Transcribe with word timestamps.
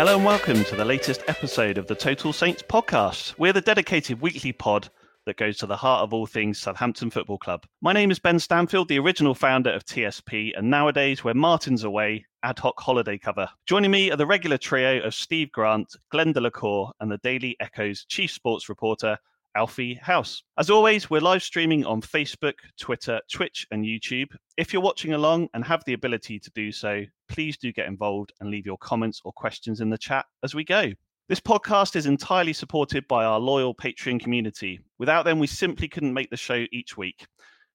Hello 0.00 0.16
and 0.16 0.24
welcome 0.24 0.64
to 0.64 0.76
the 0.76 0.84
latest 0.86 1.22
episode 1.28 1.76
of 1.76 1.86
the 1.86 1.94
Total 1.94 2.32
Saints 2.32 2.62
podcast. 2.62 3.34
We're 3.38 3.52
the 3.52 3.60
dedicated 3.60 4.22
weekly 4.22 4.50
pod 4.50 4.88
that 5.26 5.36
goes 5.36 5.58
to 5.58 5.66
the 5.66 5.76
heart 5.76 6.02
of 6.02 6.14
all 6.14 6.24
things 6.24 6.58
Southampton 6.58 7.10
Football 7.10 7.36
Club. 7.36 7.66
My 7.82 7.92
name 7.92 8.10
is 8.10 8.18
Ben 8.18 8.38
Stanfield, 8.38 8.88
the 8.88 8.98
original 8.98 9.34
founder 9.34 9.68
of 9.70 9.84
TSP, 9.84 10.56
and 10.56 10.70
nowadays, 10.70 11.22
when 11.22 11.36
Martin's 11.36 11.84
away, 11.84 12.24
ad 12.42 12.58
hoc 12.58 12.80
holiday 12.80 13.18
cover. 13.18 13.46
Joining 13.66 13.90
me 13.90 14.10
are 14.10 14.16
the 14.16 14.24
regular 14.24 14.56
trio 14.56 15.02
of 15.02 15.14
Steve 15.14 15.52
Grant, 15.52 15.94
Glen 16.10 16.32
de 16.32 16.40
la 16.40 16.48
Cour, 16.48 16.92
and 17.00 17.12
the 17.12 17.18
Daily 17.18 17.54
Echo's 17.60 18.06
chief 18.06 18.30
sports 18.30 18.70
reporter, 18.70 19.18
Alfie 19.56 19.94
House. 19.94 20.42
As 20.58 20.70
always, 20.70 21.10
we're 21.10 21.20
live 21.20 21.42
streaming 21.42 21.84
on 21.84 22.00
Facebook, 22.00 22.54
Twitter, 22.78 23.20
Twitch, 23.32 23.66
and 23.70 23.84
YouTube. 23.84 24.28
If 24.56 24.72
you're 24.72 24.82
watching 24.82 25.12
along 25.14 25.48
and 25.54 25.64
have 25.64 25.84
the 25.84 25.92
ability 25.92 26.38
to 26.38 26.50
do 26.52 26.70
so, 26.72 27.04
please 27.28 27.56
do 27.58 27.72
get 27.72 27.86
involved 27.86 28.32
and 28.40 28.50
leave 28.50 28.66
your 28.66 28.78
comments 28.78 29.20
or 29.24 29.32
questions 29.32 29.80
in 29.80 29.90
the 29.90 29.98
chat 29.98 30.26
as 30.42 30.54
we 30.54 30.64
go. 30.64 30.92
This 31.28 31.40
podcast 31.40 31.96
is 31.96 32.06
entirely 32.06 32.52
supported 32.52 33.06
by 33.06 33.24
our 33.24 33.38
loyal 33.38 33.74
Patreon 33.74 34.20
community. 34.20 34.80
Without 34.98 35.24
them, 35.24 35.38
we 35.38 35.46
simply 35.46 35.88
couldn't 35.88 36.14
make 36.14 36.30
the 36.30 36.36
show 36.36 36.64
each 36.72 36.96
week. 36.96 37.26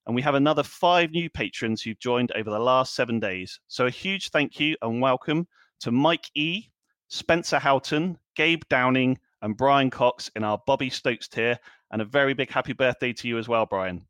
And 0.05 0.15
we 0.15 0.21
have 0.21 0.35
another 0.35 0.61
five 0.63 1.11
new 1.11 1.29
patrons 1.29 1.81
who've 1.81 1.99
joined 1.99 2.31
over 2.33 2.49
the 2.49 2.59
last 2.59 2.95
seven 2.95 3.19
days. 3.19 3.59
So 3.67 3.85
a 3.85 3.89
huge 3.89 4.29
thank 4.29 4.59
you 4.59 4.75
and 4.81 5.01
welcome 5.01 5.47
to 5.79 5.91
Mike 5.91 6.29
E, 6.35 6.69
Spencer 7.07 7.59
Houghton, 7.59 8.17
Gabe 8.35 8.63
Downing, 8.69 9.17
and 9.41 9.57
Brian 9.57 9.89
Cox 9.89 10.29
in 10.35 10.43
our 10.43 10.61
Bobby 10.65 10.89
Stokes 10.89 11.27
tier. 11.27 11.57
And 11.91 12.01
a 12.01 12.05
very 12.05 12.33
big 12.33 12.49
happy 12.49 12.73
birthday 12.73 13.13
to 13.13 13.27
you 13.27 13.37
as 13.37 13.47
well, 13.47 13.65
Brian. 13.65 14.05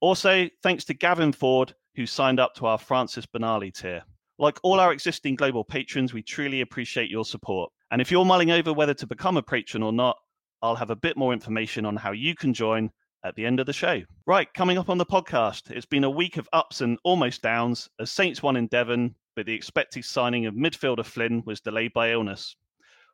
Also, 0.00 0.48
thanks 0.62 0.84
to 0.84 0.94
Gavin 0.94 1.32
Ford, 1.32 1.74
who 1.94 2.06
signed 2.06 2.40
up 2.40 2.54
to 2.56 2.66
our 2.66 2.78
Francis 2.78 3.26
Benali 3.26 3.72
tier. 3.72 4.02
Like 4.38 4.58
all 4.62 4.80
our 4.80 4.92
existing 4.92 5.36
global 5.36 5.64
patrons, 5.64 6.12
we 6.12 6.22
truly 6.22 6.60
appreciate 6.60 7.10
your 7.10 7.24
support. 7.24 7.70
And 7.90 8.00
if 8.00 8.10
you're 8.10 8.24
mulling 8.24 8.50
over 8.50 8.72
whether 8.72 8.94
to 8.94 9.06
become 9.06 9.36
a 9.36 9.42
patron 9.42 9.82
or 9.82 9.92
not, 9.92 10.16
I'll 10.62 10.74
have 10.76 10.90
a 10.90 10.96
bit 10.96 11.16
more 11.16 11.32
information 11.32 11.84
on 11.84 11.96
how 11.96 12.12
you 12.12 12.34
can 12.34 12.54
join 12.54 12.90
at 13.24 13.36
the 13.36 13.46
end 13.46 13.60
of 13.60 13.66
the 13.66 13.72
show. 13.72 14.02
Right, 14.26 14.52
coming 14.54 14.78
up 14.78 14.88
on 14.88 14.98
the 14.98 15.06
podcast, 15.06 15.70
it's 15.70 15.86
been 15.86 16.04
a 16.04 16.10
week 16.10 16.36
of 16.36 16.48
ups 16.52 16.80
and 16.80 16.98
almost 17.04 17.42
downs 17.42 17.88
as 18.00 18.10
Saints 18.10 18.42
won 18.42 18.56
in 18.56 18.66
Devon, 18.66 19.14
but 19.36 19.46
the 19.46 19.54
expected 19.54 20.04
signing 20.04 20.46
of 20.46 20.54
midfielder 20.54 21.04
Flynn 21.04 21.42
was 21.46 21.60
delayed 21.60 21.92
by 21.92 22.12
illness. 22.12 22.56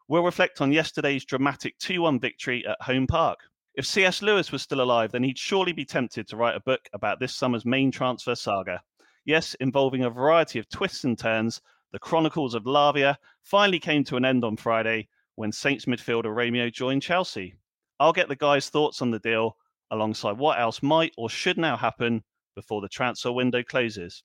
We'll 0.08 0.24
reflect 0.24 0.62
on 0.62 0.72
yesterday's 0.72 1.26
dramatic 1.26 1.78
2 1.80 2.00
1 2.00 2.18
victory 2.18 2.66
at 2.66 2.80
Home 2.80 3.06
Park. 3.06 3.40
If 3.74 3.84
C.S. 3.84 4.22
Lewis 4.22 4.50
was 4.50 4.62
still 4.62 4.80
alive, 4.80 5.12
then 5.12 5.22
he'd 5.22 5.36
surely 5.36 5.72
be 5.72 5.84
tempted 5.84 6.26
to 6.28 6.36
write 6.36 6.56
a 6.56 6.60
book 6.60 6.88
about 6.94 7.20
this 7.20 7.34
summer's 7.34 7.66
main 7.66 7.90
transfer 7.90 8.34
saga. 8.34 8.80
Yes, 9.26 9.52
involving 9.60 10.04
a 10.04 10.10
variety 10.10 10.58
of 10.58 10.68
twists 10.70 11.04
and 11.04 11.18
turns, 11.18 11.60
the 11.92 11.98
Chronicles 11.98 12.54
of 12.54 12.64
Lavia 12.64 13.18
finally 13.42 13.78
came 13.78 14.02
to 14.04 14.16
an 14.16 14.24
end 14.24 14.44
on 14.44 14.56
Friday 14.56 15.08
when 15.34 15.52
Saints 15.52 15.84
midfielder 15.84 16.34
Romeo 16.34 16.70
joined 16.70 17.02
Chelsea. 17.02 17.54
I'll 18.00 18.14
get 18.14 18.28
the 18.28 18.36
guys' 18.36 18.70
thoughts 18.70 19.02
on 19.02 19.10
the 19.10 19.18
deal 19.18 19.58
alongside 19.90 20.38
what 20.38 20.58
else 20.58 20.82
might 20.82 21.12
or 21.18 21.28
should 21.28 21.58
now 21.58 21.76
happen 21.76 22.24
before 22.54 22.80
the 22.80 22.88
transfer 22.88 23.30
window 23.30 23.62
closes. 23.62 24.22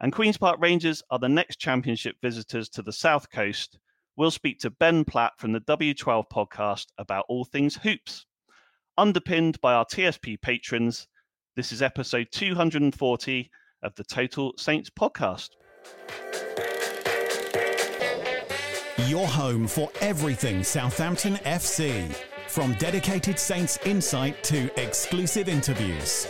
And 0.00 0.12
Queen's 0.12 0.36
Park 0.36 0.58
Rangers 0.60 1.02
are 1.10 1.20
the 1.20 1.28
next 1.28 1.60
championship 1.60 2.16
visitors 2.20 2.68
to 2.70 2.82
the 2.82 2.92
South 2.92 3.30
Coast. 3.30 3.78
We'll 4.16 4.30
speak 4.30 4.60
to 4.60 4.70
Ben 4.70 5.04
Platt 5.04 5.32
from 5.36 5.52
the 5.52 5.60
W12 5.60 6.24
podcast 6.32 6.86
about 6.96 7.26
all 7.28 7.44
things 7.44 7.76
hoops. 7.76 8.24
Underpinned 8.96 9.60
by 9.60 9.74
our 9.74 9.84
TSP 9.84 10.40
patrons, 10.40 11.06
this 11.54 11.70
is 11.70 11.82
episode 11.82 12.28
240 12.32 13.50
of 13.82 13.94
the 13.94 14.04
Total 14.04 14.54
Saints 14.56 14.88
podcast. 14.88 15.50
Your 19.06 19.26
home 19.26 19.66
for 19.66 19.90
everything 20.00 20.64
Southampton 20.64 21.34
FC. 21.44 22.10
From 22.48 22.72
dedicated 22.74 23.38
Saints 23.38 23.78
insight 23.84 24.42
to 24.44 24.70
exclusive 24.82 25.50
interviews. 25.50 26.26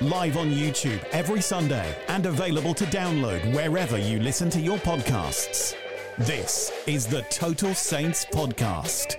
Live 0.00 0.36
on 0.36 0.52
YouTube 0.52 1.02
every 1.10 1.40
Sunday 1.40 1.96
and 2.06 2.26
available 2.26 2.74
to 2.74 2.84
download 2.86 3.52
wherever 3.52 3.98
you 3.98 4.20
listen 4.20 4.50
to 4.50 4.60
your 4.60 4.78
podcasts. 4.78 5.74
This 6.18 6.70
is 6.86 7.08
the 7.08 7.22
Total 7.22 7.74
Saints 7.74 8.24
Podcast. 8.26 9.16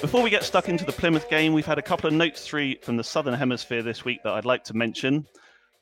Before 0.00 0.22
we 0.22 0.30
get 0.30 0.42
stuck 0.42 0.70
into 0.70 0.86
the 0.86 0.92
Plymouth 0.92 1.28
game, 1.28 1.52
we've 1.52 1.66
had 1.66 1.78
a 1.78 1.82
couple 1.82 2.08
of 2.08 2.14
notes 2.14 2.46
through 2.46 2.76
from 2.80 2.96
the 2.96 3.04
Southern 3.04 3.34
Hemisphere 3.34 3.82
this 3.82 4.02
week 4.02 4.22
that 4.24 4.32
I'd 4.32 4.46
like 4.46 4.64
to 4.64 4.74
mention. 4.74 5.26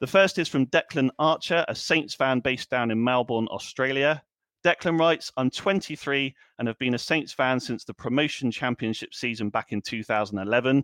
The 0.00 0.08
first 0.08 0.40
is 0.40 0.48
from 0.48 0.66
Declan 0.66 1.10
Archer, 1.20 1.64
a 1.68 1.76
Saints 1.76 2.12
fan 2.12 2.40
based 2.40 2.70
down 2.70 2.90
in 2.90 3.04
Melbourne, 3.04 3.46
Australia. 3.52 4.20
Declan 4.64 4.98
writes, 4.98 5.30
I'm 5.36 5.48
23 5.48 6.34
and 6.58 6.66
have 6.66 6.78
been 6.80 6.94
a 6.94 6.98
Saints 6.98 7.32
fan 7.32 7.60
since 7.60 7.84
the 7.84 7.94
promotion 7.94 8.50
championship 8.50 9.14
season 9.14 9.48
back 9.48 9.70
in 9.70 9.80
2011. 9.80 10.82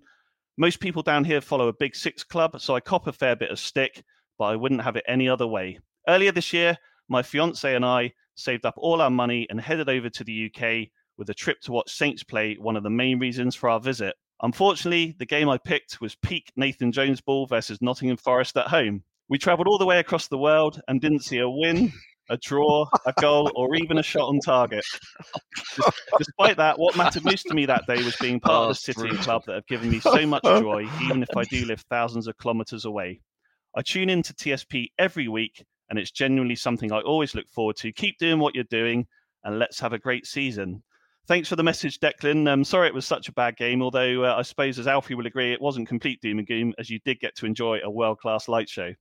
Most 0.56 0.78
people 0.78 1.02
down 1.02 1.24
here 1.24 1.40
follow 1.40 1.66
a 1.66 1.72
big 1.72 1.96
six 1.96 2.22
club, 2.22 2.60
so 2.60 2.76
I 2.76 2.80
cop 2.80 3.08
a 3.08 3.12
fair 3.12 3.34
bit 3.34 3.50
of 3.50 3.58
stick, 3.58 4.04
but 4.38 4.44
I 4.44 4.54
wouldn't 4.54 4.82
have 4.82 4.94
it 4.94 5.04
any 5.08 5.28
other 5.28 5.48
way. 5.48 5.80
Earlier 6.06 6.30
this 6.30 6.52
year, 6.52 6.78
my 7.08 7.24
fiance 7.24 7.74
and 7.74 7.84
I 7.84 8.12
saved 8.40 8.66
up 8.66 8.74
all 8.76 9.00
our 9.00 9.10
money 9.10 9.46
and 9.50 9.60
headed 9.60 9.88
over 9.88 10.08
to 10.10 10.24
the 10.24 10.50
UK 10.50 10.88
with 11.16 11.30
a 11.30 11.34
trip 11.34 11.60
to 11.62 11.72
watch 11.72 11.92
Saints 11.92 12.22
play, 12.22 12.54
one 12.54 12.76
of 12.76 12.82
the 12.82 12.90
main 12.90 13.18
reasons 13.18 13.54
for 13.54 13.68
our 13.68 13.80
visit. 13.80 14.14
Unfortunately, 14.42 15.14
the 15.18 15.26
game 15.26 15.48
I 15.48 15.58
picked 15.58 16.00
was 16.00 16.16
peak 16.16 16.50
Nathan 16.56 16.92
Jones 16.92 17.20
ball 17.20 17.46
versus 17.46 17.82
Nottingham 17.82 18.16
Forest 18.16 18.56
at 18.56 18.68
home. 18.68 19.02
We 19.28 19.38
travelled 19.38 19.68
all 19.68 19.78
the 19.78 19.86
way 19.86 19.98
across 19.98 20.28
the 20.28 20.38
world 20.38 20.80
and 20.88 21.00
didn't 21.00 21.24
see 21.24 21.38
a 21.38 21.48
win, 21.48 21.92
a 22.30 22.38
draw, 22.38 22.86
a 23.04 23.12
goal, 23.20 23.50
or 23.54 23.74
even 23.76 23.98
a 23.98 24.02
shot 24.02 24.28
on 24.28 24.40
target. 24.40 24.84
Despite 26.18 26.56
that, 26.56 26.78
what 26.78 26.96
mattered 26.96 27.24
most 27.24 27.44
to 27.48 27.54
me 27.54 27.66
that 27.66 27.86
day 27.86 28.02
was 28.02 28.16
being 28.16 28.40
part 28.40 28.62
of 28.62 28.64
oh, 28.64 28.68
the 28.68 28.74
city 28.74 29.08
and 29.08 29.18
club 29.18 29.42
that 29.46 29.56
have 29.56 29.66
given 29.66 29.90
me 29.90 30.00
so 30.00 30.24
much 30.26 30.42
joy, 30.44 30.88
even 31.02 31.22
if 31.22 31.36
I 31.36 31.44
do 31.44 31.64
live 31.66 31.84
thousands 31.90 32.26
of 32.26 32.38
kilometres 32.38 32.86
away. 32.86 33.20
I 33.76 33.82
tune 33.82 34.10
in 34.10 34.22
to 34.22 34.32
TSP 34.32 34.88
every 34.98 35.28
week, 35.28 35.64
and 35.90 35.98
it's 35.98 36.10
genuinely 36.10 36.56
something 36.56 36.92
I 36.92 37.00
always 37.00 37.34
look 37.34 37.50
forward 37.50 37.76
to. 37.76 37.92
Keep 37.92 38.18
doing 38.18 38.38
what 38.38 38.54
you're 38.54 38.64
doing, 38.64 39.06
and 39.44 39.58
let's 39.58 39.80
have 39.80 39.92
a 39.92 39.98
great 39.98 40.26
season. 40.26 40.82
Thanks 41.26 41.48
for 41.48 41.56
the 41.56 41.62
message, 41.62 42.00
Declan. 42.00 42.50
I'm 42.50 42.64
sorry 42.64 42.88
it 42.88 42.94
was 42.94 43.06
such 43.06 43.28
a 43.28 43.32
bad 43.32 43.56
game, 43.56 43.82
although 43.82 44.24
uh, 44.24 44.34
I 44.36 44.42
suppose, 44.42 44.78
as 44.78 44.86
Alfie 44.86 45.14
will 45.14 45.26
agree, 45.26 45.52
it 45.52 45.60
wasn't 45.60 45.88
complete 45.88 46.20
doom 46.20 46.38
and 46.38 46.46
gloom, 46.46 46.72
as 46.78 46.90
you 46.90 46.98
did 47.04 47.20
get 47.20 47.36
to 47.36 47.46
enjoy 47.46 47.78
a 47.84 47.90
world 47.90 48.18
class 48.18 48.48
light 48.48 48.68
show. 48.68 48.92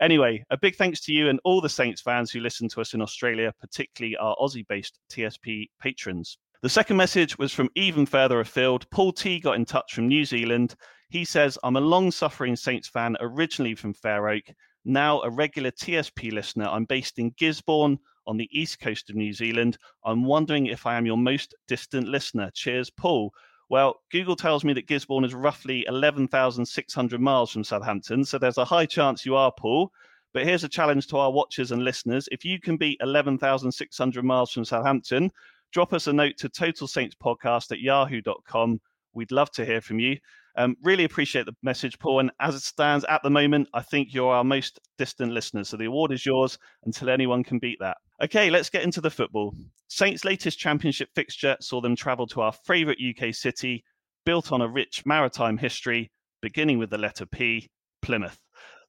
Anyway, 0.00 0.44
a 0.50 0.56
big 0.56 0.74
thanks 0.74 1.00
to 1.02 1.12
you 1.12 1.28
and 1.28 1.38
all 1.44 1.60
the 1.60 1.68
Saints 1.68 2.00
fans 2.00 2.30
who 2.30 2.40
listen 2.40 2.68
to 2.68 2.80
us 2.80 2.94
in 2.94 3.02
Australia, 3.02 3.52
particularly 3.60 4.16
our 4.16 4.34
Aussie 4.36 4.66
based 4.66 4.98
TSP 5.10 5.68
patrons. 5.80 6.38
The 6.62 6.68
second 6.68 6.96
message 6.96 7.38
was 7.38 7.52
from 7.52 7.68
even 7.74 8.06
further 8.06 8.40
afield. 8.40 8.88
Paul 8.90 9.12
T 9.12 9.38
got 9.38 9.56
in 9.56 9.64
touch 9.64 9.94
from 9.94 10.08
New 10.08 10.24
Zealand. 10.24 10.74
He 11.10 11.24
says, 11.24 11.58
I'm 11.62 11.76
a 11.76 11.80
long 11.80 12.10
suffering 12.10 12.56
Saints 12.56 12.88
fan, 12.88 13.16
originally 13.20 13.74
from 13.74 13.94
Fair 13.94 14.28
Oak, 14.28 14.44
now 14.84 15.20
a 15.22 15.30
regular 15.30 15.70
TSP 15.70 16.32
listener. 16.32 16.66
I'm 16.66 16.84
based 16.84 17.18
in 17.18 17.34
Gisborne 17.36 17.98
on 18.26 18.36
the 18.36 18.48
east 18.52 18.80
coast 18.80 19.10
of 19.10 19.16
New 19.16 19.32
Zealand. 19.32 19.78
I'm 20.04 20.24
wondering 20.24 20.66
if 20.66 20.86
I 20.86 20.96
am 20.96 21.06
your 21.06 21.16
most 21.16 21.54
distant 21.68 22.08
listener. 22.08 22.50
Cheers, 22.54 22.90
Paul. 22.90 23.32
Well, 23.68 24.00
Google 24.10 24.36
tells 24.36 24.64
me 24.64 24.72
that 24.74 24.86
Gisborne 24.86 25.24
is 25.24 25.34
roughly 25.34 25.84
11,600 25.88 27.20
miles 27.20 27.50
from 27.50 27.64
Southampton, 27.64 28.24
so 28.24 28.38
there's 28.38 28.58
a 28.58 28.64
high 28.64 28.86
chance 28.86 29.24
you 29.24 29.34
are, 29.34 29.52
Paul. 29.58 29.90
But 30.34 30.44
here's 30.44 30.64
a 30.64 30.68
challenge 30.68 31.06
to 31.08 31.18
our 31.18 31.30
watchers 31.30 31.72
and 31.72 31.84
listeners. 31.84 32.28
If 32.32 32.44
you 32.44 32.60
can 32.60 32.76
beat 32.76 32.98
11,600 33.00 34.24
miles 34.24 34.52
from 34.52 34.64
Southampton, 34.64 35.30
drop 35.72 35.92
us 35.92 36.06
a 36.06 36.12
note 36.12 36.36
to 36.38 36.48
Total 36.48 36.86
Saints 36.86 37.14
Podcast 37.14 37.72
at 37.72 37.80
yahoo.com. 37.80 38.80
We'd 39.14 39.32
love 39.32 39.50
to 39.52 39.64
hear 39.64 39.80
from 39.80 39.98
you. 39.98 40.18
Um, 40.56 40.76
really 40.82 41.04
appreciate 41.04 41.46
the 41.46 41.56
message, 41.62 41.98
Paul. 41.98 42.20
And 42.20 42.30
as 42.40 42.54
it 42.54 42.62
stands 42.62 43.04
at 43.08 43.22
the 43.22 43.30
moment, 43.30 43.68
I 43.72 43.82
think 43.82 44.12
you're 44.12 44.32
our 44.32 44.44
most 44.44 44.78
distant 44.98 45.32
listener. 45.32 45.64
So 45.64 45.76
the 45.76 45.86
award 45.86 46.12
is 46.12 46.26
yours 46.26 46.58
until 46.84 47.10
anyone 47.10 47.42
can 47.42 47.58
beat 47.58 47.78
that. 47.80 47.96
Okay, 48.22 48.50
let's 48.50 48.70
get 48.70 48.82
into 48.82 49.00
the 49.00 49.10
football. 49.10 49.54
Saints' 49.88 50.24
latest 50.24 50.58
championship 50.58 51.08
fixture 51.14 51.56
saw 51.60 51.80
them 51.80 51.96
travel 51.96 52.26
to 52.28 52.40
our 52.40 52.52
favourite 52.52 52.98
UK 53.00 53.34
city, 53.34 53.84
built 54.24 54.52
on 54.52 54.62
a 54.62 54.68
rich 54.68 55.04
maritime 55.04 55.58
history, 55.58 56.10
beginning 56.40 56.78
with 56.78 56.90
the 56.90 56.98
letter 56.98 57.26
P, 57.26 57.68
Plymouth. 58.00 58.38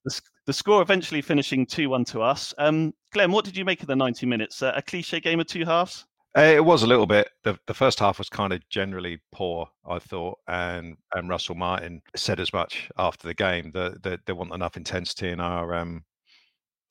The, 0.06 0.22
the 0.48 0.54
score 0.54 0.82
eventually 0.82 1.22
finishing 1.22 1.66
2 1.66 1.90
1 1.90 2.06
to 2.06 2.22
us. 2.22 2.54
Um, 2.58 2.94
Glen, 3.14 3.32
what 3.32 3.46
did 3.46 3.56
you 3.56 3.64
make 3.64 3.82
of 3.82 3.88
the 3.88 3.96
90 3.96 4.26
minutes? 4.26 4.62
Uh, 4.62 4.74
a 4.76 4.82
cliche 4.82 5.20
game 5.20 5.40
of 5.40 5.48
two 5.48 5.66
halves? 5.66 6.06
It 6.36 6.66
was 6.66 6.82
a 6.82 6.88
little 6.88 7.06
bit. 7.06 7.30
The, 7.44 7.60
the 7.68 7.76
first 7.76 8.00
half 8.00 8.18
was 8.18 8.28
kind 8.28 8.54
of 8.54 8.68
generally 8.70 9.20
poor, 9.32 9.70
I 9.88 10.00
thought, 10.00 10.40
and 10.48 10.98
and 11.14 11.30
Russell 11.30 11.54
Martin 11.56 12.02
said 12.16 12.40
as 12.40 12.52
much 12.52 12.90
after 12.98 13.28
the 13.28 13.36
game 13.36 13.72
that, 13.74 14.02
that 14.02 14.26
there 14.26 14.34
wasn't 14.36 14.56
enough 14.56 14.76
intensity 14.76 15.30
in 15.30 15.40
our 15.40 15.76
um, 15.76 16.04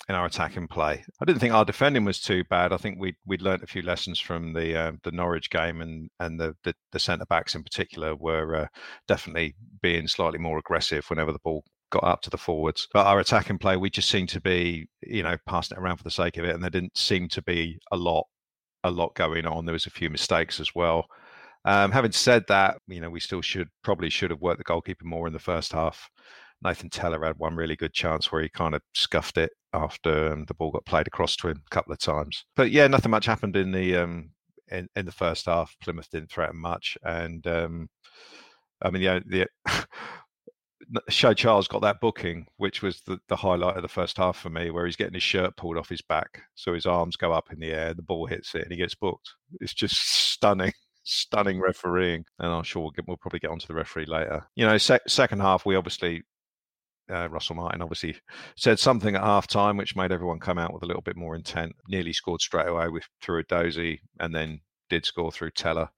in 0.08 0.14
our 0.14 0.26
attacking 0.26 0.68
play. 0.68 1.04
I 1.20 1.24
didn't 1.24 1.40
think 1.40 1.54
our 1.54 1.64
defending 1.64 2.04
was 2.04 2.20
too 2.20 2.44
bad. 2.50 2.72
I 2.72 2.76
think 2.76 3.00
we 3.00 3.16
we'd 3.26 3.42
learnt 3.42 3.64
a 3.64 3.66
few 3.66 3.82
lessons 3.82 4.20
from 4.20 4.52
the 4.52 4.76
uh, 4.76 4.92
the 5.02 5.10
Norwich 5.10 5.50
game, 5.50 5.80
and 5.80 6.08
and 6.20 6.38
the 6.38 6.54
the, 6.62 6.74
the 6.92 7.00
centre 7.00 7.26
backs 7.26 7.56
in 7.56 7.64
particular 7.64 8.14
were 8.14 8.54
uh, 8.54 8.66
definitely 9.08 9.56
being 9.82 10.06
slightly 10.06 10.38
more 10.38 10.58
aggressive 10.58 11.04
whenever 11.10 11.32
the 11.32 11.40
ball 11.40 11.64
got 11.90 12.04
up 12.04 12.22
to 12.22 12.30
the 12.30 12.38
forwards. 12.38 12.86
But 12.92 13.06
our 13.06 13.18
attacking 13.20 13.58
play, 13.58 13.76
we 13.76 13.90
just 13.90 14.08
seemed 14.08 14.30
to 14.30 14.40
be, 14.40 14.86
you 15.02 15.22
know, 15.22 15.36
passing 15.46 15.76
it 15.76 15.80
around 15.80 15.98
for 15.98 16.04
the 16.04 16.10
sake 16.10 16.36
of 16.38 16.44
it, 16.44 16.54
and 16.54 16.62
there 16.62 16.70
didn't 16.70 16.96
seem 16.96 17.28
to 17.30 17.42
be 17.42 17.78
a 17.90 17.96
lot 17.96 18.26
a 18.84 18.90
lot 18.90 19.14
going 19.14 19.46
on. 19.46 19.64
There 19.64 19.72
was 19.72 19.86
a 19.86 19.90
few 19.90 20.10
mistakes 20.10 20.60
as 20.60 20.74
well. 20.74 21.06
Um, 21.64 21.92
having 21.92 22.12
said 22.12 22.44
that, 22.48 22.78
you 22.88 23.00
know, 23.00 23.10
we 23.10 23.20
still 23.20 23.40
should 23.40 23.68
probably 23.82 24.10
should 24.10 24.30
have 24.30 24.40
worked 24.40 24.58
the 24.58 24.64
goalkeeper 24.64 25.04
more 25.04 25.26
in 25.26 25.32
the 25.32 25.38
first 25.38 25.72
half. 25.72 26.10
Nathan 26.62 26.90
Tella 26.90 27.24
had 27.24 27.38
one 27.38 27.56
really 27.56 27.76
good 27.76 27.92
chance 27.92 28.30
where 28.30 28.42
he 28.42 28.48
kind 28.48 28.74
of 28.74 28.82
scuffed 28.94 29.38
it 29.38 29.50
after 29.72 30.32
um, 30.32 30.44
the 30.46 30.54
ball 30.54 30.70
got 30.70 30.86
played 30.86 31.06
across 31.06 31.36
to 31.36 31.48
him 31.48 31.62
a 31.66 31.74
couple 31.74 31.92
of 31.92 31.98
times. 31.98 32.44
But 32.56 32.70
yeah, 32.70 32.86
nothing 32.86 33.10
much 33.10 33.26
happened 33.26 33.56
in 33.56 33.72
the 33.72 33.96
um, 33.96 34.30
in, 34.70 34.88
in 34.94 35.06
the 35.06 35.12
first 35.12 35.46
half. 35.46 35.74
Plymouth 35.82 36.08
didn't 36.10 36.30
threaten 36.30 36.56
much, 36.56 36.96
and 37.04 37.44
um, 37.46 37.88
I 38.80 38.90
mean, 38.90 39.02
the, 39.02 39.22
the 39.26 39.48
Shea 41.08 41.34
Charles 41.34 41.68
got 41.68 41.82
that 41.82 42.00
booking, 42.00 42.46
which 42.56 42.82
was 42.82 43.00
the, 43.02 43.18
the 43.28 43.36
highlight 43.36 43.76
of 43.76 43.82
the 43.82 43.88
first 43.88 44.16
half 44.16 44.36
for 44.36 44.50
me, 44.50 44.70
where 44.70 44.86
he's 44.86 44.96
getting 44.96 45.14
his 45.14 45.22
shirt 45.22 45.56
pulled 45.56 45.76
off 45.76 45.88
his 45.88 46.02
back, 46.02 46.42
so 46.54 46.74
his 46.74 46.86
arms 46.86 47.16
go 47.16 47.32
up 47.32 47.52
in 47.52 47.60
the 47.60 47.72
air, 47.72 47.94
the 47.94 48.02
ball 48.02 48.26
hits 48.26 48.54
it, 48.54 48.62
and 48.62 48.70
he 48.70 48.76
gets 48.78 48.94
booked. 48.94 49.34
It's 49.60 49.74
just 49.74 49.96
stunning, 50.32 50.72
stunning 51.04 51.60
refereeing, 51.60 52.24
and 52.38 52.52
I'm 52.52 52.64
sure 52.64 52.82
we'll, 52.82 52.90
get, 52.90 53.06
we'll 53.06 53.16
probably 53.16 53.40
get 53.40 53.50
onto 53.50 53.66
the 53.66 53.74
referee 53.74 54.06
later. 54.06 54.46
You 54.56 54.66
know, 54.66 54.78
sec- 54.78 55.08
second 55.08 55.40
half 55.40 55.66
we 55.66 55.76
obviously. 55.76 56.22
Uh, 57.10 57.28
Russell 57.28 57.56
Martin 57.56 57.82
obviously 57.82 58.16
said 58.56 58.78
something 58.78 59.16
at 59.16 59.24
half 59.24 59.48
time, 59.48 59.76
which 59.76 59.96
made 59.96 60.12
everyone 60.12 60.38
come 60.38 60.56
out 60.56 60.72
with 60.72 60.84
a 60.84 60.86
little 60.86 61.02
bit 61.02 61.16
more 61.16 61.34
intent. 61.34 61.72
Nearly 61.88 62.12
scored 62.12 62.40
straight 62.40 62.68
away 62.68 62.88
with 62.88 63.04
through 63.20 63.42
Edozie, 63.42 63.98
and 64.20 64.32
then 64.32 64.60
did 64.88 65.04
score 65.04 65.32
through 65.32 65.50
Tella 65.50 65.90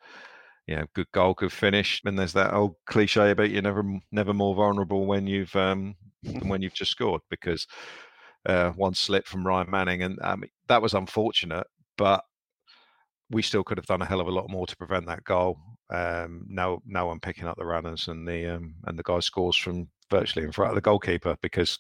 you 0.66 0.76
know, 0.76 0.86
good 0.94 1.10
goal, 1.12 1.34
good 1.34 1.52
finish. 1.52 2.00
And 2.04 2.18
there's 2.18 2.32
that 2.34 2.54
old 2.54 2.76
cliche 2.86 3.30
about 3.30 3.50
you're 3.50 3.62
never 3.62 3.82
never 4.12 4.32
more 4.32 4.54
vulnerable 4.54 5.06
when 5.06 5.26
you've 5.26 5.54
um, 5.56 5.94
than 6.22 6.48
when 6.48 6.62
you've 6.62 6.74
just 6.74 6.90
scored 6.90 7.20
because 7.30 7.66
uh, 8.46 8.70
one 8.70 8.94
slip 8.94 9.26
from 9.26 9.46
Ryan 9.46 9.70
Manning, 9.70 10.02
and 10.02 10.18
um, 10.22 10.44
that 10.68 10.82
was 10.82 10.94
unfortunate, 10.94 11.66
but 11.96 12.22
we 13.30 13.42
still 13.42 13.64
could 13.64 13.78
have 13.78 13.86
done 13.86 14.02
a 14.02 14.06
hell 14.06 14.20
of 14.20 14.26
a 14.26 14.32
lot 14.32 14.50
more 14.50 14.66
to 14.66 14.76
prevent 14.76 15.06
that 15.06 15.24
goal. 15.24 15.58
Um, 15.90 16.44
no, 16.48 16.82
no 16.86 17.06
one 17.06 17.20
picking 17.20 17.46
up 17.46 17.56
the 17.56 17.64
runners, 17.64 18.08
and 18.08 18.26
the 18.26 18.56
um, 18.56 18.74
and 18.86 18.98
the 18.98 19.02
guy 19.02 19.20
scores 19.20 19.56
from 19.56 19.88
virtually 20.10 20.44
in 20.44 20.52
front 20.52 20.70
of 20.70 20.74
the 20.74 20.80
goalkeeper 20.82 21.36
because 21.42 21.78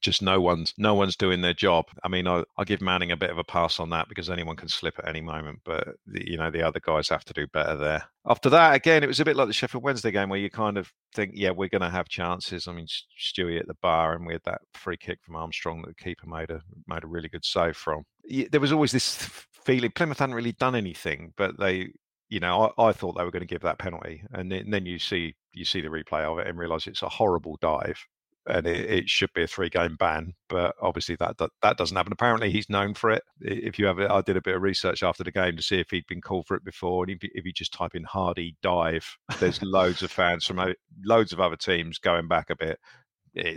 just 0.00 0.22
no 0.22 0.40
one's 0.40 0.72
no 0.78 0.94
one's 0.94 1.16
doing 1.16 1.40
their 1.40 1.54
job. 1.54 1.86
I 2.02 2.08
mean, 2.08 2.26
I, 2.26 2.44
I 2.56 2.64
give 2.64 2.80
Manning 2.80 3.12
a 3.12 3.16
bit 3.16 3.30
of 3.30 3.38
a 3.38 3.44
pass 3.44 3.80
on 3.80 3.90
that 3.90 4.08
because 4.08 4.30
anyone 4.30 4.56
can 4.56 4.68
slip 4.68 4.98
at 4.98 5.08
any 5.08 5.20
moment, 5.20 5.60
but 5.64 5.88
the, 6.06 6.30
you 6.30 6.36
know 6.36 6.50
the 6.50 6.62
other 6.62 6.80
guys 6.80 7.08
have 7.08 7.24
to 7.24 7.32
do 7.32 7.46
better 7.46 7.76
there. 7.76 8.04
After 8.26 8.50
that, 8.50 8.74
again, 8.74 9.02
it 9.02 9.06
was 9.08 9.20
a 9.20 9.24
bit 9.24 9.36
like 9.36 9.46
the 9.46 9.52
Sheffield 9.52 9.84
Wednesday 9.84 10.10
game 10.10 10.28
where 10.28 10.38
you 10.38 10.50
kind 10.50 10.78
of 10.78 10.90
think, 11.14 11.32
yeah, 11.34 11.50
we're 11.50 11.68
going 11.68 11.82
to 11.82 11.90
have 11.90 12.08
chances. 12.08 12.66
I 12.66 12.72
mean, 12.72 12.86
Stewie 13.18 13.60
at 13.60 13.66
the 13.66 13.76
bar, 13.82 14.14
and 14.14 14.26
we 14.26 14.32
had 14.32 14.44
that 14.44 14.62
free 14.74 14.96
kick 14.96 15.18
from 15.22 15.36
Armstrong 15.36 15.82
that 15.82 15.96
the 15.96 16.04
keeper 16.04 16.26
made 16.26 16.50
a 16.50 16.60
made 16.86 17.04
a 17.04 17.08
really 17.08 17.28
good 17.28 17.44
save 17.44 17.76
from. 17.76 18.04
There 18.50 18.60
was 18.60 18.72
always 18.72 18.92
this 18.92 19.28
feeling 19.64 19.92
Plymouth 19.94 20.18
hadn't 20.18 20.34
really 20.34 20.52
done 20.52 20.74
anything, 20.74 21.32
but 21.36 21.58
they 21.58 21.88
you 22.30 22.40
know, 22.40 22.72
I, 22.78 22.88
I, 22.88 22.92
thought 22.92 23.16
they 23.16 23.22
were 23.22 23.30
going 23.30 23.46
to 23.46 23.46
give 23.46 23.62
that 23.62 23.78
penalty, 23.78 24.24
and 24.32 24.50
then, 24.50 24.60
and 24.60 24.72
then, 24.72 24.86
you 24.86 24.98
see 24.98 25.34
you 25.52 25.64
see 25.64 25.80
the 25.80 25.88
replay 25.88 26.22
of 26.22 26.38
it 26.38 26.48
and 26.48 26.58
realise 26.58 26.86
it's 26.86 27.02
a 27.02 27.08
horrible 27.08 27.56
dive 27.60 28.04
and 28.46 28.66
it, 28.66 28.90
it, 28.90 29.08
should 29.08 29.32
be 29.34 29.42
a 29.42 29.46
three 29.46 29.68
game 29.68 29.96
ban. 29.96 30.34
But 30.48 30.74
obviously 30.80 31.16
that, 31.16 31.38
that, 31.38 31.50
that 31.62 31.76
doesn't 31.76 31.96
happen. 31.96 32.12
Apparently 32.12 32.50
he's 32.50 32.68
known 32.68 32.94
for 32.94 33.10
it. 33.10 33.22
If 33.40 33.78
you 33.78 33.86
have, 33.86 33.98
I 33.98 34.20
did 34.20 34.36
a 34.36 34.42
bit 34.42 34.56
of 34.56 34.62
research 34.62 35.02
after 35.02 35.24
the 35.24 35.32
game 35.32 35.56
to 35.56 35.62
see 35.62 35.78
if 35.78 35.90
he'd 35.90 36.06
been 36.06 36.20
called 36.20 36.46
for 36.46 36.56
it 36.56 36.64
before, 36.64 37.04
and 37.04 37.12
if, 37.12 37.30
if 37.34 37.44
you 37.44 37.52
just 37.52 37.72
type 37.72 37.94
in 37.94 38.04
Hardie 38.04 38.56
dive, 38.62 39.16
there's 39.40 39.62
loads 39.62 40.02
of 40.02 40.10
fans 40.10 40.46
from 40.46 40.74
loads 41.04 41.32
of 41.32 41.40
other 41.40 41.56
teams 41.56 41.98
going 41.98 42.28
back 42.28 42.50
a 42.50 42.56
bit. 42.56 42.78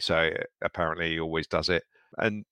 So 0.03 0.31
apparently 0.61 1.11
he 1.11 1.19
always 1.19 1.47
does 1.47 1.69
it, 1.69 1.83
and 2.17 2.45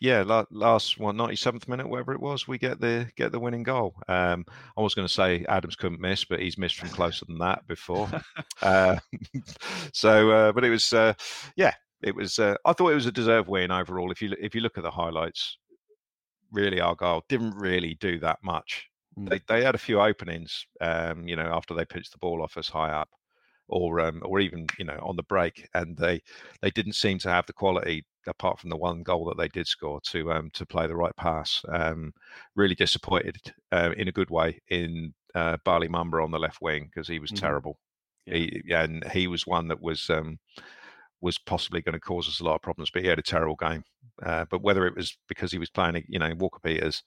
yeah, 0.00 0.42
last 0.50 0.98
one, 0.98 1.16
97th 1.16 1.68
minute, 1.68 1.88
whatever 1.88 2.12
it 2.12 2.20
was, 2.20 2.48
we 2.48 2.58
get 2.58 2.80
the 2.80 3.08
get 3.16 3.32
the 3.32 3.38
winning 3.38 3.62
goal. 3.62 3.94
Um, 4.08 4.44
I 4.76 4.80
was 4.80 4.94
going 4.94 5.06
to 5.06 5.12
say 5.12 5.44
Adams 5.48 5.76
couldn't 5.76 6.00
miss, 6.00 6.24
but 6.24 6.40
he's 6.40 6.58
missed 6.58 6.76
from 6.76 6.88
closer 6.90 7.24
than 7.26 7.38
that 7.38 7.66
before. 7.66 8.10
uh, 8.62 8.96
so, 9.92 10.30
uh, 10.30 10.52
but 10.52 10.64
it 10.64 10.70
was, 10.70 10.92
uh, 10.92 11.14
yeah, 11.56 11.74
it 12.02 12.14
was. 12.14 12.38
Uh, 12.38 12.56
I 12.64 12.72
thought 12.72 12.90
it 12.90 12.96
was 12.96 13.06
a 13.06 13.12
deserved 13.12 13.48
win 13.48 13.70
overall. 13.70 14.10
If 14.10 14.20
you 14.20 14.34
if 14.38 14.54
you 14.54 14.60
look 14.60 14.76
at 14.76 14.84
the 14.84 14.90
highlights, 14.90 15.58
really, 16.50 16.80
Argyle 16.80 17.24
didn't 17.28 17.54
really 17.54 17.96
do 18.00 18.18
that 18.20 18.38
much. 18.42 18.88
Mm. 19.18 19.30
They 19.30 19.40
they 19.48 19.64
had 19.64 19.74
a 19.74 19.78
few 19.78 20.00
openings, 20.00 20.66
um, 20.80 21.26
you 21.28 21.36
know, 21.36 21.50
after 21.52 21.72
they 21.74 21.84
pitched 21.84 22.12
the 22.12 22.18
ball 22.18 22.42
off 22.42 22.56
us 22.56 22.68
high 22.68 22.90
up, 22.90 23.10
or 23.68 24.00
um, 24.00 24.22
or 24.24 24.40
even 24.40 24.66
you 24.78 24.84
know 24.84 24.98
on 25.02 25.16
the 25.16 25.22
break, 25.22 25.68
and 25.74 25.96
they 25.96 26.20
they 26.62 26.70
didn't 26.70 26.94
seem 26.94 27.18
to 27.20 27.30
have 27.30 27.46
the 27.46 27.52
quality 27.52 28.04
apart 28.26 28.58
from 28.58 28.70
the 28.70 28.76
one 28.76 29.02
goal 29.02 29.24
that 29.26 29.36
they 29.36 29.48
did 29.48 29.66
score 29.66 30.00
to 30.10 30.32
um, 30.32 30.50
to 30.54 30.66
play 30.66 30.86
the 30.86 30.96
right 30.96 31.14
pass. 31.16 31.62
Um, 31.68 32.12
really 32.54 32.74
disappointed 32.74 33.36
uh, 33.72 33.92
in 33.96 34.08
a 34.08 34.12
good 34.12 34.30
way 34.30 34.60
in 34.68 35.14
uh, 35.34 35.56
Bali 35.64 35.88
Mumba 35.88 36.22
on 36.22 36.30
the 36.30 36.38
left 36.38 36.60
wing 36.60 36.90
because 36.92 37.08
he 37.08 37.18
was 37.18 37.30
mm-hmm. 37.30 37.44
terrible. 37.44 37.78
Yeah. 38.26 38.34
He, 38.34 38.62
and 38.70 39.04
he 39.12 39.26
was 39.26 39.46
one 39.46 39.68
that 39.68 39.80
was 39.80 40.08
um, 40.10 40.38
was 41.20 41.38
possibly 41.38 41.80
going 41.80 41.94
to 41.94 42.00
cause 42.00 42.28
us 42.28 42.40
a 42.40 42.44
lot 42.44 42.54
of 42.54 42.62
problems. 42.62 42.90
But 42.90 43.02
he 43.02 43.08
had 43.08 43.18
a 43.18 43.22
terrible 43.22 43.56
game. 43.56 43.82
Uh, 44.22 44.44
but 44.50 44.62
whether 44.62 44.86
it 44.86 44.94
was 44.94 45.16
because 45.28 45.50
he 45.50 45.58
was 45.58 45.70
playing, 45.70 46.04
you 46.08 46.18
know, 46.18 46.32
Walker 46.38 46.60
Peters, 46.62 47.02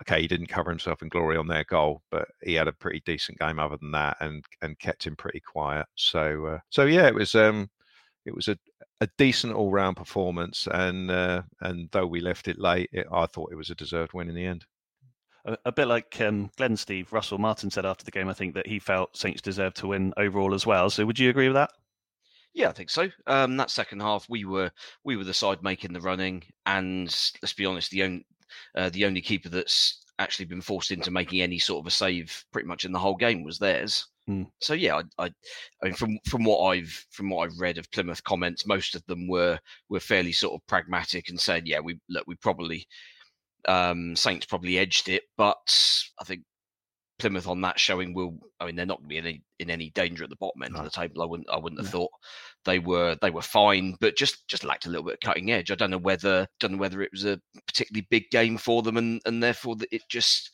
okay, 0.00 0.20
he 0.20 0.28
didn't 0.28 0.46
cover 0.46 0.70
himself 0.70 1.02
in 1.02 1.08
glory 1.08 1.36
on 1.36 1.48
their 1.48 1.64
goal, 1.64 2.02
but 2.10 2.28
he 2.42 2.54
had 2.54 2.68
a 2.68 2.72
pretty 2.72 3.02
decent 3.04 3.38
game 3.38 3.58
other 3.58 3.76
than 3.78 3.90
that, 3.92 4.16
and 4.20 4.44
and 4.60 4.78
kept 4.78 5.04
him 5.04 5.16
pretty 5.16 5.40
quiet. 5.40 5.86
So 5.96 6.46
uh, 6.46 6.58
so 6.70 6.84
yeah, 6.84 7.08
it 7.08 7.14
was 7.14 7.34
um 7.34 7.68
it 8.24 8.34
was 8.34 8.48
a, 8.48 8.56
a 9.02 9.08
decent 9.18 9.52
all 9.52 9.72
round 9.72 9.96
performance, 9.96 10.68
and 10.70 11.10
uh, 11.10 11.42
and 11.60 11.88
though 11.90 12.06
we 12.06 12.20
left 12.20 12.46
it 12.46 12.56
late, 12.58 12.88
it, 12.92 13.04
I 13.12 13.26
thought 13.26 13.50
it 13.50 13.56
was 13.56 13.68
a 13.68 13.74
deserved 13.74 14.12
win 14.12 14.28
in 14.28 14.36
the 14.36 14.46
end. 14.46 14.64
A, 15.44 15.58
a 15.64 15.72
bit 15.72 15.88
like 15.88 16.20
um, 16.20 16.52
Glen 16.56 16.76
Steve 16.76 17.12
Russell 17.12 17.38
Martin 17.38 17.68
said 17.68 17.84
after 17.84 18.04
the 18.04 18.12
game, 18.12 18.28
I 18.28 18.32
think 18.32 18.54
that 18.54 18.68
he 18.68 18.78
felt 18.78 19.16
Saints 19.16 19.42
deserved 19.42 19.76
to 19.78 19.88
win 19.88 20.14
overall 20.16 20.54
as 20.54 20.64
well. 20.66 20.88
So 20.88 21.04
would 21.04 21.18
you 21.18 21.30
agree 21.30 21.48
with 21.48 21.56
that? 21.56 21.70
Yeah, 22.54 22.68
I 22.68 22.72
think 22.72 22.90
so. 22.90 23.08
Um, 23.26 23.56
that 23.56 23.70
second 23.70 24.00
half, 24.02 24.28
we 24.28 24.44
were 24.44 24.70
we 25.02 25.16
were 25.16 25.24
the 25.24 25.34
side 25.34 25.64
making 25.64 25.92
the 25.92 26.00
running, 26.00 26.44
and 26.64 27.08
let's 27.42 27.54
be 27.54 27.66
honest, 27.66 27.90
the 27.90 28.04
only 28.04 28.24
uh, 28.76 28.90
the 28.90 29.04
only 29.04 29.20
keeper 29.20 29.48
that's 29.48 30.04
actually 30.20 30.44
been 30.44 30.60
forced 30.60 30.92
into 30.92 31.10
making 31.10 31.40
any 31.40 31.58
sort 31.58 31.80
of 31.80 31.88
a 31.88 31.90
save 31.90 32.44
pretty 32.52 32.68
much 32.68 32.84
in 32.84 32.92
the 32.92 33.00
whole 33.00 33.16
game 33.16 33.42
was 33.42 33.58
theirs. 33.58 34.06
Mm. 34.28 34.46
So 34.60 34.74
yeah, 34.74 34.96
I, 35.18 35.24
I, 35.24 35.26
I 35.26 35.84
mean, 35.86 35.94
from 35.94 36.18
from 36.28 36.44
what 36.44 36.60
I've 36.68 37.06
from 37.10 37.30
what 37.30 37.44
I've 37.44 37.58
read 37.58 37.78
of 37.78 37.90
Plymouth 37.90 38.22
comments, 38.22 38.66
most 38.66 38.94
of 38.94 39.04
them 39.06 39.26
were 39.26 39.58
were 39.88 40.00
fairly 40.00 40.32
sort 40.32 40.54
of 40.54 40.66
pragmatic 40.66 41.28
and 41.28 41.40
said, 41.40 41.66
yeah, 41.66 41.80
we 41.80 41.98
look, 42.08 42.24
we 42.26 42.36
probably 42.36 42.86
um, 43.66 44.14
Saints 44.16 44.46
probably 44.46 44.78
edged 44.78 45.08
it, 45.08 45.24
but 45.36 45.58
I 46.20 46.24
think 46.24 46.42
Plymouth 47.18 47.46
on 47.48 47.60
that 47.62 47.78
showing 47.78 48.14
will. 48.14 48.38
I 48.60 48.66
mean, 48.66 48.76
they're 48.76 48.86
not 48.86 48.98
going 48.98 49.08
to 49.08 49.08
be 49.08 49.18
in 49.18 49.26
any, 49.26 49.42
in 49.58 49.70
any 49.70 49.90
danger 49.90 50.24
at 50.24 50.30
the 50.30 50.36
bottom 50.36 50.62
end 50.62 50.74
No. 50.74 50.80
of 50.80 50.84
the 50.84 50.90
table. 50.90 51.22
I 51.22 51.26
wouldn't. 51.26 51.50
I 51.50 51.58
wouldn't 51.58 51.80
have 51.80 51.90
thought 51.90 52.10
they 52.64 52.78
were. 52.78 53.16
They 53.20 53.30
were 53.30 53.42
fine, 53.42 53.96
but 54.00 54.16
just 54.16 54.46
just 54.48 54.64
lacked 54.64 54.86
a 54.86 54.88
little 54.88 55.04
bit 55.04 55.14
of 55.14 55.20
cutting 55.20 55.50
edge. 55.50 55.70
I 55.70 55.74
don't 55.74 55.90
know 55.90 55.98
whether 55.98 56.46
don't 56.60 56.72
know 56.72 56.78
whether 56.78 57.02
it 57.02 57.12
was 57.12 57.24
a 57.24 57.40
particularly 57.66 58.06
big 58.10 58.30
game 58.30 58.56
for 58.56 58.82
them, 58.82 58.96
and 58.96 59.20
and 59.26 59.42
therefore 59.42 59.76
that 59.76 59.92
it 59.92 60.02
just 60.08 60.50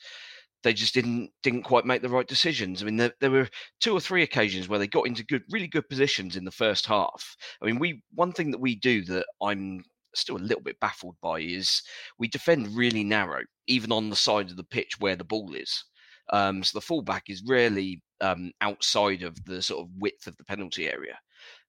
they 0.62 0.72
just 0.72 0.94
didn't 0.94 1.30
didn't 1.42 1.62
quite 1.62 1.84
make 1.84 2.02
the 2.02 2.08
right 2.08 2.26
decisions. 2.26 2.82
I 2.82 2.86
mean, 2.86 2.96
there, 2.96 3.12
there 3.20 3.30
were 3.30 3.48
two 3.80 3.94
or 3.94 4.00
three 4.00 4.22
occasions 4.22 4.68
where 4.68 4.78
they 4.78 4.86
got 4.86 5.06
into 5.06 5.24
good, 5.24 5.42
really 5.50 5.68
good 5.68 5.88
positions 5.88 6.36
in 6.36 6.44
the 6.44 6.50
first 6.50 6.86
half. 6.86 7.36
I 7.62 7.66
mean, 7.66 7.78
we 7.78 8.02
one 8.14 8.32
thing 8.32 8.50
that 8.50 8.60
we 8.60 8.74
do 8.74 9.04
that 9.04 9.26
I'm 9.42 9.84
still 10.14 10.36
a 10.36 10.38
little 10.38 10.62
bit 10.62 10.80
baffled 10.80 11.16
by 11.22 11.40
is 11.40 11.82
we 12.18 12.28
defend 12.28 12.76
really 12.76 13.04
narrow, 13.04 13.42
even 13.66 13.92
on 13.92 14.10
the 14.10 14.16
side 14.16 14.50
of 14.50 14.56
the 14.56 14.64
pitch 14.64 14.98
where 14.98 15.16
the 15.16 15.24
ball 15.24 15.54
is. 15.54 15.84
Um, 16.30 16.62
so 16.62 16.76
the 16.76 16.84
fullback 16.84 17.24
is 17.28 17.42
rarely 17.46 18.02
um, 18.20 18.52
outside 18.60 19.22
of 19.22 19.42
the 19.44 19.62
sort 19.62 19.84
of 19.84 19.90
width 19.98 20.26
of 20.26 20.36
the 20.36 20.44
penalty 20.44 20.88
area. 20.90 21.18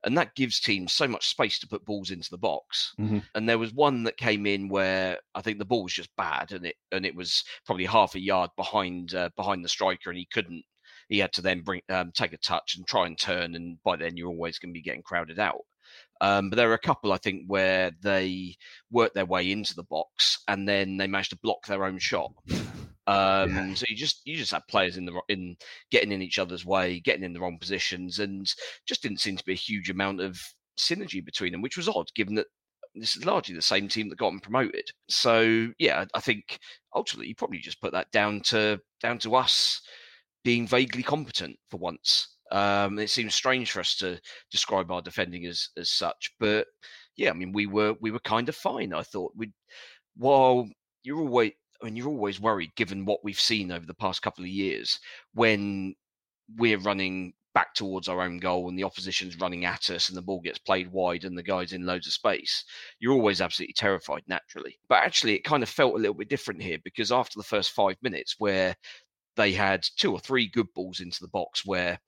And 0.06 0.18
that 0.18 0.36
gives 0.36 0.60
teams 0.60 0.94
so 0.94 1.08
much 1.08 1.28
space 1.28 1.60
to 1.60 1.68
put 1.68 1.86
balls 1.86 2.12
into 2.12 2.30
the 2.30 2.38
box. 2.38 2.94
Mhm. 3.00 3.24
And 3.36 3.50
there 3.50 3.58
was 3.58 3.74
one 3.74 4.04
that 4.04 4.18
came 4.18 4.46
in 4.46 4.70
where 4.70 5.20
I 5.36 5.42
think 5.42 5.60
the 5.60 5.66
ball 5.66 5.84
was 5.84 5.94
just 5.94 6.16
bad, 6.16 6.52
and 6.52 6.66
it 6.66 6.76
and 6.92 7.06
it 7.06 7.16
was 7.16 7.44
probably 7.66 7.86
half 7.86 8.16
a 8.16 8.20
yard 8.20 8.52
behind 8.56 9.14
uh, 9.14 9.30
behind 9.36 9.64
the 9.64 9.70
striker, 9.70 10.10
and 10.10 10.18
he 10.18 10.28
couldn't. 10.32 10.64
He 11.10 11.20
had 11.20 11.34
to 11.34 11.42
then 11.42 11.62
bring 11.62 11.82
um, 11.90 12.12
take 12.14 12.34
a 12.34 12.38
touch 12.38 12.76
and 12.78 12.88
try 12.88 13.08
and 13.08 13.18
turn, 13.18 13.56
and 13.56 13.82
by 13.84 13.96
then 13.98 14.16
you're 14.16 14.30
always 14.30 14.60
going 14.60 14.72
to 14.72 14.78
be 14.78 14.84
getting 14.84 15.04
crowded 15.04 15.40
out. 15.40 15.62
Um, 16.22 16.50
but 16.50 16.58
there 16.58 16.70
are 16.70 16.76
a 16.76 16.80
couple, 16.80 17.14
I 17.14 17.18
think, 17.18 17.44
where 17.48 17.92
they 18.02 18.56
worked 18.92 19.16
their 19.16 19.26
way 19.26 19.52
into 19.52 19.74
the 19.74 19.84
box 19.84 20.44
and 20.48 20.68
then 20.68 20.98
they 20.98 21.08
managed 21.08 21.30
to 21.32 21.40
block 21.42 21.66
their 21.66 21.86
own 21.86 21.98
shot. 21.98 22.32
Um, 23.10 23.76
So 23.76 23.86
you 23.90 23.96
just 23.96 24.22
you 24.26 24.36
just 24.38 24.52
had 24.52 24.68
players 24.68 24.98
in 24.98 25.06
the 25.06 25.22
in 25.30 25.56
getting 25.92 26.12
in 26.12 26.22
each 26.22 26.40
other's 26.40 26.66
way, 26.66 27.00
getting 27.00 27.24
in 27.24 27.34
the 27.34 27.40
wrong 27.40 27.58
positions, 27.60 28.20
and 28.20 28.52
just 28.86 29.02
didn't 29.02 29.20
seem 29.22 29.38
to 29.38 29.46
be 29.46 29.54
a 29.54 29.56
huge 29.56 29.90
amount 29.90 30.22
of 30.22 30.40
synergy 30.78 31.24
between 31.24 31.52
them, 31.52 31.62
which 31.62 31.78
was 31.78 31.90
odd, 31.90 32.08
given 32.16 32.36
that 32.36 32.48
this 32.96 33.16
is 33.16 33.26
largely 33.26 33.56
the 33.56 33.62
same 33.62 33.88
team 33.88 34.10
that 34.10 34.18
got 34.18 34.30
them 34.32 34.40
promoted. 34.40 34.90
So 35.10 35.70
yeah, 35.80 36.02
I 36.02 36.18
I 36.18 36.22
think 36.22 36.60
ultimately 36.96 37.28
you 37.30 37.36
probably 37.36 37.60
just 37.60 37.82
put 37.82 37.94
that 37.94 38.12
down 38.12 38.42
to 38.46 38.80
down 39.02 39.20
to 39.20 39.36
us 39.36 39.82
being 40.44 40.68
vaguely 40.68 41.04
competent 41.04 41.58
for 41.70 41.78
once. 41.78 42.36
Um, 42.52 42.98
it 43.00 43.10
seems 43.10 43.36
strange 43.36 43.72
for 43.72 43.80
us 43.80 43.96
to 43.98 44.20
describe 44.52 44.92
our 44.92 45.02
defending 45.02 45.46
as 45.46 45.70
as 45.78 45.92
such, 45.92 46.32
but 46.40 46.68
yeah, 47.18 47.30
I 47.32 47.34
mean 47.34 47.52
we 47.54 47.68
were 47.68 47.96
we 48.02 48.12
were 48.12 48.20
kind 48.20 48.50
of 48.50 48.56
fine. 48.56 48.94
I 48.94 49.04
thought 49.04 49.34
we, 49.36 49.52
while 50.18 50.68
you're 51.04 51.20
always, 51.20 51.52
I 51.82 51.86
mean 51.86 51.96
you're 51.96 52.08
always 52.08 52.40
worried 52.40 52.76
given 52.76 53.06
what 53.06 53.24
we've 53.24 53.40
seen 53.40 53.72
over 53.72 53.86
the 53.86 53.94
past 53.94 54.22
couple 54.22 54.44
of 54.44 54.50
years 54.50 55.00
when 55.34 55.96
we're 56.58 56.80
running 56.80 57.34
back 57.54 57.74
towards 57.74 58.08
our 58.08 58.22
own 58.22 58.38
goal 58.38 58.70
and 58.70 58.78
the 58.78 58.84
opposition's 58.84 59.40
running 59.40 59.66
at 59.66 59.90
us 59.90 60.08
and 60.08 60.18
the 60.18 60.22
ball 60.22 60.40
gets 60.40 60.60
played 60.60 60.92
wide 60.92 61.24
and 61.24 61.38
the 61.38 61.44
guy's 61.44 61.74
in 61.74 61.86
loads 61.86 62.08
of 62.08 62.14
space, 62.14 62.64
you're 63.00 63.14
always 63.14 63.42
absolutely 63.42 63.74
terrified 63.74 64.22
naturally. 64.28 64.78
But 64.88 65.04
actually, 65.04 65.36
it 65.36 65.44
kind 65.44 65.64
of 65.64 65.70
felt 65.70 65.96
a 65.96 65.98
little 65.98 66.14
bit 66.14 66.30
different 66.30 66.62
here 66.62 66.78
because 66.84 67.12
after 67.12 67.38
the 67.38 67.44
first 67.44 67.72
five 67.72 67.98
minutes, 68.02 68.36
where 68.38 68.76
they 69.36 69.52
had 69.52 69.86
two 69.98 70.12
or 70.12 70.20
three 70.20 70.48
good 70.48 70.68
balls 70.76 71.00
into 71.00 71.20
the 71.22 71.28
box 71.30 71.66
where 71.66 72.00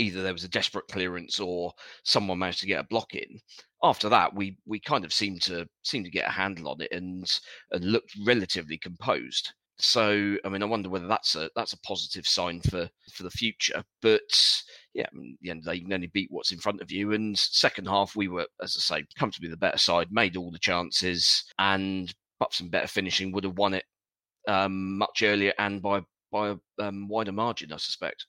either 0.00 0.22
there 0.22 0.32
was 0.32 0.44
a 0.44 0.48
desperate 0.48 0.88
clearance 0.88 1.38
or 1.38 1.72
someone 2.04 2.38
managed 2.38 2.60
to 2.60 2.66
get 2.66 2.80
a 2.80 2.88
block 2.88 3.14
in. 3.14 3.38
After 3.82 4.08
that, 4.08 4.34
we 4.34 4.56
we 4.66 4.80
kind 4.80 5.04
of 5.04 5.12
seemed 5.12 5.42
to 5.42 5.66
seemed 5.82 6.06
to 6.06 6.10
get 6.10 6.28
a 6.28 6.32
handle 6.32 6.68
on 6.68 6.80
it 6.80 6.92
and 6.92 7.40
and 7.70 7.84
looked 7.84 8.12
relatively 8.24 8.78
composed. 8.78 9.52
So 9.78 10.36
I 10.44 10.48
mean, 10.48 10.62
I 10.62 10.66
wonder 10.66 10.88
whether 10.90 11.06
that's 11.06 11.34
a 11.36 11.50
that's 11.56 11.72
a 11.72 11.80
positive 11.80 12.26
sign 12.26 12.60
for 12.60 12.88
for 13.12 13.22
the 13.22 13.30
future. 13.30 13.82
But 14.02 14.20
yeah, 14.94 15.06
the 15.40 15.50
end 15.50 15.64
you 15.66 15.82
can 15.82 15.92
only 15.92 16.08
beat 16.08 16.30
what's 16.30 16.52
in 16.52 16.58
front 16.58 16.82
of 16.82 16.90
you. 16.90 17.12
And 17.12 17.38
second 17.38 17.86
half, 17.86 18.16
we 18.16 18.28
were, 18.28 18.46
as 18.62 18.76
I 18.76 18.98
say, 18.98 19.06
comfortably 19.18 19.50
the 19.50 19.56
better 19.56 19.78
side, 19.78 20.08
made 20.10 20.36
all 20.36 20.50
the 20.50 20.58
chances, 20.58 21.44
and 21.58 22.12
but 22.38 22.54
some 22.54 22.68
better 22.68 22.88
finishing 22.88 23.32
would 23.32 23.44
have 23.44 23.58
won 23.58 23.74
it 23.74 23.84
um, 24.48 24.98
much 24.98 25.22
earlier 25.22 25.52
and 25.58 25.82
by 25.82 26.02
by 26.32 26.50
a 26.50 26.56
um, 26.78 27.08
wider 27.08 27.32
margin, 27.32 27.72
I 27.72 27.76
suspect. 27.76 28.26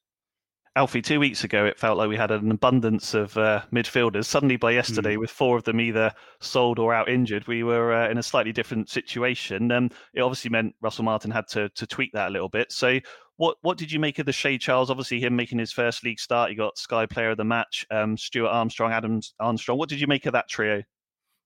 Alfie, 0.77 1.01
two 1.01 1.19
weeks 1.19 1.43
ago, 1.43 1.65
it 1.65 1.77
felt 1.77 1.97
like 1.97 2.07
we 2.07 2.15
had 2.15 2.31
an 2.31 2.49
abundance 2.49 3.13
of 3.13 3.35
uh, 3.37 3.61
midfielders. 3.73 4.25
Suddenly, 4.25 4.55
by 4.55 4.71
yesterday, 4.71 5.17
with 5.17 5.29
four 5.29 5.57
of 5.57 5.65
them 5.65 5.81
either 5.81 6.13
sold 6.39 6.79
or 6.79 6.93
out 6.93 7.09
injured, 7.09 7.45
we 7.45 7.61
were 7.63 7.93
uh, 7.93 8.09
in 8.09 8.17
a 8.17 8.23
slightly 8.23 8.53
different 8.53 8.89
situation. 8.89 9.69
Um, 9.69 9.89
it 10.13 10.21
obviously 10.21 10.49
meant 10.49 10.73
Russell 10.81 11.03
Martin 11.03 11.29
had 11.29 11.47
to, 11.49 11.67
to 11.69 11.85
tweak 11.85 12.11
that 12.13 12.29
a 12.29 12.31
little 12.31 12.47
bit. 12.47 12.71
So, 12.71 12.99
what 13.35 13.57
what 13.61 13.77
did 13.77 13.91
you 13.91 13.99
make 13.99 14.19
of 14.19 14.25
the 14.25 14.31
Shea 14.31 14.57
Charles? 14.57 14.89
Obviously, 14.89 15.19
him 15.19 15.35
making 15.35 15.59
his 15.59 15.73
first 15.73 16.05
league 16.05 16.19
start. 16.19 16.51
You 16.51 16.57
got 16.57 16.77
Sky 16.77 17.05
Player 17.05 17.31
of 17.31 17.37
the 17.37 17.43
Match, 17.43 17.85
um, 17.91 18.15
Stuart 18.15 18.49
Armstrong, 18.49 18.93
Adams 18.93 19.33
Armstrong. 19.41 19.77
What 19.77 19.89
did 19.89 19.99
you 19.99 20.07
make 20.07 20.25
of 20.25 20.33
that 20.33 20.47
trio? 20.47 20.83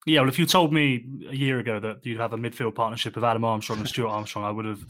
Yeah, 0.05 0.19
well, 0.19 0.29
if 0.29 0.37
you 0.37 0.45
told 0.45 0.71
me 0.71 1.03
a 1.27 1.35
year 1.35 1.57
ago 1.57 1.79
that 1.79 2.05
you'd 2.05 2.19
have 2.19 2.33
a 2.33 2.37
midfield 2.37 2.75
partnership 2.75 3.17
of 3.17 3.23
Adam 3.23 3.43
Armstrong 3.43 3.79
and 3.79 3.87
Stuart 3.87 4.09
Armstrong, 4.09 4.45
I 4.45 4.51
would 4.51 4.65
have, 4.65 4.85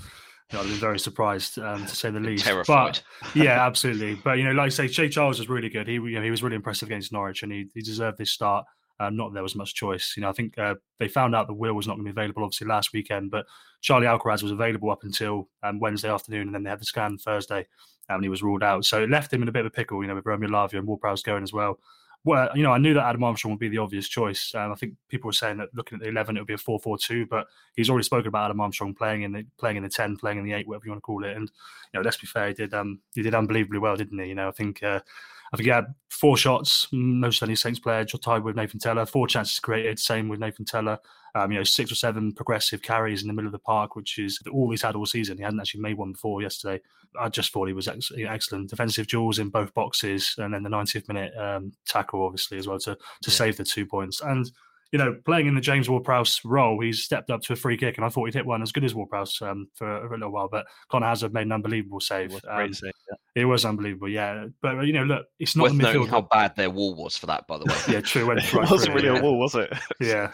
you 0.52 0.58
know, 0.58 0.64
I'd 0.64 0.70
been 0.70 0.78
very 0.78 1.00
surprised 1.00 1.58
um, 1.58 1.86
to 1.86 1.96
say 1.96 2.12
the 2.12 2.20
least. 2.20 2.46
Terrified. 2.46 3.00
But, 3.22 3.36
yeah, 3.36 3.66
absolutely. 3.66 4.16
But 4.16 4.38
you 4.38 4.44
know, 4.44 4.52
like 4.52 4.68
I 4.68 4.70
say, 4.70 4.88
Shea 4.88 5.10
Charles 5.10 5.40
was 5.40 5.50
really 5.50 5.70
good. 5.70 5.88
He, 5.88 5.94
you 5.96 6.12
know, 6.12 6.22
he 6.22 6.32
was 6.32 6.44
really 6.44 6.56
impressive 6.56 6.88
against 6.88 7.12
Norwich, 7.12 7.44
and 7.44 7.52
he, 7.52 7.68
he 7.74 7.82
deserved 7.82 8.18
this 8.18 8.32
start. 8.32 8.66
Um, 9.00 9.18
not 9.18 9.30
that 9.30 9.34
there 9.34 9.44
was 9.44 9.56
much 9.56 9.74
choice. 9.74 10.14
You 10.16 10.22
know, 10.22 10.30
I 10.30 10.34
think 10.34 10.58
uh, 10.58 10.76
they 11.00 11.08
found 11.08 11.36
out 11.36 11.48
that 11.48 11.54
Will 11.54 11.74
was 11.74 11.88
not 11.88 11.96
going 11.96 12.06
to 12.06 12.14
be 12.14 12.18
available, 12.18 12.44
obviously 12.44 12.68
last 12.68 12.94
weekend, 12.94 13.30
but 13.30 13.46
Charlie 13.82 14.08
Alcaraz 14.08 14.42
was 14.42 14.52
available 14.52 14.90
up 14.90 15.04
until 15.04 15.50
um, 15.64 15.80
Wednesday 15.80 16.10
afternoon, 16.10 16.48
and 16.48 16.56
then 16.56 16.64
they 16.64 16.70
had 16.70 16.80
the 16.80 16.86
scan 16.86 17.18
Thursday, 17.18 17.66
um, 18.10 18.16
and 18.16 18.24
he 18.24 18.30
was 18.30 18.44
ruled 18.44 18.64
out. 18.64 18.86
So 18.86 19.04
it 19.04 19.10
left 19.10 19.34
him 19.34 19.42
in 19.42 19.50
a 19.50 19.52
bit 19.52 19.62
of 19.62 19.66
a 19.66 19.72
pickle. 19.72 20.02
You 20.02 20.08
know, 20.08 20.16
with 20.16 20.26
Romeo 20.26 20.50
Lavia 20.50 20.78
and 20.78 20.88
Ward-Prowse 20.88 21.24
going 21.24 21.44
as 21.44 21.54
well 21.54 21.80
well, 22.26 22.50
you 22.56 22.64
know, 22.64 22.72
I 22.72 22.80
knew 22.80 22.96
that 22.96 23.06
Adam 23.06 23.24
Armstrong 23.24 23.54
would 23.54 23.60
be 23.60 23.70
the 23.70 23.78
obvious 23.78 24.10
choice. 24.10 24.54
Um, 24.56 24.72
I 24.72 24.76
think 24.76 24.96
people 25.10 25.28
were 25.28 25.34
saying 25.34 25.58
that 25.58 25.70
looking 25.76 25.98
at 25.98 26.02
the 26.02 26.10
eleven, 26.10 26.36
it 26.36 26.42
would 26.42 26.48
be 26.48 26.56
a 26.56 26.58
four-four-two. 26.58 27.28
But 27.28 27.46
he's 27.76 27.90
already 27.90 28.04
spoken 28.04 28.28
about 28.28 28.46
Adam 28.46 28.60
Armstrong 28.60 28.96
playing 28.96 29.22
in 29.22 29.32
the 29.32 29.46
playing 29.60 29.78
in 29.78 29.84
the 29.84 29.90
ten, 29.90 30.18
playing 30.18 30.40
in 30.40 30.44
the 30.44 30.54
eight, 30.54 30.68
whatever 30.68 30.86
you 30.86 30.92
want 30.92 31.04
to 31.04 31.06
call 31.06 31.24
it. 31.24 31.38
And 31.38 31.50
you 31.94 32.00
know, 32.00 32.02
let's 32.04 32.18
be 32.18 32.28
fair, 32.28 32.48
he 32.48 32.54
did 32.56 32.74
um 32.74 33.00
he 33.14 33.22
did 33.22 33.36
unbelievably 33.36 33.80
well, 33.80 33.96
didn't 33.96 34.20
he? 34.20 34.26
You 34.26 34.36
know, 34.36 34.48
I 34.48 34.52
think 34.52 34.82
uh, 34.82 35.02
I 35.54 35.58
think 35.58 35.66
he 35.66 35.72
had 35.72 35.94
four 36.10 36.38
shots, 36.38 36.88
most 36.92 37.42
of 37.42 37.48
any 37.48 37.56
Saints 37.56 37.80
player, 37.80 38.06
tied 38.06 38.44
with 38.44 38.56
Nathan 38.56 38.80
Tella. 38.80 39.06
Four 39.06 39.28
chances 39.28 39.60
created, 39.60 40.00
same 40.00 40.28
with 40.28 40.40
Nathan 40.40 40.66
Tella. 40.66 41.00
Um, 41.36 41.52
you 41.52 41.58
know, 41.58 41.64
six 41.64 41.92
or 41.92 41.96
seven 41.96 42.32
progressive 42.32 42.82
carries 42.82 43.22
in 43.22 43.28
the 43.28 43.34
middle 43.34 43.48
of 43.48 43.52
the 43.52 43.60
park, 43.60 43.96
which 43.96 44.18
is 44.18 44.40
all 44.52 44.72
he's 44.72 44.82
had 44.82 44.96
all 44.96 45.06
season. 45.06 45.38
He 45.38 45.44
hadn't 45.44 45.60
actually 45.60 45.82
made 45.82 45.98
one 45.98 46.14
before 46.14 46.42
yesterday. 46.42 46.82
I 47.20 47.30
just 47.30 47.52
thought 47.52 47.68
he 47.68 47.74
was 47.74 47.88
ex- 47.88 48.12
excellent. 48.18 48.70
Defensive 48.70 49.08
duels 49.08 49.40
in 49.40 49.50
both 49.50 49.74
boxes, 49.74 50.36
and 50.38 50.54
then 50.54 50.64
the 50.64 50.70
90th 50.70 51.08
minute 51.10 51.36
um, 51.38 51.74
tackle, 51.86 52.24
obviously, 52.24 52.58
as 52.58 52.68
well 52.68 52.80
to 52.80 52.98
to 53.24 53.32
save 53.32 53.58
the 53.58 53.66
two 53.66 53.86
points. 53.86 54.22
And 54.22 54.50
you 54.96 55.04
know, 55.04 55.14
playing 55.26 55.46
in 55.46 55.56
the 55.56 55.60
James 55.60 55.90
Ward-Prowse 55.90 56.46
role, 56.46 56.80
he's 56.80 57.04
stepped 57.04 57.30
up 57.30 57.42
to 57.42 57.52
a 57.52 57.56
free 57.58 57.76
kick, 57.76 57.98
and 57.98 58.06
I 58.06 58.08
thought 58.08 58.28
he'd 58.28 58.34
hit 58.34 58.46
one 58.46 58.62
as 58.62 58.72
good 58.72 58.86
as 58.86 58.96
Ward-Prowse 58.96 59.42
um, 59.42 59.68
for, 59.74 60.06
a 60.06 60.10
little 60.10 60.32
while. 60.32 60.48
But 60.50 60.68
Conor 60.90 61.08
Hazard 61.08 61.34
made 61.34 61.48
an 61.48 61.52
unbelievable 61.52 62.00
save. 62.00 62.30
Great 62.30 62.46
Um, 62.46 62.74
save, 62.74 62.94
yeah. 63.10 63.42
it 63.42 63.44
was 63.44 63.66
unbelievable, 63.66 64.08
yeah. 64.08 64.46
But 64.62 64.86
you 64.88 64.94
know, 64.94 65.04
look, 65.04 65.26
it's 65.38 65.54
not 65.54 65.64
Worth 65.64 65.78
the 65.80 65.84
midfield. 65.84 66.08
how 66.08 66.22
bad 66.22 66.56
their 66.56 66.70
wall 66.70 66.96
was 66.96 67.18
for 67.18 67.26
that, 67.26 67.46
by 67.46 67.58
the 67.58 67.66
way. 67.66 67.76
yeah, 67.90 68.00
true. 68.00 68.26
Went 68.26 68.40
It 68.54 68.54
wasn't 68.72 68.92
it, 68.92 68.96
really 68.96 69.20
a 69.20 69.22
wall, 69.22 69.38
was 69.38 69.54
it? 69.56 69.74
Yeah. 70.00 70.32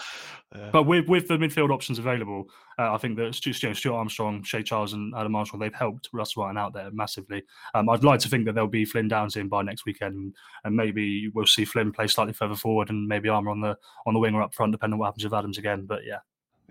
But 0.71 0.83
with 0.83 1.07
with 1.07 1.27
the 1.27 1.37
midfield 1.37 1.71
options 1.71 1.97
available, 1.97 2.49
uh, 2.77 2.93
I 2.93 2.97
think 2.97 3.15
that 3.17 3.45
you 3.45 3.69
know, 3.69 3.73
Stuart 3.73 3.95
Armstrong, 3.95 4.43
Shea 4.43 4.63
Charles, 4.63 4.93
and 4.93 5.13
Adam 5.15 5.35
Armstrong 5.35 5.61
they've 5.61 5.73
helped 5.73 6.09
Russell 6.11 6.43
Martin 6.43 6.57
out 6.57 6.73
there 6.73 6.91
massively. 6.91 7.43
Um, 7.73 7.87
I'd 7.89 8.03
like 8.03 8.19
to 8.21 8.29
think 8.29 8.45
that 8.45 8.53
there'll 8.53 8.69
be 8.69 8.83
Flynn 8.83 9.07
Downes 9.07 9.37
in 9.37 9.47
by 9.47 9.61
next 9.61 9.85
weekend, 9.85 10.15
and, 10.15 10.35
and 10.65 10.75
maybe 10.75 11.29
we'll 11.33 11.45
see 11.45 11.63
Flynn 11.63 11.91
play 11.93 12.07
slightly 12.07 12.33
further 12.33 12.55
forward, 12.55 12.89
and 12.89 13.07
maybe 13.07 13.29
Armour 13.29 13.51
on 13.51 13.61
the 13.61 13.77
on 14.05 14.13
the 14.13 14.19
wing 14.19 14.35
or 14.35 14.41
up 14.41 14.53
front, 14.53 14.73
depending 14.73 14.95
on 14.95 14.99
what 14.99 15.05
happens 15.05 15.23
with 15.23 15.33
Adams 15.33 15.57
again. 15.57 15.85
But 15.85 16.01
yeah, 16.05 16.19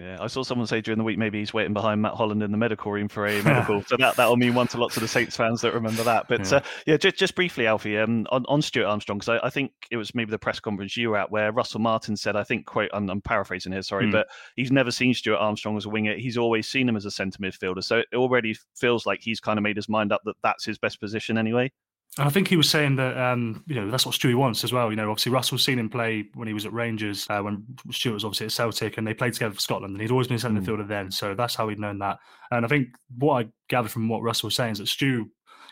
Yeah, 0.01 0.17
I 0.19 0.29
saw 0.29 0.43
someone 0.43 0.67
say 0.67 0.81
during 0.81 0.97
the 0.97 1.05
week 1.05 1.19
maybe 1.19 1.41
he's 1.41 1.53
waiting 1.53 1.75
behind 1.75 2.01
Matt 2.01 2.15
Holland 2.15 2.43
in 2.43 2.51
the 2.51 2.57
medical 2.57 2.91
room 2.91 3.07
for 3.07 3.27
a 3.27 3.43
medical. 3.43 3.83
so 3.83 3.99
that 3.99 4.17
that'll 4.17 4.37
mean 4.39 4.55
one 4.55 4.67
to 4.69 4.79
lots 4.79 4.97
of 4.97 5.03
the 5.03 5.09
Saints 5.09 5.37
fans 5.37 5.61
that 5.61 5.75
remember 5.75 6.03
that. 6.05 6.27
But 6.27 6.51
Yeah. 6.51 6.57
uh, 6.57 6.61
yeah, 6.87 6.97
just 6.97 7.17
just 7.17 7.35
briefly, 7.35 7.67
Alfie, 7.67 7.99
um, 7.99 8.27
on, 8.31 8.47
on 8.49 8.63
Stuart 8.63 8.87
Armstrong, 8.87 9.19
because 9.19 9.39
I, 9.41 9.47
I 9.47 9.51
think 9.51 9.73
it 9.91 9.99
was 9.99 10.15
maybe 10.15 10.31
the 10.31 10.39
press 10.39 10.59
conference 10.59 10.97
you 10.97 11.11
were 11.11 11.19
at 11.19 11.31
where 11.31 11.53
Russell 11.53 11.81
Martin 11.81 12.17
said, 12.17 12.35
I 12.35 12.45
think, 12.45 12.65
quote, 12.65 12.89
I'm, 12.95 13.11
I'm 13.11 13.21
paraphrasing 13.21 13.73
here, 13.73 13.83
sorry, 13.83 14.07
Hmm. 14.07 14.13
but 14.13 14.29
he's 14.57 14.73
never 14.73 14.91
seen 14.91 15.13
Stuart 15.13 15.37
Armstrong 15.37 15.77
as 15.77 15.85
a 15.85 15.91
winger. 15.91 16.15
He's 16.17 16.39
always 16.39 16.67
seen 16.67 16.89
him 16.89 16.97
as 16.97 17.05
a 17.05 17.11
centre 17.11 17.39
midfielder. 17.39 17.85
So 17.85 17.99
it 17.99 18.07
already 18.15 18.57
feels 18.77 19.05
like 19.05 19.21
he's 19.21 19.39
kind 19.39 19.59
of 19.59 19.63
made 19.63 19.77
his 19.77 19.89
mind 19.91 20.13
up 20.13 20.23
that 20.25 20.37
that's 20.43 20.65
his 20.65 20.79
best 20.79 20.99
position 20.99 21.37
anyway. 21.37 21.71
And 22.19 22.27
I 22.27 22.31
think 22.31 22.49
he 22.49 22.57
was 22.57 22.69
saying 22.69 22.97
that 22.97 23.17
um, 23.17 23.63
you 23.67 23.77
know 23.77 23.91
that's 23.91 24.05
what 24.05 24.15
Stewie 24.15 24.35
wants 24.35 24.65
as 24.65 24.73
well. 24.73 24.91
You 24.91 24.97
know, 24.97 25.11
obviously 25.11 25.33
Russell's 25.33 25.65
seen 25.65 25.79
him 25.79 25.89
play 25.89 26.29
when 26.35 26.49
he 26.49 26.55
was 26.55 26.67
at 26.67 26.73
Rangers, 26.73 27.27
uh, 27.31 27.41
when 27.41 27.65
Stuart 27.93 28.15
was 28.15 28.25
obviously 28.25 28.47
at 28.47 28.53
Celtic, 28.53 28.99
and 28.99 29.07
they 29.07 29.15
played 29.15 29.33
together 29.33 29.55
for 29.55 29.61
Scotland, 29.61 29.93
and 29.93 30.01
he'd 30.01 30.11
always 30.11 30.27
been 30.27 30.37
a 30.37 30.41
centre 30.41 30.61
Mm. 30.61 30.67
midfielder 30.67 30.89
then. 30.89 31.11
So 31.11 31.35
that's 31.35 31.55
how 31.55 31.69
he'd 31.69 31.79
known 31.79 31.99
that. 32.01 32.19
And 32.51 32.65
I 32.65 32.69
think 32.69 32.89
what 33.17 33.45
I 33.45 33.49
gathered 33.69 33.93
from 33.93 34.09
what 34.09 34.23
Russell 34.23 34.49
was 34.49 34.57
saying 34.57 34.73
is 34.73 34.79
that 34.79 34.89
Stu 34.89 35.31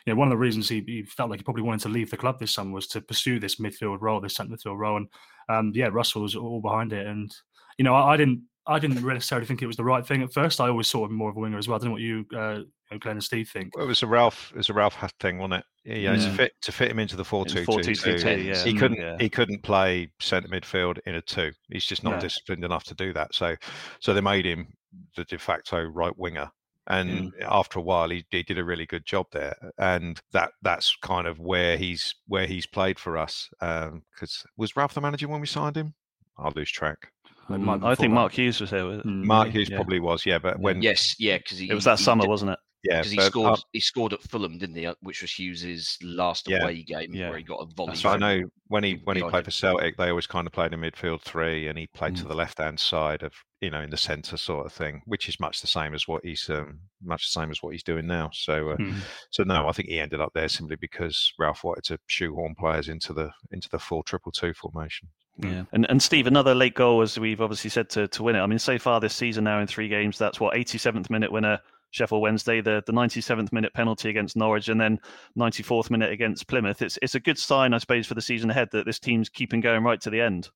you 0.09 0.15
know, 0.15 0.19
one 0.21 0.29
of 0.29 0.33
the 0.33 0.39
reasons 0.39 0.71
he, 0.71 0.83
he, 0.87 1.03
felt 1.03 1.29
like 1.29 1.41
he 1.41 1.45
probably 1.45 1.63
wanted 1.63 1.81
to 1.83 1.91
leave 1.91 2.11
the 2.11 2.17
club 2.17 2.39
this 2.39 2.55
summer 2.55 2.73
was 2.73 2.87
to 2.87 3.01
pursue 3.03 3.39
this 3.39 3.57
midfield 3.57 3.99
role, 4.01 4.23
this 4.23 4.37
centre 4.37 4.57
midfield 4.57 4.79
role, 4.79 4.97
and 4.97 5.09
um, 5.51 5.73
yeah, 5.75 5.89
Russell 5.93 6.23
was 6.23 6.35
all 6.35 6.63
behind 6.63 6.95
it. 6.95 7.07
And 7.07 7.31
you 7.77 7.85
know, 7.85 7.95
I, 7.95 8.15
I, 8.15 8.17
didn't, 8.17 8.43
I 8.69 8.79
didn't 8.79 9.03
necessarily 9.05 9.47
think 9.47 9.63
it 9.63 9.67
was 9.67 9.77
the 9.77 9.85
right 9.85 10.07
thing 10.07 10.23
at 10.23 10.33
first. 10.33 10.61
I 10.61 10.69
always 10.69 10.89
saw 10.89 11.07
him 11.07 11.15
more 11.15 11.31
of 11.31 11.37
a 11.37 11.41
winger 11.41 11.59
as 11.59 11.67
well. 11.67 11.77
I 11.77 11.79
don't 11.79 11.87
know 11.89 11.93
what 11.93 12.03
you, 12.03 12.27
uh, 12.37 12.61
Glen 12.99 13.17
and 13.17 13.25
Steve 13.25 13.49
think. 13.49 13.75
Well, 13.75 13.85
it 13.85 13.89
was 13.89 14.03
a 14.03 14.07
Ralph, 14.07 14.51
it 14.53 14.59
was 14.59 14.69
a 14.69 14.75
Ralph 14.75 14.95
Hat 14.95 15.13
thing, 15.21 15.39
wasn't 15.39 15.55
it? 15.55 15.65
Yeah, 15.85 16.13
yeah. 16.13 16.17
To 16.17 16.31
fit 16.31 16.53
to 16.63 16.73
fit 16.73 16.91
him 16.91 16.99
into 16.99 17.17
the 17.17 17.25
four 17.25 17.47
two 17.47 17.65
two. 17.65 18.19
Yeah. 18.21 18.63
He 18.63 18.75
couldn't 18.75 18.99
yeah. 18.99 19.17
he 19.19 19.31
couldn't 19.31 19.63
play 19.63 20.11
centre 20.21 20.49
midfield 20.49 20.99
in 21.07 21.15
a 21.15 21.23
two. 21.23 21.51
He's 21.71 21.87
just 21.87 22.05
not 22.05 22.21
disciplined 22.21 22.63
enough 22.63 22.85
to 22.85 22.95
do 22.95 23.15
that. 23.15 23.35
So 23.35 23.57
so 24.01 24.13
they 24.13 24.21
made 24.21 24.45
him 24.45 24.69
the 25.17 25.25
de 25.25 25.39
facto 25.39 25.83
right 25.83 26.17
winger 26.19 26.51
and 26.89 27.33
mm. 27.33 27.33
after 27.43 27.79
a 27.79 27.83
while 27.83 28.09
he, 28.09 28.25
he, 28.31 28.43
did 28.43 28.59
a 28.59 28.65
really 28.65 28.87
good 28.87 29.05
job 29.05 29.27
there 29.33 29.55
and 29.79 30.21
that 30.33 30.53
that's 30.63 30.97
kind 31.03 31.27
of 31.27 31.39
where 31.39 31.77
he's 31.77 32.15
where 32.27 32.47
he's 32.47 32.67
played 32.67 32.99
for 32.99 33.17
us 33.17 33.49
because 33.61 34.45
um, 34.45 34.51
was 34.57 34.75
ralph 34.77 34.95
the 34.95 35.01
manager 35.01 35.29
when 35.29 35.41
we 35.41 35.47
signed 35.47 35.77
him 35.77 35.95
i'll 36.39 36.53
lose 36.57 36.71
track 36.71 37.13
mm, 37.49 37.85
i 37.85 37.95
think 37.95 38.13
mark 38.13 38.33
hughes 38.33 38.61
was 38.61 38.71
there 38.71 39.03
mark 39.05 39.49
hughes 39.49 39.69
yeah. 39.69 39.77
probably 39.77 40.01
was 40.01 40.25
yeah 40.27 40.39
but 40.39 40.59
when 40.61 40.83
yes 40.83 41.17
yeah 41.19 41.39
because 41.39 41.61
it 41.61 41.73
was 41.73 41.85
that 41.85 41.99
summer 41.99 42.23
did, 42.23 42.29
wasn't 42.29 42.51
it 42.51 42.59
yeah, 42.85 42.99
because 42.99 43.11
he 43.11 43.21
scored. 43.21 43.59
Uh, 43.59 43.63
he 43.73 43.81
scored 43.81 44.13
at 44.13 44.23
Fulham, 44.23 44.57
didn't 44.57 44.77
he? 44.77 44.87
Uh, 44.87 44.95
which 45.01 45.21
was 45.21 45.33
Hughes's 45.33 45.99
last 46.03 46.49
yeah, 46.49 46.63
away 46.63 46.83
game, 46.83 47.13
yeah. 47.13 47.29
where 47.29 47.39
he 47.39 47.45
got 47.45 47.61
a 47.61 47.67
volley. 47.75 47.97
So 47.97 48.09
I 48.09 48.17
know 48.17 48.43
when 48.69 48.85
he 48.85 49.01
when 49.03 49.17
he 49.17 49.23
played 49.23 49.45
for 49.45 49.51
Celtic, 49.51 49.97
they 49.97 50.11
always 50.11 50.29
kind 50.29 50.47
of 50.47 50.53
played 50.53 50.73
in 50.73 50.81
midfield 50.81 51.23
three, 51.23 51.67
and 51.67 51.77
he 51.77 51.89
played 51.89 52.15
mm. 52.15 52.19
to 52.19 52.25
the 52.29 52.35
left 52.35 52.59
hand 52.59 52.79
side 52.79 53.25
of 53.25 53.33
you 53.61 53.71
know 53.71 53.81
in 53.81 53.91
the 53.91 53.97
centre 53.97 54.37
sort 54.37 54.65
of 54.65 54.73
thing, 54.73 55.03
which 55.07 55.29
is 55.29 55.41
much 55.41 55.61
the 55.61 55.67
same 55.67 55.93
as 55.93 56.07
what 56.07 56.25
he's 56.25 56.49
um, 56.51 56.79
much 57.03 57.27
the 57.27 57.41
same 57.41 57.51
as 57.51 57.63
what 57.63 57.73
he's 57.73 57.83
doing 57.83 58.07
now. 58.07 58.31
So 58.33 58.71
uh, 58.71 58.77
mm. 58.77 58.95
so 59.31 59.43
no, 59.43 59.69
I 59.69 59.73
think 59.73 59.89
he 59.89 59.99
ended 59.99 60.21
up 60.21 60.33
there 60.35 60.49
simply 60.49 60.77
because 60.77 61.33
Ralph 61.39 61.65
wanted 61.65 61.85
to 61.85 61.99
shoehorn 62.07 62.55
players 62.57 62.89
into 62.89 63.13
the 63.13 63.31
into 63.51 63.69
the 63.71 63.81
four 63.81 64.05
triple 64.05 64.31
two 64.31 64.55
formation. 64.55 65.09
Hmm. 65.41 65.47
Yeah, 65.49 65.65
and 65.73 65.87
and 65.89 66.03
Steve, 66.03 66.27
another 66.27 66.55
late 66.55 66.75
goal 66.75 67.03
as 67.03 67.19
we've 67.19 67.41
obviously 67.41 67.71
said 67.71 67.91
to 67.91 68.09
to 68.09 68.23
win 68.23 68.37
it. 68.37 68.41
I 68.41 68.47
mean, 68.47 68.59
so 68.59 68.79
far 68.79 69.01
this 69.01 69.15
season 69.15 69.45
now 69.45 69.61
in 69.61 69.67
three 69.67 69.89
games, 69.89 70.19
that's 70.19 70.41
what 70.41 70.55
87th 70.55 71.11
minute 71.11 71.31
winner 71.33 71.61
Sheffield 71.91 72.23
Wednesday, 72.23 72.61
the, 72.61 72.83
the 72.87 72.93
97th 72.93 73.53
minute 73.53 73.73
penalty 73.73 74.11
against 74.11 74.37
Norwich, 74.37 74.69
and 74.69 74.81
then 74.81 75.01
94th 75.39 75.91
minute 75.91 76.13
against 76.13 76.47
Plymouth. 76.47 76.83
It's 76.83 76.99
it's 77.03 77.15
a 77.15 77.21
good 77.21 77.39
sign, 77.39 77.73
I 77.73 77.79
suppose, 77.79 78.07
for 78.07 78.15
the 78.15 78.23
season 78.23 78.51
ahead 78.51 78.69
that 78.73 78.87
this 78.87 78.99
team's 78.99 79.29
keeping 79.29 79.61
going 79.61 79.83
right 79.85 80.01
to 80.03 80.11
the 80.11 80.21
end. 80.21 80.51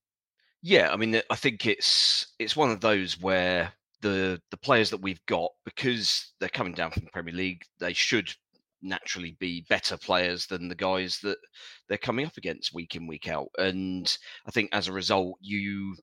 Yeah, 0.61 0.91
I 0.91 0.95
mean, 0.95 1.21
I 1.29 1.35
think 1.35 1.65
it's 1.65 2.27
it's 2.39 2.55
one 2.55 2.71
of 2.71 2.81
those 2.81 3.19
where 3.19 3.73
the 4.01 4.41
the 4.51 4.57
players 4.57 4.91
that 4.91 5.01
we've 5.01 5.25
got, 5.25 5.51
because 5.65 6.33
they're 6.39 6.49
coming 6.49 6.73
down 6.73 6.91
from 6.91 7.03
the 7.03 7.11
Premier 7.11 7.33
League, 7.33 7.63
they 7.79 7.93
should 7.93 8.33
naturally 8.83 9.35
be 9.39 9.65
better 9.69 9.97
players 9.97 10.45
than 10.47 10.67
the 10.67 10.75
guys 10.75 11.19
that 11.23 11.37
they're 11.89 11.97
coming 11.97 12.25
up 12.25 12.37
against 12.37 12.73
week 12.73 12.95
in 12.95 13.07
week 13.07 13.27
out. 13.27 13.47
And 13.57 14.15
I 14.47 14.51
think 14.51 14.69
as 14.73 14.87
a 14.87 14.93
result, 14.93 15.37
you 15.41 15.95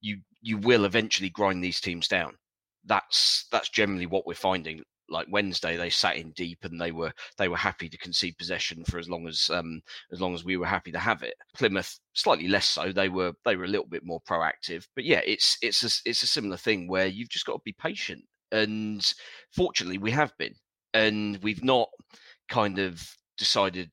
you 0.00 0.18
you 0.40 0.58
will 0.58 0.84
eventually 0.84 1.30
grind 1.30 1.62
these 1.62 1.80
teams 1.80 2.08
down 2.08 2.36
that's 2.84 3.46
that's 3.50 3.68
generally 3.68 4.06
what 4.06 4.26
we're 4.26 4.34
finding. 4.34 4.82
Like 5.08 5.26
Wednesday, 5.28 5.76
they 5.76 5.90
sat 5.90 6.16
in 6.16 6.30
deep 6.32 6.58
and 6.62 6.80
they 6.80 6.92
were 6.92 7.12
they 7.36 7.48
were 7.48 7.56
happy 7.56 7.88
to 7.88 7.98
concede 7.98 8.38
possession 8.38 8.84
for 8.84 8.98
as 8.98 9.08
long 9.08 9.26
as 9.26 9.50
um, 9.52 9.80
as 10.12 10.20
long 10.20 10.34
as 10.34 10.44
we 10.44 10.56
were 10.56 10.66
happy 10.66 10.92
to 10.92 10.98
have 10.98 11.22
it. 11.22 11.34
Plymouth 11.54 11.98
slightly 12.14 12.46
less 12.46 12.66
so. 12.66 12.92
They 12.92 13.08
were 13.08 13.32
they 13.44 13.56
were 13.56 13.64
a 13.64 13.68
little 13.68 13.88
bit 13.88 14.04
more 14.04 14.20
proactive. 14.28 14.86
But 14.94 15.04
yeah, 15.04 15.20
it's 15.26 15.58
it's 15.62 15.82
a, 15.82 16.08
it's 16.08 16.22
a 16.22 16.28
similar 16.28 16.56
thing 16.56 16.86
where 16.88 17.06
you've 17.06 17.28
just 17.28 17.46
got 17.46 17.54
to 17.54 17.62
be 17.64 17.74
patient. 17.78 18.22
And 18.52 19.14
fortunately, 19.52 19.98
we 19.98 20.10
have 20.12 20.32
been, 20.38 20.54
and 20.94 21.38
we've 21.42 21.64
not 21.64 21.88
kind 22.48 22.78
of 22.78 23.02
decided 23.38 23.90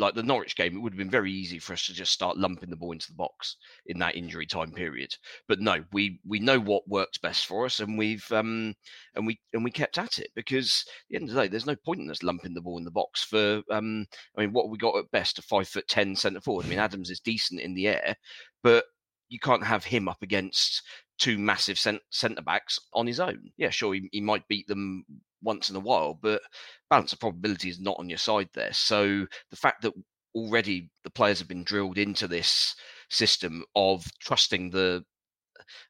like 0.00 0.14
the 0.14 0.22
Norwich 0.22 0.56
game, 0.56 0.74
it 0.74 0.80
would 0.80 0.94
have 0.94 0.98
been 0.98 1.10
very 1.10 1.30
easy 1.30 1.58
for 1.58 1.74
us 1.74 1.84
to 1.86 1.92
just 1.92 2.12
start 2.12 2.38
lumping 2.38 2.70
the 2.70 2.76
ball 2.76 2.92
into 2.92 3.08
the 3.08 3.16
box 3.16 3.56
in 3.86 3.98
that 3.98 4.16
injury 4.16 4.46
time 4.46 4.72
period. 4.72 5.14
But 5.46 5.60
no, 5.60 5.84
we 5.92 6.18
we 6.26 6.40
know 6.40 6.58
what 6.58 6.88
works 6.88 7.18
best 7.18 7.46
for 7.46 7.66
us, 7.66 7.80
and 7.80 7.98
we've 7.98 8.26
um 8.32 8.74
and 9.14 9.26
we 9.26 9.38
and 9.52 9.62
we 9.62 9.70
kept 9.70 9.98
at 9.98 10.18
it 10.18 10.30
because 10.34 10.84
at 10.86 10.92
the 11.10 11.16
end 11.16 11.28
of 11.28 11.34
the 11.34 11.42
day, 11.42 11.48
there's 11.48 11.66
no 11.66 11.76
point 11.76 12.00
in 12.00 12.10
us 12.10 12.22
lumping 12.22 12.54
the 12.54 12.62
ball 12.62 12.78
in 12.78 12.84
the 12.84 12.90
box 12.90 13.22
for 13.22 13.62
um. 13.70 14.06
I 14.36 14.40
mean, 14.40 14.52
what 14.52 14.70
we 14.70 14.78
got 14.78 14.96
at 14.96 15.10
best 15.10 15.38
a 15.38 15.42
five 15.42 15.68
foot 15.68 15.86
ten 15.86 16.16
centre 16.16 16.40
forward. 16.40 16.64
I 16.64 16.70
mean, 16.70 16.78
Adams 16.78 17.10
is 17.10 17.20
decent 17.20 17.60
in 17.60 17.74
the 17.74 17.88
air, 17.88 18.16
but 18.62 18.86
you 19.28 19.38
can't 19.38 19.64
have 19.64 19.84
him 19.84 20.08
up 20.08 20.22
against 20.22 20.82
two 21.18 21.38
massive 21.38 21.78
centre 21.78 22.42
backs 22.42 22.78
on 22.94 23.06
his 23.06 23.20
own. 23.20 23.52
Yeah, 23.58 23.68
sure, 23.70 23.92
he, 23.92 24.08
he 24.10 24.22
might 24.22 24.48
beat 24.48 24.66
them 24.66 25.04
once 25.42 25.70
in 25.70 25.76
a 25.76 25.80
while, 25.80 26.18
but 26.20 26.42
balance 26.88 27.12
of 27.12 27.20
probability 27.20 27.68
is 27.68 27.80
not 27.80 27.96
on 27.98 28.08
your 28.08 28.18
side 28.18 28.48
there. 28.54 28.72
So 28.72 29.26
the 29.50 29.56
fact 29.56 29.82
that 29.82 29.92
already 30.34 30.90
the 31.04 31.10
players 31.10 31.38
have 31.38 31.48
been 31.48 31.64
drilled 31.64 31.98
into 31.98 32.28
this 32.28 32.74
system 33.08 33.64
of 33.74 34.04
trusting 34.20 34.70
the 34.70 35.04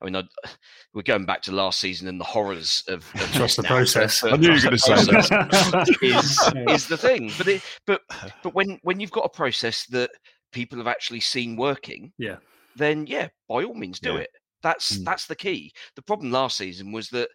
I 0.00 0.04
mean, 0.04 0.16
I, 0.16 0.22
we're 0.94 1.02
going 1.02 1.26
back 1.26 1.42
to 1.42 1.52
last 1.52 1.80
season 1.80 2.08
and 2.08 2.20
the 2.20 2.24
horrors 2.24 2.82
of, 2.88 3.04
of 3.14 3.32
trust 3.32 3.56
the 3.56 3.62
process. 3.62 4.22
I 4.24 4.36
knew 4.36 4.48
you 4.48 4.54
were 4.54 4.60
going 4.60 4.72
to 4.72 4.78
say 4.78 4.94
that. 4.94 5.96
is, 6.02 6.74
is 6.74 6.86
the 6.86 6.96
thing, 6.96 7.30
but 7.38 7.48
it, 7.48 7.62
but 7.86 8.02
but 8.42 8.54
when 8.54 8.78
when 8.82 9.00
you've 9.00 9.10
got 9.10 9.24
a 9.24 9.30
process 9.30 9.86
that 9.86 10.10
people 10.52 10.78
have 10.78 10.86
actually 10.86 11.20
seen 11.20 11.56
working, 11.56 12.12
yeah, 12.18 12.36
then 12.76 13.06
yeah, 13.06 13.28
by 13.48 13.64
all 13.64 13.74
means 13.74 14.00
do 14.00 14.14
yeah. 14.14 14.20
it. 14.20 14.30
That's 14.62 14.98
mm. 14.98 15.04
that's 15.04 15.26
the 15.26 15.36
key. 15.36 15.72
The 15.96 16.02
problem 16.02 16.30
last 16.30 16.56
season 16.56 16.92
was 16.92 17.08
that 17.10 17.28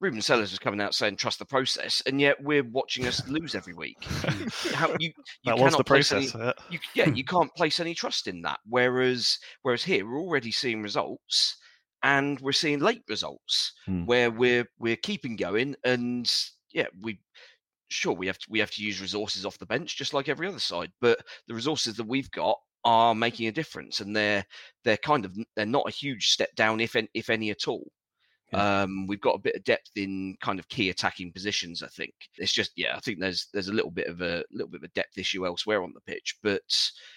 Ruben 0.00 0.20
Selles 0.20 0.50
was 0.50 0.58
coming 0.58 0.80
out 0.80 0.94
saying 0.94 1.16
trust 1.16 1.38
the 1.38 1.44
process, 1.44 2.02
and 2.06 2.20
yet 2.20 2.42
we're 2.42 2.64
watching 2.64 3.06
us 3.06 3.26
lose 3.28 3.54
every 3.54 3.74
week. 3.74 4.02
How, 4.72 4.88
you, 4.98 5.08
you 5.08 5.12
that 5.46 5.58
was 5.58 5.76
the 5.76 5.84
process. 5.84 6.34
Any, 6.34 6.52
you, 6.70 6.78
yeah, 6.94 7.08
you 7.08 7.24
can't 7.34 7.54
place 7.54 7.80
any 7.80 7.94
trust 7.94 8.26
in 8.26 8.42
that. 8.42 8.58
Whereas, 8.68 9.38
whereas 9.62 9.82
here 9.82 10.06
we're 10.06 10.20
already 10.20 10.50
seeing 10.50 10.82
results, 10.82 11.56
and 12.02 12.38
we're 12.40 12.52
seeing 12.52 12.80
late 12.80 13.02
results 13.08 13.72
hmm. 13.86 14.04
where 14.04 14.30
we're 14.30 14.68
we're 14.78 14.96
keeping 14.96 15.36
going, 15.36 15.74
and 15.84 16.30
yeah, 16.72 16.86
we 17.00 17.18
sure 17.88 18.12
we 18.12 18.26
have 18.26 18.38
to 18.38 18.46
we 18.50 18.58
have 18.58 18.72
to 18.72 18.82
use 18.82 19.00
resources 19.00 19.46
off 19.46 19.58
the 19.58 19.66
bench 19.66 19.96
just 19.96 20.14
like 20.14 20.28
every 20.28 20.46
other 20.46 20.58
side, 20.58 20.90
but 21.00 21.18
the 21.48 21.54
resources 21.54 21.96
that 21.96 22.06
we've 22.06 22.30
got 22.30 22.58
are 22.84 23.14
making 23.14 23.48
a 23.48 23.52
difference, 23.52 24.00
and 24.00 24.14
they're 24.14 24.44
they're 24.84 24.98
kind 24.98 25.24
of 25.24 25.36
they're 25.56 25.66
not 25.66 25.88
a 25.88 25.92
huge 25.92 26.28
step 26.28 26.54
down 26.54 26.80
if 26.80 26.94
if 27.14 27.30
any 27.30 27.50
at 27.50 27.68
all. 27.68 27.90
Um, 28.54 29.06
we've 29.06 29.20
got 29.20 29.34
a 29.34 29.40
bit 29.40 29.56
of 29.56 29.64
depth 29.64 29.90
in 29.96 30.36
kind 30.40 30.58
of 30.58 30.68
key 30.68 30.90
attacking 30.90 31.32
positions. 31.32 31.82
I 31.82 31.88
think 31.88 32.12
it's 32.36 32.52
just 32.52 32.72
yeah. 32.76 32.96
I 32.96 33.00
think 33.00 33.20
there's 33.20 33.48
there's 33.52 33.68
a 33.68 33.72
little 33.72 33.90
bit 33.90 34.06
of 34.06 34.20
a 34.20 34.44
little 34.52 34.68
bit 34.68 34.80
of 34.80 34.84
a 34.84 34.94
depth 34.94 35.18
issue 35.18 35.46
elsewhere 35.46 35.82
on 35.82 35.92
the 35.94 36.00
pitch, 36.00 36.36
but 36.42 36.62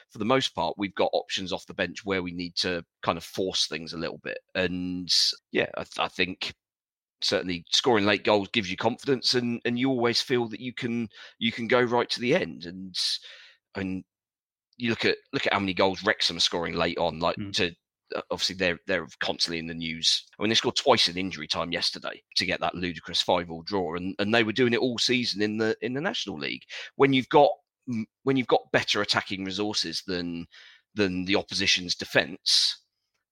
for 0.10 0.18
the 0.18 0.26
most 0.26 0.56
part, 0.56 0.76
we've 0.78 0.96
got 0.96 1.12
options 1.14 1.52
off 1.54 1.66
the 1.66 1.74
bench 1.74 2.06
where 2.06 2.24
we 2.24 2.32
need 2.32 2.56
to 2.58 2.84
kind 3.04 3.18
of 3.18 3.24
force 3.24 3.68
things 3.68 3.94
a 3.94 3.98
little 3.98 4.20
bit. 4.24 4.40
And 4.56 5.14
yeah, 5.52 5.70
I, 5.78 5.86
I 6.00 6.08
think 6.08 6.54
certainly 7.22 7.66
scoring 7.72 8.06
late 8.06 8.24
goals 8.24 8.50
gives 8.50 8.70
you 8.70 8.78
confidence, 8.78 9.34
and 9.34 9.62
and 9.66 9.78
you 9.78 9.90
always 9.90 10.22
feel 10.22 10.48
that 10.50 10.60
you 10.60 10.74
can 10.74 11.10
you 11.40 11.52
can 11.52 11.68
go 11.68 11.82
right 11.82 12.10
to 12.10 12.20
the 12.20 12.36
end. 12.36 12.66
And 12.66 12.96
and 13.76 14.04
you 14.78 14.90
look 14.90 15.06
at 15.06 15.18
look 15.34 15.46
at 15.46 15.54
how 15.54 15.60
many 15.60 15.74
goals 15.74 16.04
Wrexham 16.04 16.38
are 16.38 16.42
scoring 16.42 16.76
late 16.76 16.98
on, 16.98 17.20
like 17.20 17.38
mm. 17.38 17.54
to 17.54 17.76
obviously 18.32 18.56
they're 18.56 18.80
they're 18.88 19.08
constantly 19.20 19.60
in 19.60 19.68
the 19.68 19.74
news. 19.74 20.26
I 20.38 20.44
mean, 20.44 20.50
they 20.50 20.56
scored 20.56 20.76
twice 20.76 21.08
in 21.08 21.18
injury 21.18 21.48
time 21.48 21.72
yesterday 21.72 22.22
to 22.36 22.46
get 22.46 22.60
that 22.62 22.76
ludicrous 22.76 23.22
five-all 23.22 23.64
draw, 23.64 23.96
and 23.96 24.16
and 24.20 24.34
they 24.34 24.44
were 24.44 24.54
doing 24.54 24.74
it 24.74 24.80
all 24.80 24.98
season 24.98 25.42
in 25.42 25.58
the 25.58 25.76
in 25.82 25.94
the 25.94 26.02
National 26.02 26.38
League. 26.38 26.64
When 26.96 27.14
you've 27.14 27.30
got 27.30 27.52
when 28.24 28.38
you've 28.38 28.48
got 28.48 28.72
better 28.72 29.02
attacking 29.02 29.46
resources 29.46 30.04
than 30.08 30.48
than 30.96 31.26
the 31.26 31.36
opposition's 31.36 31.96
defence, 31.96 32.82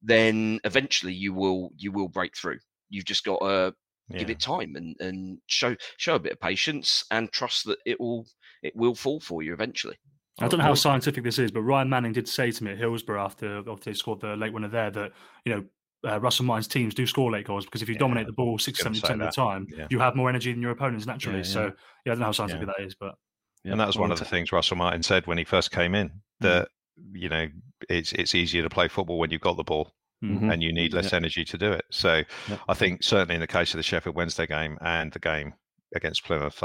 then 0.01 0.59
eventually 0.63 1.13
you 1.13 1.33
will 1.33 1.71
you 1.77 1.91
will 1.91 2.07
break 2.07 2.35
through. 2.37 2.59
You've 2.89 3.05
just 3.05 3.25
got 3.25 3.39
to 3.39 3.73
yeah. 4.09 4.19
give 4.19 4.29
it 4.29 4.39
time 4.39 4.75
and 4.75 4.95
and 4.99 5.39
show 5.47 5.75
show 5.97 6.15
a 6.15 6.19
bit 6.19 6.33
of 6.33 6.39
patience 6.39 7.03
and 7.11 7.31
trust 7.31 7.65
that 7.65 7.79
it 7.85 7.99
will 7.99 8.27
it 8.61 8.75
will 8.75 8.95
fall 8.95 9.19
for 9.19 9.41
you 9.41 9.53
eventually. 9.53 9.97
I 10.39 10.47
don't 10.47 10.57
know 10.57 10.65
how 10.65 10.73
scientific 10.73 11.23
this 11.23 11.39
is, 11.39 11.51
but 11.51 11.61
Ryan 11.61 11.89
Manning 11.89 12.11
did 12.11 12.27
say 12.27 12.51
to 12.51 12.63
me 12.63 12.71
at 12.71 12.77
Hillsborough 12.77 13.23
after, 13.23 13.59
after 13.59 13.89
they 13.89 13.93
scored 13.93 14.19
the 14.19 14.35
late 14.35 14.51
winner 14.51 14.67
there 14.67 14.91
that 14.91 15.11
you 15.45 15.55
know 15.55 15.63
uh, 16.09 16.19
Russell 16.19 16.45
Martin's 16.45 16.67
teams 16.67 16.93
do 16.93 17.07
score 17.07 17.31
late 17.31 17.47
goals 17.47 17.65
because 17.65 17.81
if 17.81 17.87
you 17.87 17.93
yeah, 17.93 17.99
dominate 17.99 18.27
the 18.27 18.33
ball 18.33 18.59
60 18.59 18.83
70 18.83 19.01
percent 19.01 19.21
of 19.21 19.27
the 19.27 19.31
time, 19.31 19.67
yeah. 19.75 19.87
you 19.89 19.99
have 19.99 20.15
more 20.15 20.29
energy 20.29 20.51
than 20.51 20.61
your 20.61 20.71
opponents 20.71 21.05
naturally. 21.05 21.39
Yeah, 21.39 21.43
so 21.43 21.63
yeah, 22.05 22.11
I 22.11 22.15
don't 22.15 22.19
know 22.19 22.25
how 22.25 22.31
scientific 22.33 22.67
that 22.67 22.83
is, 22.83 22.95
but 22.99 23.15
and 23.63 23.79
that 23.79 23.87
was 23.87 23.97
one 23.97 24.11
of 24.11 24.19
the 24.19 24.25
things 24.25 24.51
Russell 24.51 24.77
Martin 24.77 25.01
said 25.01 25.25
when 25.25 25.37
he 25.37 25.43
first 25.43 25.71
came 25.71 25.95
in 25.95 26.09
mm. 26.09 26.13
that 26.41 26.67
mm. 26.99 27.19
you 27.19 27.29
know 27.29 27.47
it's 27.89 28.11
it's 28.13 28.35
easier 28.35 28.61
to 28.61 28.69
play 28.69 28.87
football 28.87 29.17
when 29.17 29.31
you've 29.31 29.41
got 29.41 29.57
the 29.57 29.63
ball. 29.63 29.91
Mm-hmm. 30.23 30.49
And 30.49 30.63
you 30.63 30.71
need 30.71 30.93
less 30.93 31.11
energy 31.11 31.43
to 31.43 31.57
do 31.57 31.73
it. 31.73 31.83
So, 31.91 32.23
I 32.69 32.73
think 32.73 33.03
certainly 33.03 33.35
in 33.35 33.41
the 33.41 33.47
case 33.47 33.73
of 33.73 33.77
the 33.77 33.83
Sheffield 33.83 34.15
Wednesday 34.15 34.47
game 34.47 34.77
and 34.81 35.11
the 35.11 35.19
game 35.19 35.53
against 35.93 36.23
Plymouth, 36.23 36.63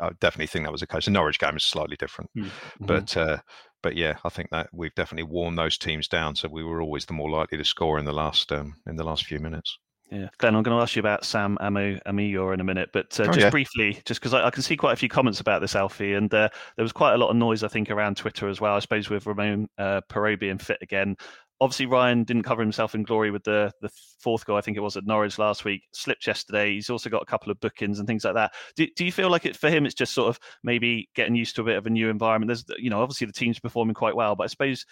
I 0.00 0.10
definitely 0.20 0.46
think 0.46 0.64
that 0.64 0.72
was 0.72 0.80
the 0.80 0.86
case. 0.86 1.06
The 1.06 1.10
Norwich 1.10 1.38
game 1.38 1.56
is 1.56 1.64
slightly 1.64 1.96
different, 1.96 2.30
hmm. 2.34 2.44
mm-hmm. 2.44 2.86
but 2.86 3.16
uh, 3.16 3.38
but 3.82 3.96
yeah, 3.96 4.16
I 4.24 4.28
think 4.28 4.50
that 4.50 4.68
we've 4.72 4.94
definitely 4.94 5.30
worn 5.30 5.54
those 5.54 5.78
teams 5.78 6.08
down. 6.08 6.34
So 6.36 6.48
we 6.48 6.64
were 6.64 6.82
always 6.82 7.06
the 7.06 7.12
more 7.12 7.30
likely 7.30 7.58
to 7.58 7.64
score 7.64 7.98
in 7.98 8.04
the 8.04 8.12
last 8.12 8.52
um, 8.52 8.74
in 8.86 8.96
the 8.96 9.04
last 9.04 9.24
few 9.24 9.38
minutes. 9.38 9.78
Yeah, 10.10 10.28
Glen, 10.38 10.54
I'm 10.54 10.62
going 10.62 10.76
to 10.76 10.82
ask 10.82 10.94
you 10.94 11.00
about 11.00 11.24
Sam 11.24 11.58
Amo-Ameyaw 11.60 12.54
in 12.54 12.60
a 12.60 12.64
minute, 12.64 12.90
but 12.92 13.18
uh, 13.18 13.24
Oh, 13.24 13.26
just 13.26 13.40
yeah. 13.40 13.50
briefly, 13.50 14.00
just 14.04 14.20
because 14.20 14.34
I, 14.34 14.46
I 14.46 14.50
can 14.50 14.62
see 14.62 14.76
quite 14.76 14.92
a 14.92 14.96
few 14.96 15.08
comments 15.08 15.40
about 15.40 15.60
this, 15.60 15.74
Alfie, 15.74 16.14
and 16.14 16.32
uh, 16.32 16.48
there 16.76 16.84
was 16.84 16.92
quite 16.92 17.14
a 17.14 17.18
lot 17.18 17.30
of 17.30 17.36
noise, 17.36 17.64
I 17.64 17.68
think, 17.68 17.90
around 17.90 18.16
Twitter 18.16 18.48
as 18.48 18.60
well. 18.60 18.76
I 18.76 18.78
suppose 18.78 19.10
with 19.10 19.26
Ramon 19.26 19.68
uh, 19.78 20.00
being 20.38 20.58
fit 20.58 20.78
again. 20.80 21.16
Obviously, 21.60 21.86
Ryan 21.86 22.24
didn't 22.24 22.42
cover 22.42 22.60
himself 22.60 22.94
in 22.94 23.02
glory 23.02 23.30
with 23.30 23.44
the 23.44 23.72
the 23.80 23.88
fourth 24.20 24.44
goal. 24.44 24.58
I 24.58 24.60
think 24.60 24.76
it 24.76 24.80
was 24.80 24.96
at 24.96 25.06
Norwich 25.06 25.38
last 25.38 25.64
week. 25.64 25.84
Slipped 25.92 26.26
yesterday. 26.26 26.74
He's 26.74 26.90
also 26.90 27.08
got 27.08 27.22
a 27.22 27.26
couple 27.26 27.50
of 27.50 27.60
bookings 27.60 27.98
and 27.98 28.06
things 28.06 28.24
like 28.24 28.34
that. 28.34 28.52
Do, 28.76 28.86
do 28.94 29.04
you 29.04 29.12
feel 29.12 29.30
like 29.30 29.46
it 29.46 29.56
for 29.56 29.70
him? 29.70 29.86
It's 29.86 29.94
just 29.94 30.12
sort 30.12 30.28
of 30.28 30.38
maybe 30.62 31.08
getting 31.14 31.34
used 31.34 31.56
to 31.56 31.62
a 31.62 31.64
bit 31.64 31.78
of 31.78 31.86
a 31.86 31.90
new 31.90 32.10
environment. 32.10 32.48
There's, 32.48 32.64
you 32.78 32.90
know, 32.90 33.00
obviously 33.00 33.26
the 33.26 33.32
team's 33.32 33.58
performing 33.58 33.94
quite 33.94 34.14
well, 34.14 34.36
but 34.36 34.44
I 34.44 34.48
suppose 34.48 34.84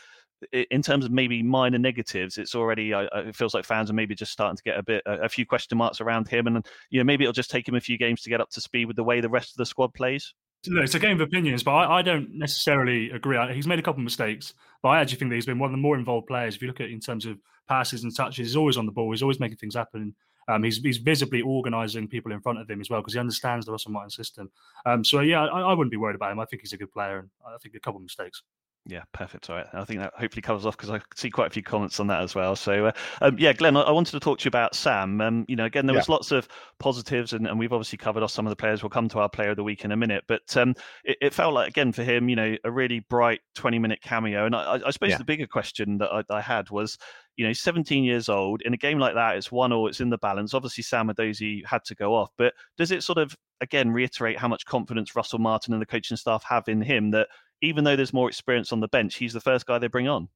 in 0.53 0.83
terms 0.83 1.05
of 1.05 1.11
maybe 1.11 1.43
minor 1.43 1.79
negatives, 1.79 2.39
it's 2.39 2.55
already 2.55 2.93
it 2.93 3.37
feels 3.37 3.55
like 3.55 3.65
fans 3.65 3.91
are 3.91 3.95
maybe 3.95 4.15
just 4.15 4.33
starting 4.33 4.57
to 4.57 4.63
get 4.63 4.79
a 4.79 4.83
bit 4.83 5.03
a 5.07 5.29
few 5.29 5.47
question 5.47 5.79
marks 5.79 6.01
around 6.01 6.29
him, 6.29 6.47
and 6.47 6.67
you 6.91 6.99
know 6.99 7.05
maybe 7.05 7.25
it'll 7.25 7.33
just 7.33 7.51
take 7.51 7.69
him 7.69 7.75
a 7.75 7.81
few 7.81 7.99
games 7.99 8.23
to 8.23 8.31
get 8.31 8.41
up 8.41 8.51
to 8.51 8.61
speed 8.61 8.87
with 8.87 8.97
the 8.97 9.05
way 9.05 9.21
the 9.21 9.29
rest 9.29 9.53
of 9.53 9.57
the 9.57 9.67
squad 9.67 9.95
plays. 9.95 10.35
Look, 10.67 10.85
it's 10.85 10.95
a 10.95 10.99
game 10.99 11.21
of 11.21 11.27
opinions, 11.27 11.63
but 11.63 11.73
I, 11.73 11.99
I 11.99 12.03
don't 12.03 12.35
necessarily 12.35 13.11
agree. 13.11 13.39
He's 13.53 13.67
made 13.67 13.79
a 13.79 13.83
couple 13.83 14.01
of 14.01 14.05
mistakes, 14.05 14.55
but 14.83 14.91
I 14.91 15.01
actually 15.01 15.19
think 15.19 15.31
that 15.31 15.35
he's 15.37 15.47
been 15.47 15.59
one 15.59 15.69
of 15.69 15.73
the 15.73 15.79
more 15.79 15.97
involved 15.97 16.27
players. 16.27 16.57
If 16.57 16.63
you 16.63 16.69
look 16.69 16.81
at 16.81 16.91
in 16.91 17.01
terms 17.01 17.27
of 17.27 17.39
passes 17.69 18.05
and 18.05 18.15
touches, 18.15 18.49
he's 18.49 18.57
always 18.57 18.77
on 18.77 18.87
the 18.87 18.93
ball. 18.93 19.11
He's 19.11 19.23
always 19.23 19.41
making 19.41 19.59
things 19.59 19.75
happen. 19.75 20.15
Um, 20.49 20.63
he's, 20.63 20.79
he's 20.79 20.99
visibly 20.99 21.41
organising 21.41 22.09
people 22.09 22.33
in 22.33 22.41
front 22.41 22.61
of 22.61 22.69
him 22.69 22.81
as 22.81 22.91
well 22.91 23.01
because 23.01 23.15
he 23.15 23.19
understands 23.19 23.65
the 23.67 23.73
Russell 23.73 23.93
Martin 23.93 24.11
system. 24.11 24.51
Um, 24.85 25.05
so 25.05 25.21
yeah, 25.21 25.45
I, 25.45 25.61
I 25.61 25.73
wouldn't 25.75 25.91
be 25.91 25.97
worried 25.97 26.17
about 26.17 26.33
him. 26.33 26.41
I 26.41 26.45
think 26.45 26.63
he's 26.63 26.73
a 26.73 26.77
good 26.77 26.93
player, 26.93 27.19
and 27.19 27.31
I 27.47 27.57
think 27.63 27.75
a 27.75 27.81
couple 27.81 27.99
of 27.99 28.03
mistakes. 28.03 28.43
Yeah, 28.87 29.05
perfect. 29.13 29.49
All 29.49 29.57
right. 29.57 29.67
I 29.73 29.85
think 29.85 30.01
that 30.01 30.13
hopefully 30.15 30.43
covers 30.43 30.67
off 30.67 30.77
because 30.77 30.91
I 30.91 31.01
see 31.15 31.31
quite 31.31 31.47
a 31.47 31.51
few 31.51 31.63
comments 31.63 32.01
on 32.01 32.07
that 32.09 32.21
as 32.21 32.35
well. 32.35 32.55
So, 32.55 32.87
uh, 32.87 32.93
um, 33.23 33.37
yeah, 33.39 33.55
Glen, 33.55 33.79
I, 33.79 33.81
I 33.81 33.91
wanted 33.91 34.11
to 34.11 34.21
talk 34.21 34.39
to 34.41 34.45
you 34.45 34.49
about 34.51 34.75
Sam. 34.75 35.23
Um, 35.23 35.47
you 35.49 35.57
know, 35.57 35.65
again, 35.65 35.87
there 35.87 35.97
was 35.97 36.11
lots 36.11 36.33
of 36.33 36.47
positives, 36.79 37.33
and, 37.33 37.47
and 37.47 37.59
we've 37.59 37.73
obviously 37.73 37.97
covered 37.97 38.23
off 38.23 38.31
some 38.31 38.45
of 38.47 38.51
the 38.51 38.57
players. 38.57 38.83
We'll 38.83 38.91
come 38.91 39.09
to 39.09 39.21
our 39.21 39.29
player 39.31 39.51
of 39.51 39.57
the 39.57 39.65
week 39.65 39.87
in 39.87 39.93
a 39.93 39.97
minute, 39.97 40.25
but 40.29 40.55
um, 40.59 40.75
it, 41.03 41.17
it 41.23 41.33
felt 41.35 41.55
like 41.55 41.69
again 41.71 41.93
for 41.93 42.03
him, 42.03 42.29
you 42.29 42.37
know, 42.37 42.57
a 42.65 42.71
really 42.71 43.01
bright 43.01 43.41
twenty-minute 43.55 44.03
cameo. 44.03 44.45
And 44.45 44.55
I, 44.55 44.79
I 44.85 44.91
suppose 44.91 45.11
Yeah. 45.11 45.19
the 45.19 45.25
bigger 45.25 45.47
question 45.47 45.97
that 45.99 46.11
I, 46.13 46.23
I 46.29 46.43
had 46.43 46.69
was, 46.69 46.99
you 47.37 47.47
know, 47.47 47.55
17 47.55 48.05
years 48.05 48.29
old 48.29 48.61
in 48.67 48.75
a 48.75 48.77
game 48.79 48.99
like 48.99 49.15
that. 49.15 49.37
It's 49.39 49.51
one 49.51 49.73
or 49.73 49.89
it's 49.89 50.01
in 50.01 50.11
the 50.11 50.19
balance. 50.19 50.53
Obviously, 50.53 50.85
Sam 50.85 51.09
Edozie 51.09 51.65
had 51.65 51.85
to 51.87 51.95
go 51.95 52.15
off, 52.15 52.33
but 52.37 52.53
does 52.77 52.91
it 52.91 53.03
sort 53.03 53.17
of 53.17 53.35
again 53.63 53.91
reiterate 53.91 54.39
how 54.39 54.49
much 54.49 54.67
confidence 54.67 55.17
Russell 55.17 55.39
Martin 55.39 55.73
and 55.73 55.81
the 55.81 55.87
coaching 55.87 56.19
staff 56.19 56.45
have 56.47 56.69
in 56.69 56.83
him 56.83 57.13
that 57.13 57.29
even 57.65 57.85
though 57.85 57.97
there's 57.97 58.13
more 58.13 58.29
experience 58.29 58.73
on 58.73 58.81
the 58.81 58.89
bench, 58.89 59.17
he's 59.17 59.33
the 59.33 59.41
first 59.41 59.67
guy 59.67 59.79
they 59.79 59.89
bring 59.89 60.09
on. 60.09 60.29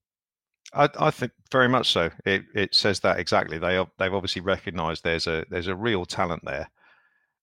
I, 0.73 0.89
I 0.99 1.11
think 1.11 1.33
very 1.51 1.69
much 1.69 1.91
so. 1.91 2.11
It 2.25 2.45
it 2.55 2.75
says 2.75 3.01
that 3.01 3.19
exactly. 3.19 3.59
They 3.59 3.83
they've 3.99 4.15
obviously 4.15 4.43
recognised 4.43 5.05
there's 5.05 5.27
a 5.27 5.45
there's 5.51 5.67
a 5.67 5.77
real 5.77 6.05
talent 6.05 6.45
there, 6.45 6.71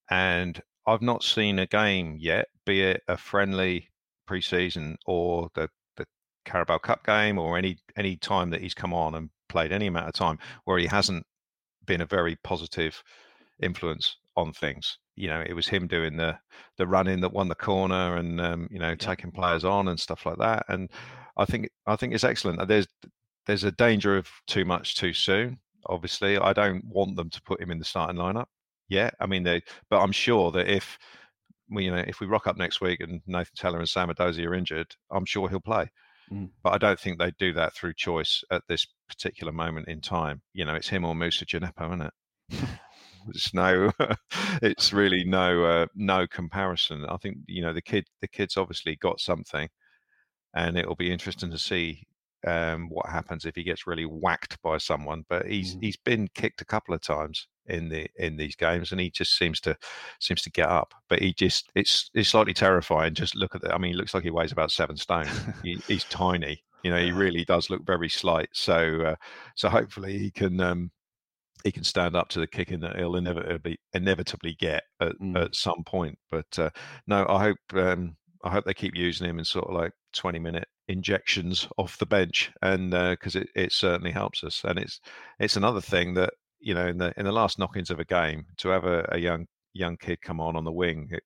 and 0.09 0.61
I've 0.85 1.01
not 1.01 1.23
seen 1.23 1.59
a 1.59 1.65
game 1.65 2.17
yet, 2.19 2.47
be 2.65 2.81
it 2.81 3.01
a 3.07 3.17
friendly 3.17 3.89
preseason 4.29 4.95
or 5.05 5.49
the 5.55 5.69
the 5.97 6.05
Carabao 6.45 6.79
Cup 6.79 7.05
game 7.05 7.39
or 7.39 7.57
any 7.57 7.77
any 7.95 8.15
time 8.15 8.51
that 8.51 8.61
he's 8.61 8.73
come 8.73 8.93
on 8.93 9.15
and 9.15 9.29
played 9.49 9.71
any 9.71 9.87
amount 9.87 10.07
of 10.07 10.13
time 10.13 10.37
where 10.65 10.77
he 10.77 10.87
hasn't 10.87 11.25
been 11.85 12.01
a 12.01 12.05
very 12.05 12.35
positive 12.43 13.03
influence 13.61 14.17
on 14.35 14.51
things. 14.53 14.97
You 15.15 15.29
know, 15.29 15.43
it 15.45 15.53
was 15.53 15.67
him 15.67 15.87
doing 15.87 16.17
the 16.17 16.37
the 16.77 16.87
running 16.87 17.21
that 17.21 17.33
won 17.33 17.47
the 17.47 17.55
corner 17.55 18.17
and 18.17 18.41
um, 18.41 18.67
you 18.71 18.79
know 18.79 18.95
taking 18.95 19.31
players 19.31 19.63
on 19.63 19.87
and 19.87 19.99
stuff 19.99 20.25
like 20.25 20.37
that. 20.39 20.65
And 20.67 20.89
I 21.37 21.45
think 21.45 21.69
I 21.85 21.95
think 21.95 22.13
it's 22.13 22.23
excellent. 22.23 22.67
There's 22.67 22.87
there's 23.45 23.63
a 23.63 23.71
danger 23.71 24.17
of 24.17 24.29
too 24.47 24.65
much 24.65 24.95
too 24.95 25.13
soon. 25.13 25.59
Obviously, 25.87 26.37
I 26.37 26.53
don't 26.53 26.83
want 26.85 27.15
them 27.15 27.29
to 27.29 27.41
put 27.43 27.61
him 27.61 27.71
in 27.71 27.79
the 27.79 27.85
starting 27.85 28.17
lineup 28.19 28.47
yet. 28.89 29.13
I 29.19 29.25
mean, 29.25 29.43
they, 29.43 29.61
but 29.89 30.01
I'm 30.01 30.11
sure 30.11 30.51
that 30.51 30.67
if 30.67 30.97
we, 31.69 31.85
you 31.85 31.91
know, 31.91 32.03
if 32.07 32.19
we 32.19 32.27
rock 32.27 32.47
up 32.47 32.57
next 32.57 32.81
week 32.81 33.01
and 33.01 33.21
Nathan 33.27 33.53
Tella 33.55 33.79
and 33.79 33.89
Sam 33.89 34.09
Edozie 34.09 34.45
are 34.45 34.55
injured, 34.55 34.95
I'm 35.11 35.25
sure 35.25 35.49
he'll 35.49 35.59
play. 35.59 35.89
Mm. 36.31 36.49
But 36.63 36.73
I 36.73 36.77
don't 36.77 36.99
think 36.99 37.19
they 37.19 37.31
do 37.37 37.53
that 37.53 37.75
through 37.75 37.93
choice 37.95 38.43
at 38.51 38.63
this 38.67 38.87
particular 39.07 39.53
moment 39.53 39.87
in 39.87 40.01
time. 40.01 40.41
You 40.53 40.65
know, 40.65 40.75
it's 40.75 40.89
him 40.89 41.05
or 41.05 41.15
Moussa 41.15 41.45
Djenepo, 41.45 41.87
isn't 41.87 42.01
it? 42.01 42.13
It's 43.29 43.53
no, 43.53 43.91
it's 44.61 44.93
really 44.93 45.23
no 45.23 45.63
uh, 45.63 45.87
no 45.95 46.27
comparison. 46.27 47.05
I 47.05 47.17
think 47.17 47.37
you 47.47 47.61
know 47.61 47.73
the 47.73 47.81
kid 47.81 48.05
the 48.21 48.27
kid's 48.27 48.57
obviously 48.57 48.95
got 48.95 49.19
something, 49.19 49.69
and 50.55 50.77
it'll 50.77 50.95
be 50.95 51.11
interesting 51.11 51.51
to 51.51 51.57
see 51.57 52.05
um, 52.45 52.89
what 52.89 53.09
happens 53.09 53.45
if 53.45 53.55
he 53.55 53.63
gets 53.63 53.87
really 53.87 54.05
whacked 54.05 54.61
by 54.61 54.77
someone. 54.77 55.25
But 55.29 55.47
he's 55.47 55.77
he's 55.81 55.97
been 55.97 56.27
kicked 56.35 56.61
a 56.61 56.65
couple 56.65 56.93
of 56.93 57.01
times 57.01 57.47
in 57.67 57.89
the 57.89 58.07
in 58.17 58.37
these 58.37 58.55
games, 58.55 58.91
and 58.91 59.01
he 59.01 59.09
just 59.09 59.37
seems 59.37 59.59
to 59.61 59.75
seems 60.19 60.41
to 60.43 60.51
get 60.51 60.69
up. 60.69 60.93
But 61.09 61.19
he 61.19 61.33
just 61.33 61.71
it's 61.75 62.09
it's 62.13 62.29
slightly 62.29 62.53
terrifying. 62.53 63.13
Just 63.13 63.35
look 63.35 63.55
at 63.55 63.61
that. 63.61 63.73
I 63.73 63.77
mean, 63.77 63.91
he 63.91 63.97
looks 63.97 64.13
like 64.13 64.23
he 64.23 64.31
weighs 64.31 64.51
about 64.51 64.71
seven 64.71 64.97
stone. 64.97 65.27
he, 65.63 65.75
he's 65.87 66.03
tiny. 66.05 66.63
You 66.83 66.91
know, 66.91 66.99
he 66.99 67.11
really 67.13 67.45
does 67.45 67.69
look 67.69 67.85
very 67.85 68.09
slight. 68.09 68.49
So 68.53 69.01
uh, 69.01 69.15
so 69.55 69.69
hopefully 69.69 70.17
he 70.17 70.31
can. 70.31 70.59
Um, 70.61 70.91
he 71.65 71.71
can 71.71 71.83
stand 71.83 72.15
up 72.15 72.29
to 72.29 72.39
the 72.39 72.47
kicking 72.47 72.79
that 72.79 72.95
he'll 72.95 73.15
inevitably 73.15 73.79
inevitably 73.93 74.53
get 74.59 74.83
at, 75.01 75.13
at 75.35 75.55
some 75.55 75.83
point. 75.83 76.17
But 76.29 76.59
uh, 76.59 76.69
no, 77.07 77.25
I 77.27 77.41
hope 77.41 77.57
um, 77.73 78.15
I 78.43 78.51
hope 78.51 78.65
they 78.65 78.73
keep 78.75 78.95
using 78.95 79.27
him 79.27 79.39
in 79.39 79.45
sort 79.45 79.67
of 79.67 79.73
like 79.73 79.91
twenty 80.13 80.37
minute 80.37 80.67
injections 80.87 81.67
off 81.77 81.97
the 81.97 82.05
bench, 82.05 82.51
and 82.61 82.91
because 82.91 83.35
it, 83.35 83.49
it 83.55 83.71
certainly 83.71 84.11
helps 84.11 84.43
us. 84.43 84.63
And 84.63 84.77
it's 84.77 85.01
it's 85.39 85.57
another 85.57 85.81
thing 85.81 86.13
that 86.13 86.33
you 86.59 86.75
know 86.75 86.85
in 86.85 86.99
the 86.99 87.11
in 87.17 87.25
the 87.25 87.31
last 87.31 87.57
knockings 87.57 87.89
of 87.89 87.99
a 87.99 88.05
game 88.05 88.45
to 88.57 88.69
have 88.69 88.85
a, 88.85 89.03
a 89.11 89.17
young 89.17 89.47
young 89.73 89.97
kid 89.97 90.21
come 90.21 90.39
on 90.39 90.55
on 90.55 90.65
the 90.65 90.71
wing. 90.71 91.09
It, 91.11 91.23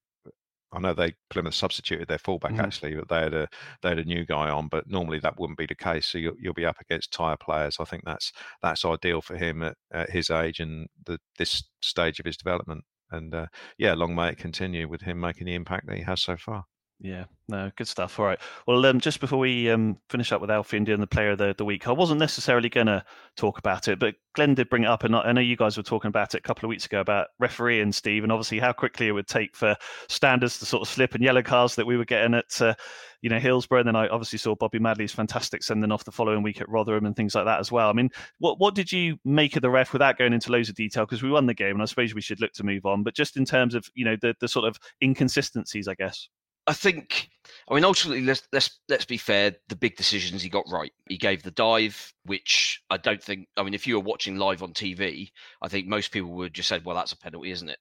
I 0.72 0.80
know 0.80 0.94
they 0.94 1.16
Plymouth 1.30 1.56
substituted 1.56 2.08
their 2.08 2.18
fullback 2.20 2.54
Mhm. 2.54 2.60
actually, 2.60 2.96
but 2.96 3.08
they 3.10 3.20
had 3.22 3.34
a 3.34 3.48
they 3.82 3.90
had 3.90 4.00
a 4.00 4.04
new 4.06 4.26
guy 4.26 4.50
on. 4.50 4.68
But 4.68 4.88
normally 4.88 5.20
that 5.20 5.40
wouldn't 5.40 5.58
be 5.58 5.66
the 5.66 5.76
case. 5.76 6.08
So 6.08 6.18
you'll, 6.18 6.36
you'll 6.40 6.54
be 6.54 6.66
up 6.66 6.80
against 6.82 7.12
tire 7.14 7.38
players. 7.38 7.78
I 7.80 7.86
think 7.86 8.04
that's 8.06 8.32
that's 8.62 8.86
ideal 8.86 9.22
for 9.22 9.38
him 9.38 9.64
at, 9.64 9.78
at 9.92 10.10
his 10.12 10.30
age 10.30 10.60
and 10.60 10.88
the, 11.06 11.20
this 11.38 11.64
stage 11.82 12.20
of 12.20 12.26
his 12.26 12.38
development. 12.38 12.84
And 13.12 13.34
uh, 13.34 13.48
yeah, 13.78 13.94
long 13.96 14.14
may 14.16 14.30
it 14.30 14.38
continue 14.38 14.88
with 14.88 15.02
him 15.02 15.20
making 15.20 15.46
the 15.48 15.56
impact 15.56 15.88
that 15.88 15.98
he 15.98 16.04
has 16.04 16.22
so 16.22 16.38
far. 16.38 16.66
Yeah, 17.02 17.26
no, 17.48 17.72
good 17.78 17.88
stuff. 17.88 18.20
All 18.20 18.26
right. 18.26 18.40
Well, 18.68 18.86
um, 18.86 19.00
just 19.00 19.22
before 19.22 19.40
we 19.40 19.70
um, 19.70 19.98
finish 20.10 20.34
up 20.34 20.42
with 20.42 20.52
Alfie 20.52 20.76
and 20.76 20.86
doing 20.86 21.00
the 21.00 21.08
player 21.08 21.32
of 21.32 21.38
the, 21.38 21.56
the 21.58 21.64
week, 21.64 21.88
I 21.88 21.94
wasn't 21.94 22.20
necessarily 22.20 22.68
going 22.68 22.88
to 22.88 23.06
talk 23.38 23.58
about 23.58 23.88
it, 23.88 24.00
but 24.00 24.16
Glen 24.36 24.54
did 24.54 24.70
bring 24.70 24.84
it 24.84 24.90
up, 24.90 25.06
and 25.06 25.16
I 25.16 25.22
I 25.22 25.32
know 25.32 25.40
you 25.40 25.56
guys 25.56 25.78
were 25.78 25.84
talking 25.84 26.10
about 26.10 26.36
it 26.36 26.40
a 26.40 26.42
couple 26.42 26.68
of 26.68 26.70
weeks 26.70 26.86
ago 26.86 27.00
about 27.00 27.28
refereeing, 27.40 27.94
Steve, 27.94 28.24
and 28.24 28.34
obviously 28.34 28.60
how 28.60 28.74
quickly 28.74 29.08
it 29.08 29.14
would 29.14 29.28
take 29.28 29.56
for 29.56 29.78
standards 30.10 30.60
to 30.60 30.66
sort 30.66 30.82
of 30.82 30.90
slip 30.90 31.16
and 31.16 31.24
yellow 31.24 31.42
cards 31.42 31.76
that 31.76 31.88
we 31.88 31.96
were 31.96 32.04
getting 32.04 32.34
at, 32.34 32.62
uh, 32.62 32.74
you 33.22 33.30
know, 33.30 33.40
Hillsborough. 33.40 33.80
And 33.80 33.88
then 33.88 33.96
I 33.96 34.10
obviously 34.10 34.40
saw 34.40 34.56
Bobby 34.56 34.80
Madley's 34.80 35.14
fantastic 35.14 35.64
sending 35.64 35.94
off 35.94 36.04
the 36.04 36.12
following 36.12 36.44
week 36.44 36.60
at 36.60 36.68
Rotherham 36.68 37.06
and 37.06 37.16
things 37.16 37.34
like 37.34 37.46
that 37.46 37.62
as 37.62 37.72
well. 37.72 37.90
I 37.90 37.94
mean, 37.94 38.10
what 38.40 38.60
what 38.60 38.76
did 38.76 38.92
you 38.92 39.18
make 39.24 39.56
of 39.56 39.62
the 39.62 39.70
ref 39.70 39.94
without 39.94 40.18
going 40.18 40.34
into 40.34 40.52
loads 40.52 40.68
of 40.68 40.76
detail 40.76 41.06
because 41.06 41.24
we 41.24 41.32
won 41.32 41.46
the 41.46 41.54
game, 41.54 41.76
and 41.76 41.82
I 41.82 41.86
suppose 41.86 42.14
we 42.14 42.22
should 42.22 42.42
look 42.42 42.52
to 42.54 42.66
move 42.66 42.86
on. 42.86 43.04
But 43.04 43.16
just 43.16 43.38
in 43.38 43.46
terms 43.46 43.74
of 43.74 43.86
you 43.94 44.04
know 44.04 44.18
the 44.22 44.36
the 44.42 44.50
sort 44.50 44.68
of 44.68 44.78
inconsistencies, 45.02 45.88
I 45.88 45.94
guess. 45.94 46.28
I 46.70 46.74
think, 46.74 47.30
I 47.68 47.74
mean, 47.74 47.84
ultimately, 47.84 48.22
let's 48.24 48.48
let's 48.54 48.80
let's 48.90 49.06
be 49.06 49.18
fair. 49.18 49.56
The 49.70 49.76
big 49.76 49.96
decisions 49.96 50.44
he 50.44 50.50
got 50.50 50.70
right. 50.72 50.92
He 51.08 51.18
gave 51.18 51.42
the 51.42 51.50
dive, 51.50 52.14
which 52.26 52.80
I 52.92 52.98
don't 52.98 53.24
think. 53.24 53.48
I 53.58 53.64
mean, 53.64 53.74
if 53.74 53.88
you 53.88 53.96
were 53.96 54.04
watching 54.06 54.38
live 54.38 54.62
on 54.62 54.74
TV, 54.74 55.32
I 55.64 55.68
think 55.68 55.88
most 55.88 56.12
people 56.12 56.30
would 56.34 56.54
just 56.54 56.70
said, 56.70 56.86
"Well, 56.86 56.96
that's 56.96 57.12
a 57.12 57.18
penalty, 57.18 57.50
isn't 57.50 57.70
it?" 57.70 57.80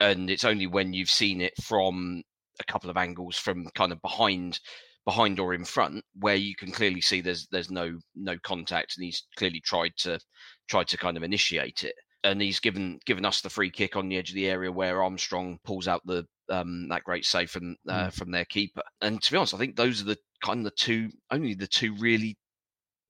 And 0.00 0.28
it's 0.30 0.44
only 0.44 0.66
when 0.66 0.92
you've 0.92 1.08
seen 1.10 1.40
it 1.40 1.54
from 1.62 2.22
a 2.60 2.64
couple 2.64 2.90
of 2.90 2.98
angles, 2.98 3.38
from 3.38 3.66
kind 3.74 3.90
of 3.90 4.02
behind, 4.02 4.60
behind 5.06 5.40
or 5.40 5.54
in 5.54 5.64
front, 5.64 6.04
where 6.20 6.36
you 6.36 6.54
can 6.56 6.72
clearly 6.72 7.00
see 7.00 7.22
there's 7.22 7.46
there's 7.52 7.70
no 7.70 7.98
no 8.14 8.38
contact, 8.40 8.96
and 8.98 9.04
he's 9.06 9.26
clearly 9.36 9.60
tried 9.60 9.92
to 9.98 10.20
tried 10.68 10.88
to 10.88 10.98
kind 10.98 11.16
of 11.16 11.22
initiate 11.22 11.84
it. 11.84 11.94
And 12.24 12.40
he's 12.40 12.58
given 12.58 12.98
given 13.04 13.24
us 13.24 13.42
the 13.42 13.50
free 13.50 13.70
kick 13.70 13.96
on 13.96 14.08
the 14.08 14.16
edge 14.16 14.30
of 14.30 14.34
the 14.34 14.48
area 14.48 14.72
where 14.72 15.02
Armstrong 15.02 15.58
pulls 15.62 15.86
out 15.86 16.02
the 16.06 16.26
um, 16.48 16.88
that 16.88 17.04
great 17.04 17.24
save 17.24 17.50
from 17.50 17.76
uh, 17.88 18.10
from 18.10 18.30
their 18.30 18.46
keeper. 18.46 18.82
And 19.00 19.22
to 19.22 19.30
be 19.30 19.36
honest, 19.36 19.54
I 19.54 19.58
think 19.58 19.76
those 19.76 20.00
are 20.00 20.06
the 20.06 20.18
kind 20.42 20.60
of 20.60 20.64
the 20.64 20.70
two 20.70 21.10
only 21.30 21.54
the 21.54 21.66
two 21.66 21.94
really 21.96 22.38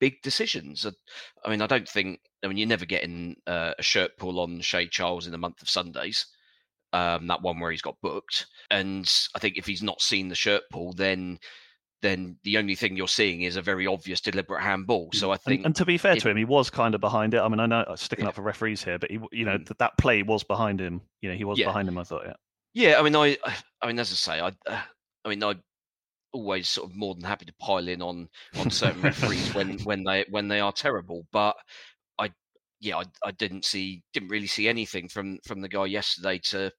big 0.01 0.21
decisions. 0.23 0.87
I 1.45 1.51
mean, 1.51 1.63
I 1.63 1.67
don't 1.67 1.89
think. 1.89 2.21
I 2.45 2.49
mean, 2.49 2.59
you're 2.59 2.69
never 2.69 2.85
getting 2.85 3.37
uh, 3.47 3.73
a 3.79 3.83
shirt 3.83 4.19
pull 4.19 4.41
on 4.41 4.61
Shea 4.61 4.87
Charles 4.87 5.27
in 5.27 5.33
the 5.33 5.39
month 5.39 5.63
of 5.63 5.71
Sundays. 5.71 6.27
Um, 6.93 7.27
that 7.29 7.43
one 7.43 7.59
where 7.59 7.71
he's 7.71 7.83
got 7.83 8.01
booked, 8.03 8.47
and 8.71 9.11
I 9.35 9.39
think 9.39 9.57
if 9.57 9.67
he's 9.67 9.83
not 9.83 10.01
seen 10.01 10.29
the 10.29 10.35
shirt 10.35 10.63
pull, 10.71 10.93
then 10.93 11.39
then 12.05 12.37
the 12.45 12.59
only 12.59 12.75
thing 12.75 12.97
you're 12.97 13.09
seeing 13.09 13.43
is 13.43 13.57
a 13.57 13.63
very 13.63 13.87
obvious 13.87 14.21
deliberate 14.21 14.63
handball. 14.63 15.09
Mm. 15.11 15.15
So 15.15 15.31
I 15.31 15.37
think, 15.39 15.65
and 15.65 15.75
to 15.77 15.87
be 15.87 15.97
fair 15.97 16.13
if- 16.17 16.23
to 16.23 16.29
him, 16.29 16.37
he 16.37 16.45
was 16.45 16.69
kind 16.69 16.95
of 16.95 17.01
behind 17.01 17.33
it. 17.35 17.39
I 17.41 17.49
mean, 17.49 17.61
I 17.61 17.67
know 17.67 17.85
I'm 17.89 17.97
sticking 17.97 18.27
up 18.27 18.35
for 18.35 18.43
referees 18.43 18.85
here, 18.85 18.99
but 18.99 19.11
he, 19.11 19.19
you 19.33 19.45
know, 19.45 19.57
mm. 19.57 19.67
that 19.67 19.79
that 19.79 19.97
play 19.99 20.23
was 20.23 20.45
behind 20.45 20.81
him. 20.81 21.01
You 21.23 21.31
know, 21.31 21.37
he 21.37 21.45
was 21.45 21.59
Yeah. 21.59 21.67
behind 21.67 21.89
him. 21.89 21.97
I 21.99 22.05
thought, 22.05 22.23
yeah. 22.27 22.35
Yeah, 22.75 23.01
I 23.01 23.03
mean, 23.03 23.17
I, 23.17 23.39
I 23.83 23.87
mean, 23.87 23.99
as 23.99 24.13
I 24.13 24.17
say, 24.17 24.41
I, 24.41 24.49
uh, 24.71 24.83
I 25.25 25.29
mean, 25.29 25.43
I 25.43 25.55
always 26.33 26.69
sort 26.69 26.91
of 26.91 26.97
more 26.97 27.15
than 27.15 27.25
happy 27.25 27.47
to 27.47 27.55
pile 27.61 27.89
in 27.89 28.03
on 28.03 28.29
on 28.59 28.69
certain 28.71 29.01
referees 29.01 29.55
when 29.55 29.79
when 29.85 30.05
they 30.05 30.27
when 30.29 30.49
they 30.49 30.61
are 30.61 30.73
terrible, 30.73 31.27
but 31.33 31.57
I, 32.19 32.31
yeah, 32.81 32.99
I, 32.99 33.05
I 33.25 33.31
didn't 33.31 33.65
see, 33.65 34.03
didn't 34.13 34.29
really 34.29 34.49
see 34.49 34.69
anything 34.69 35.09
from 35.09 35.39
from 35.47 35.61
the 35.61 35.69
guy 35.69 35.87
yesterday 35.87 36.39
to 36.51 36.71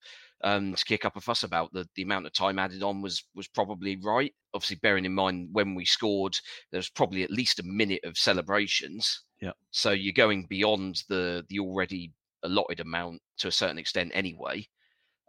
um, 0.45 0.75
to 0.75 0.85
kick 0.85 1.03
up 1.05 1.17
a 1.17 1.21
fuss 1.21 1.43
about. 1.43 1.73
The 1.73 1.89
the 1.95 2.03
amount 2.03 2.27
of 2.27 2.33
time 2.33 2.59
added 2.59 2.83
on 2.83 3.01
was 3.01 3.23
was 3.33 3.47
probably 3.47 3.97
right. 3.97 4.31
Obviously, 4.53 4.77
bearing 4.77 5.03
in 5.03 5.13
mind 5.13 5.49
when 5.51 5.73
we 5.75 5.83
scored, 5.85 6.37
there 6.71 6.77
was 6.77 6.89
probably 6.89 7.23
at 7.23 7.31
least 7.31 7.59
a 7.59 7.63
minute 7.63 8.01
of 8.05 8.17
celebrations. 8.17 9.23
Yeah. 9.41 9.51
So 9.71 9.91
you're 9.91 10.13
going 10.13 10.45
beyond 10.47 11.03
the 11.09 11.43
the 11.49 11.59
already 11.59 12.13
allotted 12.43 12.79
amount 12.79 13.21
to 13.39 13.47
a 13.47 13.51
certain 13.51 13.79
extent 13.79 14.11
anyway. 14.13 14.67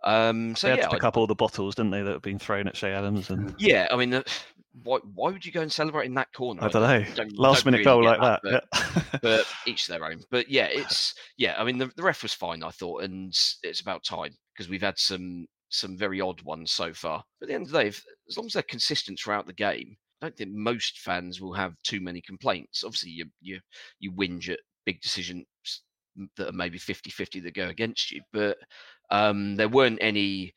Um, 0.05 0.55
so 0.55 0.67
they 0.67 0.73
had 0.73 0.79
yeah, 0.81 0.85
to 0.89 0.91
pick 0.95 1.05
I- 1.05 1.09
up 1.09 1.17
all 1.17 1.27
the 1.27 1.35
bottles, 1.35 1.75
didn't 1.75 1.91
they, 1.93 2.03
that 2.03 2.13
have 2.13 2.23
been 2.23 2.39
thrown 2.39 2.69
at 2.69 2.75
Che 2.75 2.93
Adams? 2.93 3.31
And 3.31 3.55
yeah, 3.59 3.89
I 3.91 3.97
mean, 3.97 4.13
uh, 4.13 4.23
why 4.85 4.99
why 5.15 5.33
would 5.33 5.47
you 5.47 5.51
go 5.51 5.63
and 5.63 5.73
celebrate 5.73 6.05
in 6.05 6.15
that 6.15 6.33
corner? 6.35 6.63
I 6.63 6.69
don't 6.69 6.83
know, 6.83 7.15
don't- 7.15 7.39
last 7.39 7.65
don't 7.65 7.73
minute 7.73 7.79
really 7.79 7.85
goal 7.85 8.05
like 8.05 8.21
that. 8.21 8.41
but- 8.43 8.69
yeah. 8.75 9.19
but 9.23 9.47
each 9.67 9.87
their 9.87 10.05
own. 10.05 10.23
But 10.31 10.51
yeah, 10.51 10.67
it's 10.67 11.15
yeah. 11.39 11.55
I 11.59 11.65
mean, 11.65 11.79
the, 11.79 11.91
the 11.97 12.03
ref 12.03 12.23
was 12.23 12.35
fine, 12.35 12.63
I 12.63 12.71
thought, 12.71 13.03
and 13.03 13.35
it's 13.63 13.81
about 13.81 14.05
time 14.05 14.37
because 14.57 14.71
we've 14.71 14.83
had 14.83 14.99
some 14.99 15.47
some 15.69 15.97
very 15.97 16.21
odd 16.21 16.41
ones 16.43 16.73
so 16.73 16.93
far. 16.93 17.25
But 17.41 17.47
at 17.47 17.49
the 17.49 17.55
end 17.55 17.67
of 17.67 17.73
the 17.73 17.81
day, 17.81 17.89
if, 17.89 18.05
as 18.29 18.37
long 18.37 18.47
as 18.47 18.53
they're 18.53 18.63
consistent 18.63 19.19
throughout 19.19 19.47
the 19.47 19.53
game, 19.53 19.97
I 20.21 20.27
don't 20.27 20.37
think 20.37 20.51
most 20.53 21.01
fans 21.01 21.41
will 21.41 21.55
have 21.55 21.75
too 21.83 22.01
many 22.01 22.21
complaints. 22.21 22.85
Obviously, 22.85 23.11
you 23.11 23.27
you 23.41 23.61
you 23.99 24.13
whinge 24.13 24.49
at 24.49 24.61
big 24.85 25.01
decisions 25.01 25.45
that 26.37 26.49
are 26.49 26.53
maybe 26.53 26.79
50-50 26.79 27.43
that 27.43 27.55
go 27.55 27.69
against 27.69 28.11
you, 28.11 28.23
but 28.33 28.57
um, 29.11 29.57
there 29.57 29.69
weren't 29.69 29.99
any 30.01 30.55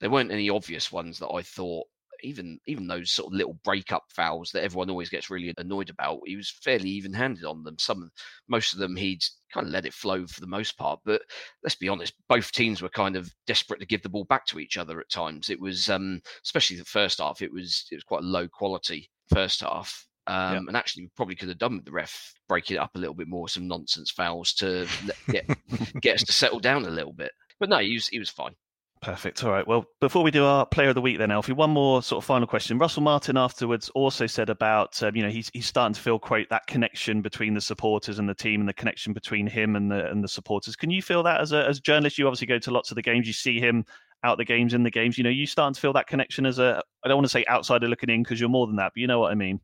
there 0.00 0.10
weren't 0.10 0.32
any 0.32 0.50
obvious 0.50 0.90
ones 0.90 1.18
that 1.18 1.30
I 1.30 1.42
thought 1.42 1.86
even 2.22 2.58
even 2.66 2.86
those 2.86 3.10
sort 3.10 3.32
of 3.32 3.36
little 3.36 3.58
breakup 3.64 4.04
fouls 4.10 4.50
that 4.52 4.62
everyone 4.62 4.90
always 4.90 5.08
gets 5.08 5.30
really 5.30 5.52
annoyed 5.58 5.90
about, 5.90 6.20
he 6.26 6.36
was 6.36 6.50
fairly 6.50 6.88
even-handed 6.90 7.44
on 7.44 7.62
them. 7.62 7.76
Some, 7.78 8.10
most 8.48 8.72
of 8.72 8.78
them, 8.78 8.96
he'd 8.96 9.22
kind 9.52 9.66
of 9.66 9.72
let 9.72 9.86
it 9.86 9.94
flow 9.94 10.26
for 10.26 10.40
the 10.40 10.46
most 10.46 10.76
part. 10.76 11.00
But 11.04 11.22
let's 11.62 11.76
be 11.76 11.88
honest, 11.88 12.14
both 12.28 12.52
teams 12.52 12.82
were 12.82 12.88
kind 12.88 13.16
of 13.16 13.32
desperate 13.46 13.80
to 13.80 13.86
give 13.86 14.02
the 14.02 14.08
ball 14.08 14.24
back 14.24 14.46
to 14.46 14.58
each 14.58 14.76
other 14.76 15.00
at 15.00 15.08
times. 15.10 15.50
It 15.50 15.60
was, 15.60 15.88
um, 15.88 16.20
especially 16.44 16.76
the 16.76 16.84
first 16.84 17.18
half, 17.18 17.42
it 17.42 17.52
was 17.52 17.86
it 17.90 17.94
was 17.96 18.04
quite 18.04 18.22
low 18.22 18.48
quality 18.48 19.10
first 19.32 19.60
half. 19.60 20.06
Um, 20.28 20.66
And 20.68 20.76
actually, 20.76 21.04
we 21.04 21.10
probably 21.16 21.36
could 21.36 21.48
have 21.48 21.58
done 21.58 21.76
with 21.76 21.84
the 21.84 21.92
ref 21.92 22.34
breaking 22.48 22.76
it 22.76 22.80
up 22.80 22.96
a 22.96 22.98
little 22.98 23.14
bit 23.14 23.28
more, 23.28 23.48
some 23.48 23.68
nonsense 23.68 24.10
fouls 24.10 24.52
to 24.54 24.86
let, 25.06 25.16
get 25.28 25.46
get 26.00 26.14
us 26.16 26.24
to 26.24 26.32
settle 26.32 26.60
down 26.60 26.84
a 26.84 26.90
little 26.90 27.12
bit. 27.12 27.30
But 27.60 27.68
no, 27.68 27.78
he 27.78 27.94
was 27.94 28.08
he 28.08 28.18
was 28.18 28.30
fine. 28.30 28.54
Perfect. 29.06 29.44
All 29.44 29.52
right. 29.52 29.64
Well, 29.64 29.84
before 30.00 30.24
we 30.24 30.32
do 30.32 30.44
our 30.44 30.66
player 30.66 30.88
of 30.88 30.96
the 30.96 31.00
week, 31.00 31.18
then 31.18 31.30
Alfie, 31.30 31.52
one 31.52 31.70
more 31.70 32.02
sort 32.02 32.20
of 32.20 32.26
final 32.26 32.48
question. 32.48 32.76
Russell 32.76 33.04
Martin 33.04 33.36
afterwards 33.36 33.88
also 33.90 34.26
said 34.26 34.50
about 34.50 35.00
um, 35.00 35.14
you 35.14 35.22
know 35.22 35.28
he's 35.28 35.48
he's 35.54 35.66
starting 35.66 35.94
to 35.94 36.00
feel 36.00 36.18
quite 36.18 36.50
that 36.50 36.66
connection 36.66 37.22
between 37.22 37.54
the 37.54 37.60
supporters 37.60 38.18
and 38.18 38.28
the 38.28 38.34
team, 38.34 38.58
and 38.58 38.68
the 38.68 38.74
connection 38.74 39.12
between 39.12 39.46
him 39.46 39.76
and 39.76 39.92
the 39.92 40.10
and 40.10 40.24
the 40.24 40.28
supporters. 40.28 40.74
Can 40.74 40.90
you 40.90 41.02
feel 41.02 41.22
that 41.22 41.40
as 41.40 41.52
a 41.52 41.68
as 41.68 41.78
a 41.78 41.82
journalist? 41.82 42.18
You 42.18 42.26
obviously 42.26 42.48
go 42.48 42.58
to 42.58 42.70
lots 42.72 42.90
of 42.90 42.96
the 42.96 43.02
games. 43.02 43.28
You 43.28 43.32
see 43.32 43.60
him 43.60 43.84
out 44.24 44.38
the 44.38 44.44
games 44.44 44.74
in 44.74 44.82
the 44.82 44.90
games. 44.90 45.16
You 45.16 45.22
know, 45.22 45.30
you 45.30 45.46
starting 45.46 45.74
to 45.74 45.80
feel 45.80 45.92
that 45.92 46.08
connection 46.08 46.44
as 46.44 46.58
a 46.58 46.82
I 47.04 47.06
don't 47.06 47.18
want 47.18 47.26
to 47.26 47.30
say 47.30 47.44
outsider 47.48 47.86
looking 47.86 48.10
in 48.10 48.24
because 48.24 48.40
you're 48.40 48.48
more 48.48 48.66
than 48.66 48.74
that, 48.74 48.90
but 48.92 49.00
you 49.00 49.06
know 49.06 49.20
what 49.20 49.30
I 49.30 49.36
mean. 49.36 49.60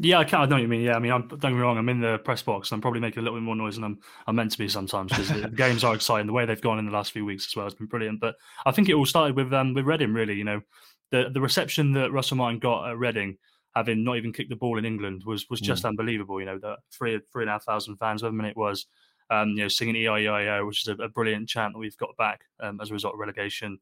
Yeah, 0.00 0.18
I, 0.18 0.24
can, 0.24 0.40
I 0.40 0.46
know 0.46 0.54
what 0.54 0.62
you 0.62 0.68
mean. 0.68 0.82
Yeah, 0.82 0.94
I 0.94 1.00
mean, 1.00 1.10
I'm, 1.10 1.26
don't 1.26 1.40
get 1.40 1.52
me 1.52 1.58
wrong. 1.58 1.76
I'm 1.76 1.88
in 1.88 2.00
the 2.00 2.18
press 2.18 2.40
box. 2.40 2.70
and 2.70 2.76
I'm 2.76 2.80
probably 2.82 3.00
making 3.00 3.18
a 3.18 3.22
little 3.22 3.38
bit 3.38 3.42
more 3.42 3.56
noise 3.56 3.74
than 3.74 3.84
I'm, 3.84 3.98
I'm 4.28 4.36
meant 4.36 4.52
to 4.52 4.58
be 4.58 4.68
sometimes 4.68 5.10
because 5.10 5.28
the 5.28 5.48
games 5.56 5.82
are 5.82 5.94
exciting. 5.94 6.28
The 6.28 6.32
way 6.32 6.46
they've 6.46 6.60
gone 6.60 6.78
in 6.78 6.86
the 6.86 6.92
last 6.92 7.10
few 7.10 7.24
weeks 7.24 7.46
as 7.48 7.56
well 7.56 7.66
has 7.66 7.74
been 7.74 7.88
brilliant. 7.88 8.20
But 8.20 8.36
I 8.64 8.70
think 8.70 8.88
it 8.88 8.94
all 8.94 9.06
started 9.06 9.34
with 9.34 9.52
um, 9.52 9.74
with 9.74 9.86
Reading. 9.86 10.14
Really, 10.14 10.34
you 10.34 10.44
know, 10.44 10.60
the 11.10 11.30
the 11.32 11.40
reception 11.40 11.92
that 11.94 12.12
Russell 12.12 12.36
Martin 12.36 12.60
got 12.60 12.88
at 12.88 12.96
Reading, 12.96 13.38
having 13.74 14.04
not 14.04 14.18
even 14.18 14.32
kicked 14.32 14.50
the 14.50 14.56
ball 14.56 14.78
in 14.78 14.84
England, 14.84 15.24
was 15.26 15.50
was 15.50 15.60
just 15.60 15.84
unbelievable. 15.84 16.38
You 16.38 16.46
know, 16.46 16.58
the 16.58 16.76
three 16.92 17.20
three 17.32 17.42
and 17.42 17.50
a 17.50 17.54
half 17.54 17.64
thousand 17.64 17.96
fans, 17.96 18.22
whatever 18.22 18.36
minute 18.36 18.50
it 18.50 18.56
was, 18.56 18.86
um, 19.30 19.50
you 19.50 19.62
know, 19.62 19.68
singing 19.68 19.96
EIEIO, 19.96 20.64
which 20.64 20.86
is 20.86 20.88
a, 20.88 21.02
a 21.02 21.08
brilliant 21.08 21.48
chant 21.48 21.74
that 21.74 21.78
we've 21.78 21.96
got 21.96 22.16
back 22.16 22.42
um, 22.60 22.80
as 22.80 22.90
a 22.90 22.92
result 22.92 23.14
of 23.14 23.20
relegation. 23.20 23.78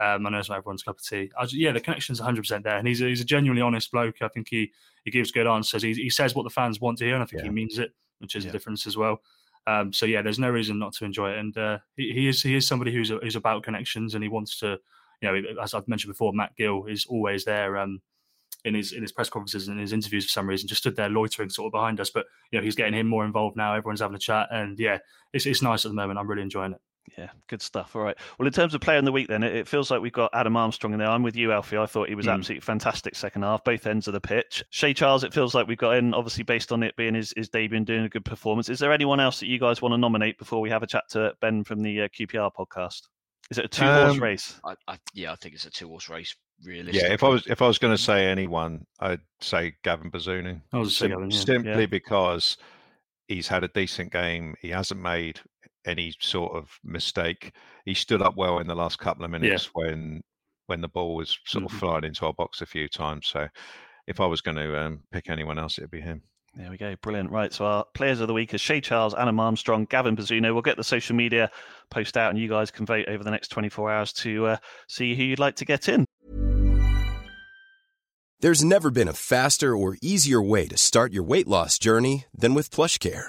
Um, 0.00 0.26
I 0.26 0.30
know 0.30 0.38
it's 0.38 0.48
not 0.48 0.58
everyone's 0.58 0.82
cup 0.82 0.98
of 0.98 1.04
tea. 1.04 1.30
I 1.38 1.42
was- 1.42 1.54
yeah, 1.54 1.72
the 1.72 1.80
connection's 1.80 2.20
100% 2.20 2.62
there. 2.62 2.76
And 2.78 2.88
he's 2.88 3.02
a, 3.02 3.06
he's 3.06 3.20
a 3.20 3.24
genuinely 3.24 3.60
honest 3.62 3.90
bloke. 3.92 4.16
I 4.22 4.28
think 4.28 4.48
he, 4.48 4.72
he 5.04 5.10
gives 5.10 5.30
good 5.30 5.46
answers. 5.46 5.82
He, 5.82 5.92
he 5.92 6.08
says 6.10 6.34
what 6.34 6.44
the 6.44 6.50
fans 6.50 6.80
want 6.80 6.98
to 6.98 7.04
hear, 7.04 7.14
and 7.14 7.22
I 7.22 7.26
think 7.26 7.42
he 7.42 7.48
means 7.54 7.78
it, 7.78 7.92
which 8.18 8.34
is 8.34 8.44
Yeah. 8.44 8.50
a 8.50 8.52
difference 8.52 8.86
as 8.86 8.96
well. 8.96 9.20
Um, 9.66 9.92
so 9.92 10.06
yeah, 10.06 10.22
there's 10.22 10.38
no 10.38 10.48
reason 10.50 10.78
not 10.78 10.94
to 10.94 11.04
enjoy 11.04 11.32
it. 11.32 11.38
And 11.38 11.56
uh, 11.58 11.78
he, 11.96 12.12
he 12.12 12.28
is 12.28 12.42
he 12.42 12.54
is 12.54 12.66
somebody 12.66 12.92
who's 12.92 13.10
who's 13.10 13.36
about 13.36 13.62
connections, 13.62 14.14
and 14.14 14.24
he 14.24 14.28
wants 14.30 14.58
to, 14.60 14.78
you 15.20 15.28
know, 15.30 15.62
as 15.62 15.74
I've 15.74 15.86
mentioned 15.86 16.12
before, 16.12 16.32
Matt 16.32 16.56
Gill 16.56 16.86
is 16.86 17.04
always 17.06 17.44
there 17.44 17.76
um, 17.76 18.00
in 18.64 18.74
his 18.74 18.92
in 18.92 19.02
his 19.02 19.12
press 19.12 19.28
conferences 19.28 19.68
and 19.68 19.78
his 19.78 19.92
interviews 19.92 20.24
for 20.24 20.30
some 20.30 20.48
reason, 20.48 20.66
just 20.66 20.80
stood 20.80 20.96
there 20.96 21.10
loitering 21.10 21.50
sort 21.50 21.66
of 21.66 21.72
behind 21.72 22.00
us. 22.00 22.08
But 22.08 22.24
you 22.50 22.58
know, 22.58 22.64
he's 22.64 22.74
getting 22.74 22.94
him 22.94 23.06
more 23.06 23.26
involved 23.26 23.54
now. 23.56 23.74
Everyone's 23.74 24.00
having 24.00 24.16
a 24.16 24.18
chat, 24.18 24.48
and 24.50 24.78
yeah, 24.78 24.96
it's 25.34 25.44
it's 25.44 25.60
nice 25.62 25.84
at 25.84 25.90
the 25.90 25.94
moment. 25.94 26.18
I'm 26.18 26.26
really 26.26 26.42
enjoying 26.42 26.72
it. 26.72 26.80
Yeah, 27.18 27.30
good 27.48 27.60
stuff. 27.60 27.96
All 27.96 28.02
right. 28.02 28.16
Well, 28.38 28.46
in 28.46 28.52
terms 28.52 28.72
of 28.74 28.80
player 28.80 28.98
in 28.98 29.04
the 29.04 29.10
week, 29.12 29.26
then 29.28 29.42
it, 29.42 29.54
it 29.54 29.68
feels 29.68 29.90
like 29.90 30.00
we've 30.00 30.12
got 30.12 30.30
Adam 30.32 30.56
Armstrong 30.56 30.92
in 30.92 31.00
there. 31.00 31.08
I'm 31.08 31.22
with 31.24 31.34
you, 31.34 31.50
Alfie. 31.50 31.76
I 31.76 31.86
thought 31.86 32.08
he 32.08 32.14
was 32.14 32.26
Mm. 32.26 32.34
absolutely 32.34 32.60
fantastic 32.60 33.16
second 33.16 33.42
half, 33.42 33.64
both 33.64 33.86
ends 33.86 34.06
of 34.06 34.12
the 34.14 34.20
pitch. 34.20 34.62
Shea 34.70 34.94
Charles, 34.94 35.24
it 35.24 35.34
feels 35.34 35.54
like 35.54 35.66
we've 35.66 35.76
got 35.78 35.96
in, 35.96 36.14
obviously 36.14 36.44
based 36.44 36.70
on 36.72 36.82
it 36.84 36.94
being 36.96 37.14
his, 37.14 37.32
his 37.36 37.48
debut 37.48 37.76
and 37.78 37.86
doing 37.86 38.04
a 38.04 38.08
good 38.08 38.24
performance. 38.24 38.68
Is 38.68 38.78
there 38.78 38.92
anyone 38.92 39.18
else 39.18 39.40
that 39.40 39.48
you 39.48 39.58
guys 39.58 39.82
want 39.82 39.92
to 39.92 39.98
nominate 39.98 40.38
before 40.38 40.60
we 40.60 40.70
have 40.70 40.82
a 40.82 40.86
chat 40.86 41.04
to 41.10 41.32
Ben 41.40 41.64
from 41.64 41.80
the 41.80 42.02
uh, 42.02 42.08
QPR 42.08 42.50
podcast? 42.56 43.02
Is 43.50 43.58
it 43.58 43.64
a 43.64 43.68
two 43.68 43.84
horse 43.84 44.12
Um, 44.12 44.22
race? 44.22 44.60
I, 44.64 44.74
I, 44.86 44.98
yeah, 45.12 45.32
I 45.32 45.34
think 45.34 45.54
it's 45.56 45.64
a 45.66 45.70
two 45.70 45.88
horse 45.88 46.08
race. 46.08 46.34
Realistically, 46.62 47.00
Yeah, 47.00 47.12
if 47.14 47.24
I 47.24 47.28
was 47.28 47.46
if 47.46 47.62
I 47.62 47.66
was 47.66 47.78
going 47.78 47.96
to 47.96 48.02
say 48.02 48.26
anyone, 48.26 48.86
I'd 49.00 49.22
say 49.40 49.72
Gavin 49.82 50.10
Bazunu. 50.10 50.60
I 50.72 50.76
was 50.78 50.88
just 50.90 50.98
Sim- 50.98 51.10
saying, 51.12 51.30
yeah. 51.30 51.38
simply 51.38 51.80
Yeah. 51.80 51.86
because 51.86 52.58
he's 53.26 53.48
had 53.48 53.64
a 53.64 53.68
decent 53.68 54.12
game. 54.12 54.54
He 54.60 54.68
hasn't 54.68 55.00
made 55.00 55.40
any 55.86 56.14
sort 56.20 56.52
of 56.54 56.68
mistake. 56.84 57.52
He 57.84 57.94
stood 57.94 58.22
up 58.22 58.36
well 58.36 58.58
in 58.58 58.66
the 58.66 58.74
last 58.74 58.98
couple 58.98 59.24
of 59.24 59.30
minutes 59.30 59.70
when 59.72 60.22
when 60.66 60.80
the 60.82 60.88
ball 60.88 61.16
was 61.16 61.36
sort 61.46 61.64
of 61.64 61.72
Mhm. 61.72 61.78
flying 61.80 62.04
into 62.04 62.24
our 62.26 62.32
box 62.32 62.60
a 62.60 62.66
few 62.66 62.86
times. 62.88 63.26
So 63.26 63.48
if 64.06 64.20
I 64.20 64.26
was 64.26 64.40
going 64.40 64.56
to 64.56 64.80
um, 64.80 65.00
pick 65.12 65.28
anyone 65.28 65.58
else, 65.58 65.78
it'd 65.78 65.90
be 65.90 66.00
him. 66.00 66.22
There 66.54 66.70
we 66.70 66.76
go. 66.76 66.94
Brilliant. 67.02 67.30
Right. 67.30 67.52
So 67.52 67.64
our 67.64 67.84
players 67.94 68.20
of 68.20 68.28
the 68.28 68.34
week 68.34 68.54
are 68.54 68.58
Shea 68.58 68.80
Charles, 68.80 69.14
Adam 69.14 69.38
Armstrong, 69.40 69.84
Gavin 69.86 70.16
Bazunu. 70.16 70.52
We'll 70.52 70.62
get 70.62 70.76
the 70.76 70.84
social 70.84 71.16
media 71.16 71.50
post 71.90 72.16
out 72.16 72.30
and 72.30 72.38
you 72.38 72.48
guys 72.48 72.70
can 72.70 72.86
vote 72.86 73.08
over 73.08 73.22
the 73.24 73.30
next 73.32 73.48
24 73.48 73.90
hours 73.90 74.12
to 74.14 74.46
uh, 74.46 74.56
see 74.88 75.14
who 75.16 75.22
you'd 75.24 75.38
like 75.40 75.56
to 75.56 75.64
get 75.64 75.88
in. 75.88 76.04
There's 78.40 78.64
never 78.64 78.90
been 78.90 79.08
a 79.08 79.12
faster 79.12 79.76
or 79.76 79.96
easier 80.00 80.40
way 80.40 80.66
to 80.68 80.76
start 80.78 81.12
your 81.12 81.22
weight 81.24 81.46
loss 81.46 81.78
journey 81.78 82.24
than 82.32 82.54
with 82.54 82.70
PlushCare. 82.70 83.28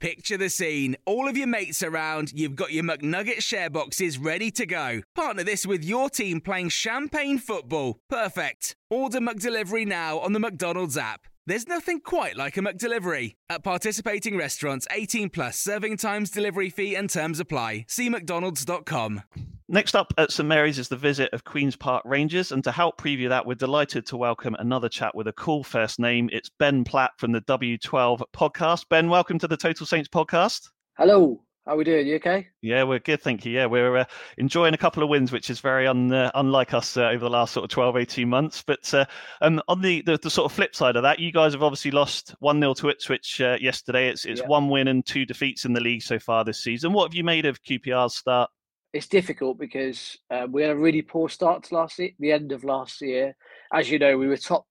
Picture 0.00 0.36
the 0.36 0.48
scene. 0.48 0.96
All 1.06 1.26
of 1.26 1.36
your 1.36 1.48
mates 1.48 1.82
around, 1.82 2.30
you've 2.32 2.54
got 2.54 2.72
your 2.72 2.84
McNugget 2.84 3.42
share 3.42 3.68
boxes 3.68 4.16
ready 4.16 4.48
to 4.52 4.64
go. 4.64 5.00
Partner 5.16 5.42
this 5.42 5.66
with 5.66 5.84
your 5.84 6.08
team 6.08 6.40
playing 6.40 6.68
champagne 6.68 7.36
football. 7.36 7.98
Perfect. 8.08 8.76
Order 8.90 9.18
McDelivery 9.18 9.84
now 9.84 10.20
on 10.20 10.34
the 10.34 10.38
McDonald's 10.38 10.96
app. 10.96 11.26
There's 11.48 11.66
nothing 11.66 12.00
quite 12.00 12.36
like 12.36 12.58
a 12.58 12.60
McDelivery. 12.60 13.36
At 13.48 13.64
participating 13.64 14.36
restaurants, 14.36 14.86
18 14.90 15.30
plus 15.30 15.58
serving 15.58 15.96
times, 15.96 16.30
delivery 16.30 16.68
fee, 16.68 16.94
and 16.94 17.08
terms 17.08 17.40
apply. 17.40 17.86
See 17.88 18.10
McDonald's.com. 18.10 19.22
Next 19.66 19.96
up 19.96 20.12
at 20.18 20.30
St 20.30 20.46
Mary's 20.46 20.78
is 20.78 20.88
the 20.88 20.96
visit 20.98 21.32
of 21.32 21.44
Queen's 21.44 21.74
Park 21.74 22.02
Rangers. 22.04 22.52
And 22.52 22.62
to 22.64 22.70
help 22.70 23.00
preview 23.00 23.30
that, 23.30 23.46
we're 23.46 23.54
delighted 23.54 24.04
to 24.08 24.18
welcome 24.18 24.56
another 24.58 24.90
chat 24.90 25.14
with 25.14 25.26
a 25.26 25.32
cool 25.32 25.64
first 25.64 25.98
name. 25.98 26.28
It's 26.34 26.50
Ben 26.50 26.84
Platt 26.84 27.12
from 27.16 27.32
the 27.32 27.40
W12 27.40 28.20
podcast. 28.36 28.84
Ben, 28.90 29.08
welcome 29.08 29.38
to 29.38 29.48
the 29.48 29.56
Total 29.56 29.86
Saints 29.86 30.10
podcast. 30.10 30.68
Hello, 30.98 31.40
how 31.68 31.76
we 31.76 31.84
doing? 31.84 32.06
You 32.06 32.16
okay? 32.16 32.48
Yeah, 32.62 32.82
we're 32.84 32.98
good, 32.98 33.20
thank 33.20 33.44
you. 33.44 33.52
Yeah, 33.52 33.66
we're 33.66 33.98
uh, 33.98 34.04
enjoying 34.38 34.72
a 34.72 34.78
couple 34.78 35.02
of 35.02 35.10
wins, 35.10 35.30
which 35.30 35.50
is 35.50 35.60
very 35.60 35.86
un, 35.86 36.10
uh, 36.10 36.30
unlike 36.34 36.72
us 36.72 36.96
uh, 36.96 37.02
over 37.08 37.18
the 37.18 37.30
last 37.30 37.52
sort 37.52 37.64
of 37.64 37.70
12, 37.70 37.98
18 37.98 38.26
months. 38.28 38.62
But 38.66 38.92
uh, 38.94 39.04
um, 39.42 39.60
on 39.68 39.82
the, 39.82 40.00
the, 40.00 40.16
the 40.16 40.30
sort 40.30 40.50
of 40.50 40.56
flip 40.56 40.74
side 40.74 40.96
of 40.96 41.02
that, 41.02 41.18
you 41.18 41.30
guys 41.30 41.52
have 41.52 41.62
obviously 41.62 41.90
lost 41.90 42.34
1 42.40 42.58
0 42.58 42.72
to 42.74 42.88
Ipswich 42.88 43.40
uh, 43.42 43.58
yesterday. 43.60 44.08
It's, 44.08 44.24
it's 44.24 44.40
Yeah. 44.40 44.46
one 44.46 44.70
win 44.70 44.88
and 44.88 45.04
two 45.04 45.26
defeats 45.26 45.66
in 45.66 45.74
the 45.74 45.80
league 45.80 46.02
so 46.02 46.18
far 46.18 46.42
this 46.42 46.62
season. 46.64 46.94
What 46.94 47.10
have 47.10 47.14
you 47.14 47.22
made 47.24 47.44
of 47.44 47.62
QPR's 47.62 48.16
start? 48.16 48.50
It's 48.94 49.06
difficult 49.06 49.58
because 49.58 50.16
um, 50.30 50.50
we 50.50 50.62
had 50.62 50.70
a 50.70 50.76
really 50.76 51.02
poor 51.02 51.28
start 51.28 51.64
to 51.64 51.74
last 51.74 51.98
year, 51.98 52.12
the 52.18 52.32
end 52.32 52.52
of 52.52 52.64
last 52.64 53.02
year. 53.02 53.36
As 53.74 53.90
you 53.90 53.98
know, 53.98 54.16
we 54.16 54.26
were 54.26 54.38
top 54.38 54.66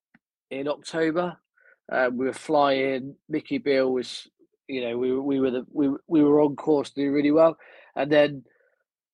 in 0.50 0.66
October. 0.66 1.36
Uh, 1.90 2.10
we 2.12 2.26
were 2.26 2.32
flying. 2.32 3.14
Mickey 3.28 3.58
Beale 3.58 3.92
was, 3.92 4.26
you 4.68 4.82
know, 4.82 4.98
we 4.98 5.12
were 5.12 5.22
we 5.22 5.40
were 5.40 5.50
the 5.50 5.66
we 5.72 5.88
we 6.06 6.22
were 6.22 6.40
on 6.40 6.56
course 6.56 6.90
to 6.90 7.02
do 7.02 7.12
really 7.12 7.30
well, 7.30 7.56
and 7.96 8.12
then 8.12 8.44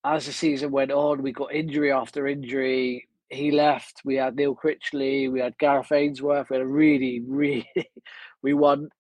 as 0.05 0.27
the 0.27 0.33
season 0.33 0.71
went 0.71 0.91
on, 0.91 1.23
we 1.23 1.33
got 1.33 1.55
injury 1.55 1.91
after 1.91 2.27
injury. 2.27 3.09
He 3.31 3.51
left. 3.51 4.03
We 4.05 4.17
had 4.17 4.37
Neil 4.37 4.55
Critchley. 4.55 5.33
We 5.33 5.41
had 5.41 5.57
Gareth 5.59 5.91
Ainsworth. 5.93 6.51
We 6.51 6.57
had 6.57 6.63
a 6.63 6.69
really, 6.69 7.23
really. 7.27 7.69
we 8.43 8.53
won 8.53 8.91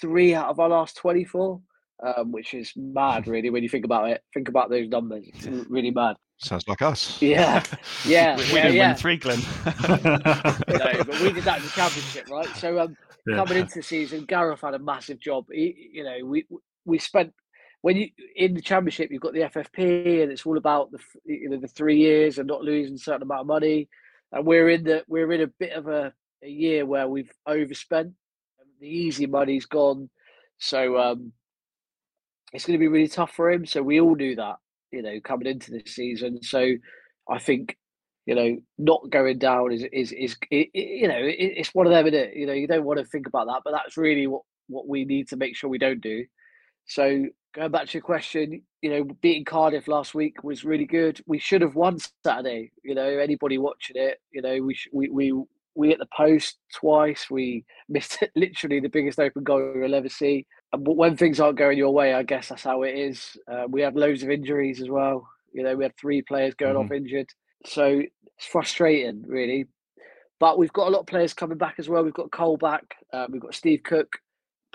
three 0.00 0.34
out 0.34 0.48
of 0.48 0.60
our 0.60 0.68
last 0.68 0.96
twenty-four, 0.96 1.60
um, 2.04 2.32
which 2.32 2.52
is 2.52 2.72
mad, 2.76 3.26
really, 3.26 3.50
when 3.50 3.62
you 3.62 3.68
think 3.68 3.84
about 3.84 4.10
it. 4.10 4.22
Think 4.34 4.48
about 4.48 4.70
those 4.70 4.88
numbers. 4.88 5.24
It's 5.26 5.46
really 5.70 5.90
mad. 5.90 6.16
Sounds 6.38 6.66
like 6.66 6.82
us. 6.82 7.18
Yeah, 7.22 7.62
yeah, 8.04 8.36
we, 8.36 8.42
we 8.42 8.48
yeah, 8.48 8.62
didn't 8.62 8.74
yeah. 8.74 8.88
win 8.88 8.96
three, 8.96 9.16
Glen. 9.16 9.38
no, 9.38 10.18
but 11.04 11.20
we 11.20 11.32
did 11.32 11.44
that 11.44 11.58
in 11.58 11.62
the 11.62 11.72
championship, 11.74 12.28
right? 12.28 12.48
So 12.56 12.80
um, 12.80 12.96
Yeah. 13.26 13.36
coming 13.36 13.58
into 13.58 13.76
the 13.76 13.82
season, 13.82 14.24
Gareth 14.24 14.62
had 14.62 14.74
a 14.74 14.78
massive 14.78 15.20
job. 15.20 15.46
He, 15.52 15.90
you 15.92 16.04
know, 16.04 16.16
we 16.24 16.46
we 16.84 16.98
spent 16.98 17.32
when 17.82 17.96
you 17.96 18.08
in 18.36 18.54
the 18.54 18.62
championship, 18.62 19.10
you've 19.10 19.22
got 19.22 19.34
the 19.34 19.40
FFP, 19.40 20.22
and 20.22 20.32
it's 20.32 20.46
all 20.46 20.56
about 20.56 20.90
the 20.90 20.98
you 21.24 21.50
know 21.50 21.58
the 21.58 21.68
three 21.68 21.98
years 21.98 22.38
and 22.38 22.48
not 22.48 22.62
losing 22.62 22.94
a 22.94 22.98
certain 22.98 23.22
amount 23.22 23.42
of 23.42 23.46
money. 23.46 23.88
And 24.32 24.46
we're 24.46 24.70
in 24.70 24.84
the 24.84 25.04
we're 25.08 25.32
in 25.32 25.42
a 25.42 25.46
bit 25.46 25.72
of 25.72 25.88
a, 25.88 26.12
a 26.42 26.48
year 26.48 26.86
where 26.86 27.08
we've 27.08 27.30
overspent. 27.46 28.12
The 28.80 28.88
easy 28.88 29.26
money's 29.26 29.66
gone, 29.66 30.10
so 30.58 30.98
um, 30.98 31.32
it's 32.52 32.64
going 32.66 32.78
to 32.78 32.82
be 32.82 32.88
really 32.88 33.08
tough 33.08 33.32
for 33.32 33.50
him. 33.50 33.64
So 33.66 33.82
we 33.82 34.00
all 34.00 34.14
knew 34.14 34.36
that, 34.36 34.56
you 34.90 35.02
know, 35.02 35.20
coming 35.22 35.46
into 35.46 35.70
this 35.70 35.94
season. 35.94 36.42
So 36.42 36.72
I 37.30 37.38
think 37.38 37.76
you 38.26 38.34
know, 38.34 38.56
not 38.78 39.10
going 39.10 39.38
down 39.38 39.72
is 39.72 39.84
is 39.92 40.12
is 40.12 40.36
you 40.50 41.08
know 41.08 41.18
it, 41.18 41.36
it's 41.38 41.74
one 41.74 41.86
of 41.86 41.92
them, 41.92 42.06
is 42.06 42.14
it? 42.14 42.36
You 42.36 42.46
know, 42.46 42.52
you 42.52 42.66
don't 42.66 42.84
want 42.84 42.98
to 42.98 43.04
think 43.04 43.26
about 43.26 43.46
that, 43.46 43.62
but 43.64 43.72
that's 43.72 43.96
really 43.96 44.26
what 44.26 44.42
what 44.68 44.86
we 44.86 45.04
need 45.04 45.28
to 45.28 45.36
make 45.36 45.56
sure 45.56 45.68
we 45.68 45.78
don't 45.78 46.00
do. 46.00 46.24
So 46.86 47.26
going 47.54 47.70
back 47.70 47.86
to 47.88 47.94
your 47.94 48.02
question, 48.02 48.62
you 48.80 48.90
know, 48.90 49.04
beating 49.20 49.44
Cardiff 49.44 49.88
last 49.88 50.14
week 50.14 50.42
was 50.42 50.64
really 50.64 50.86
good. 50.86 51.20
We 51.26 51.38
should 51.38 51.62
have 51.62 51.74
won 51.74 51.98
Saturday. 52.24 52.72
You 52.84 52.94
know, 52.94 53.06
anybody 53.06 53.58
watching 53.58 53.96
it, 53.96 54.18
you 54.30 54.42
know, 54.42 54.60
we 54.62 54.74
sh- 54.74 54.88
we 54.92 55.08
we 55.08 55.32
we 55.74 55.88
hit 55.88 55.98
the 55.98 56.08
post 56.16 56.58
twice. 56.74 57.30
We 57.30 57.64
missed 57.88 58.22
literally 58.36 58.80
the 58.80 58.88
biggest 58.88 59.18
open 59.18 59.42
goal 59.42 59.72
you'll 59.76 59.94
ever 59.94 60.08
see. 60.08 60.46
And 60.72 60.84
But 60.84 60.96
when 60.96 61.16
things 61.16 61.40
aren't 61.40 61.58
going 61.58 61.78
your 61.78 61.92
way, 61.92 62.14
I 62.14 62.22
guess 62.22 62.48
that's 62.48 62.62
how 62.62 62.82
it 62.82 62.96
is. 62.96 63.36
Uh, 63.50 63.64
we 63.68 63.82
had 63.82 63.96
loads 63.96 64.22
of 64.22 64.30
injuries 64.30 64.80
as 64.80 64.88
well. 64.88 65.28
You 65.52 65.62
know, 65.62 65.76
we 65.76 65.84
had 65.84 65.96
three 65.96 66.22
players 66.22 66.54
going 66.54 66.76
off 66.76 66.90
injured. 66.90 67.28
So 67.66 68.02
it's 68.36 68.46
frustrating, 68.46 69.22
really. 69.26 69.66
But 70.40 70.58
we've 70.58 70.72
got 70.72 70.88
a 70.88 70.90
lot 70.90 71.00
of 71.00 71.06
players 71.06 71.34
coming 71.34 71.58
back 71.58 71.76
as 71.78 71.88
well. 71.88 72.02
We've 72.02 72.12
got 72.12 72.32
Cole 72.32 72.56
back. 72.56 72.82
Uh, 73.12 73.26
we've 73.30 73.40
got 73.40 73.54
Steve 73.54 73.82
Cook, 73.84 74.18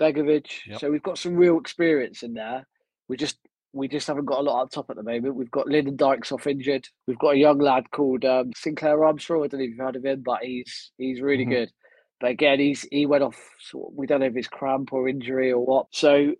Begovic. 0.00 0.46
Yep. 0.66 0.80
So 0.80 0.90
we've 0.90 1.02
got 1.02 1.18
some 1.18 1.36
real 1.36 1.58
experience 1.58 2.22
in 2.22 2.34
there. 2.34 2.66
We 3.08 3.16
just 3.16 3.38
we 3.74 3.86
just 3.86 4.06
haven't 4.06 4.24
got 4.24 4.38
a 4.38 4.42
lot 4.42 4.62
up 4.62 4.70
top 4.70 4.88
at 4.88 4.96
the 4.96 5.02
moment. 5.02 5.34
We've 5.34 5.50
got 5.50 5.68
Lyndon 5.68 5.96
Dykes 5.96 6.32
off 6.32 6.46
injured. 6.46 6.88
We've 7.06 7.18
got 7.18 7.34
a 7.34 7.38
young 7.38 7.58
lad 7.58 7.90
called 7.90 8.24
um, 8.24 8.50
Sinclair 8.56 9.04
Armstrong. 9.04 9.44
I 9.44 9.48
don't 9.48 9.60
know 9.60 9.64
if 9.64 9.70
you've 9.70 9.78
heard 9.78 9.96
of 9.96 10.04
him, 10.04 10.22
but 10.24 10.42
he's 10.42 10.90
he's 10.96 11.20
really 11.20 11.44
Mhm. 11.44 11.50
good. 11.50 11.72
But 12.20 12.30
again, 12.30 12.58
he's 12.60 12.82
he 12.90 13.04
went 13.04 13.22
off. 13.22 13.38
Sort 13.60 13.92
of, 13.92 13.96
we 13.98 14.06
don't 14.06 14.20
know 14.20 14.26
if 14.26 14.36
it's 14.36 14.48
cramp 14.48 14.92
or 14.92 15.08
injury 15.08 15.52
or 15.52 15.64
what. 15.64 15.86
So 15.92 16.32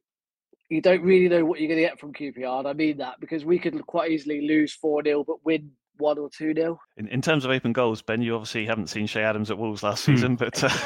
you 0.71 0.81
don't 0.83 1.03
really 1.03 1.29
know 1.29 1.45
what 1.45 1.61
you're 1.61 1.69
going 1.69 1.81
to 1.83 1.89
get 1.89 2.01
from 2.01 2.13
QPR. 2.13 2.61
And 2.61 2.69
I 2.69 2.73
mean 2.73 2.99
that 2.99 3.21
because 3.21 3.45
we 3.45 3.59
could 3.59 3.87
quite 3.87 4.11
easily 4.11 4.47
lose 4.47 4.73
four 4.75 5.03
0 5.03 5.25
but 5.25 5.45
win 5.45 5.71
one 5.99 6.19
or 6.19 6.29
two 6.31 6.55
nil. 6.55 6.79
In, 6.97 7.09
in 7.09 7.21
terms 7.23 7.45
of 7.45 7.51
open 7.51 7.73
goals, 7.73 8.03
Ben, 8.03 8.23
you 8.23 8.35
obviously 8.35 8.67
haven't 8.67 8.89
seen 8.89 9.07
Che 9.07 9.23
Adams 9.23 9.51
at 9.51 9.59
Wolves 9.59 9.83
last 9.83 10.05
Hmm. 10.07 10.13
season, 10.15 10.37
but 10.37 10.63
uh, 10.65 10.69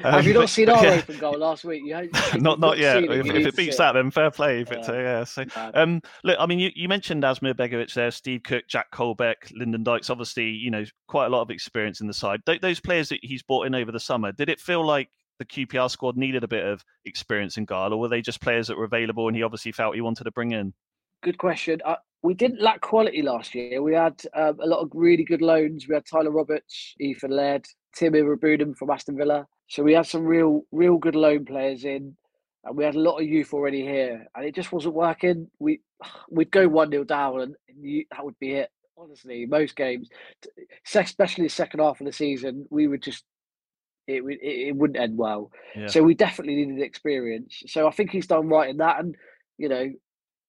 Have 0.02 0.24
you 0.26 0.30
um, 0.32 0.34
not 0.34 0.40
but- 0.42 0.48
seen 0.50 0.66
but 0.66 0.76
our 0.78 0.84
yeah. 0.84 0.90
open 0.94 1.18
goal 1.18 1.38
last 1.38 1.64
week? 1.64 1.82
You 1.84 1.94
haven't- 1.94 2.42
not 2.42 2.60
not 2.60 2.78
yet. 2.78 3.04
it, 3.04 3.10
If, 3.10 3.26
if 3.26 3.46
it 3.46 3.56
beats 3.56 3.76
see 3.76 3.82
that, 3.82 3.92
then 3.92 4.10
fair 4.10 4.30
play. 4.30 4.64
But 4.64 4.80
Yeah. 4.88 4.94
uh, 4.94 4.98
yeah, 4.98 5.24
so 5.24 5.44
um, 5.74 6.00
look, 6.24 6.36
I 6.38 6.46
mean, 6.46 6.58
you, 6.58 6.70
you 6.74 6.88
mentioned 6.88 7.22
Asmir 7.22 7.54
Begovic 7.54 7.92
there, 7.94 8.10
Steve 8.10 8.42
Cook, 8.42 8.64
Jack 8.68 8.90
Colback, 8.92 9.36
Lyndon 9.54 9.82
Dykes. 9.82 10.10
Obviously, 10.10 10.48
you 10.50 10.70
know, 10.70 10.84
quite 11.08 11.26
a 11.26 11.30
lot 11.30 11.42
of 11.42 11.50
experience 11.50 12.00
in 12.00 12.06
the 12.06 12.14
side. 12.14 12.40
Th- 12.46 12.60
those 12.60 12.80
players 12.80 13.08
that 13.10 13.20
he's 13.22 13.42
brought 13.42 13.66
in 13.66 13.74
over 13.74 13.92
the 13.92 14.00
summer, 14.00 14.32
did 14.32 14.48
it 14.48 14.60
feel 14.60 14.84
like 14.84 15.08
the 15.38 15.44
QPR 15.46 15.90
squad 15.90 16.16
needed 16.18 16.44
a 16.44 16.48
bit 16.48 16.66
of 16.66 16.84
experience 17.06 17.56
in 17.56 17.64
guile, 17.64 17.94
or 17.94 17.96
were 17.98 18.08
they 18.08 18.20
just 18.20 18.42
players 18.42 18.66
that 18.68 18.76
were 18.76 18.84
available 18.84 19.26
and 19.26 19.34
he 19.36 19.42
obviously 19.42 19.72
felt 19.72 19.94
he 19.94 20.00
wanted 20.02 20.24
to 20.24 20.30
bring 20.32 20.52
in? 20.52 20.74
Good 21.22 21.38
question. 21.38 21.80
Uh, 21.84 21.96
we 22.22 22.34
didn't 22.34 22.62
lack 22.62 22.80
quality 22.80 23.22
last 23.22 23.54
year. 23.54 23.82
We 23.82 23.94
had 23.94 24.20
um, 24.34 24.58
a 24.60 24.66
lot 24.66 24.80
of 24.80 24.90
really 24.94 25.24
good 25.24 25.42
loans. 25.42 25.88
We 25.88 25.94
had 25.94 26.06
Tyler 26.06 26.30
Roberts, 26.30 26.94
Ethan 26.98 27.30
Laird, 27.30 27.66
Tim 27.94 28.14
Ibrahim 28.14 28.74
from 28.74 28.90
Aston 28.90 29.16
Villa. 29.16 29.46
So 29.68 29.82
we 29.82 29.94
had 29.94 30.06
some 30.06 30.24
real, 30.24 30.62
real 30.72 30.98
good 30.98 31.14
loan 31.14 31.44
players 31.44 31.84
in, 31.84 32.16
and 32.64 32.76
we 32.76 32.84
had 32.84 32.94
a 32.94 33.00
lot 33.00 33.18
of 33.18 33.26
youth 33.26 33.54
already 33.54 33.82
here, 33.82 34.26
and 34.34 34.44
it 34.44 34.54
just 34.54 34.72
wasn't 34.72 34.94
working. 34.94 35.50
We 35.58 35.80
we'd 36.30 36.50
go 36.50 36.68
one 36.68 36.90
0 36.90 37.04
down, 37.04 37.40
and 37.40 37.54
you, 37.80 38.04
that 38.10 38.24
would 38.24 38.38
be 38.38 38.52
it. 38.52 38.70
Honestly, 38.98 39.46
most 39.46 39.76
games, 39.76 40.10
especially 40.94 41.44
the 41.44 41.48
second 41.48 41.80
half 41.80 42.00
of 42.00 42.06
the 42.06 42.12
season, 42.12 42.66
we 42.68 42.86
would 42.86 43.02
just 43.02 43.24
it 44.06 44.22
would 44.22 44.34
it, 44.34 44.68
it 44.68 44.76
wouldn't 44.76 44.98
end 44.98 45.16
well. 45.16 45.50
Yeah. 45.74 45.86
So 45.86 46.02
we 46.02 46.14
definitely 46.14 46.56
needed 46.56 46.82
experience. 46.82 47.62
So 47.66 47.88
I 47.88 47.92
think 47.92 48.10
he's 48.10 48.26
done 48.26 48.48
right 48.48 48.68
in 48.68 48.76
that, 48.78 49.00
and 49.00 49.16
you 49.56 49.68
know, 49.70 49.90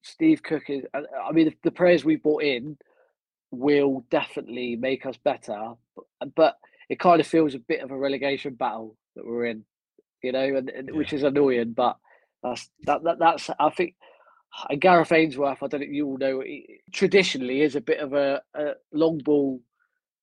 Steve 0.01 0.43
Cook 0.43 0.69
is. 0.69 0.83
I 0.93 0.99
uh, 0.99 1.01
I 1.27 1.31
mean, 1.31 1.53
the, 1.63 1.71
players 1.71 2.03
we 2.03 2.15
brought 2.15 2.43
in 2.43 2.77
will 3.51 4.05
definitely 4.09 4.75
make 4.75 5.05
us 5.05 5.17
better, 5.17 5.73
but, 5.95 6.05
uh, 6.21 6.25
but 6.35 6.57
it 6.89 6.99
kind 6.99 7.19
of 7.19 7.27
feels 7.27 7.53
a 7.53 7.59
bit 7.59 7.81
of 7.81 7.91
a 7.91 7.97
relegation 7.97 8.55
battle 8.55 8.97
that 9.15 9.25
we're 9.25 9.45
in, 9.45 9.63
you 10.23 10.31
know, 10.31 10.43
and, 10.55 10.69
and 10.69 10.91
which 10.91 11.13
is 11.13 11.23
annoying. 11.23 11.73
But 11.73 11.97
that's 12.43 12.69
that, 12.83 13.03
that 13.03 13.19
that's 13.19 13.49
I 13.59 13.69
think. 13.69 13.95
And 14.69 14.81
Gareth 14.81 15.13
Ainsworth, 15.13 15.63
I 15.63 15.67
don't 15.67 15.79
know 15.79 15.87
you 15.87 16.07
all 16.07 16.17
know, 16.17 16.41
he, 16.41 16.81
traditionally 16.91 17.61
is 17.61 17.77
a 17.77 17.81
bit 17.81 17.99
of 17.99 18.11
a, 18.11 18.41
a 18.53 18.73
long 18.91 19.19
ball 19.19 19.61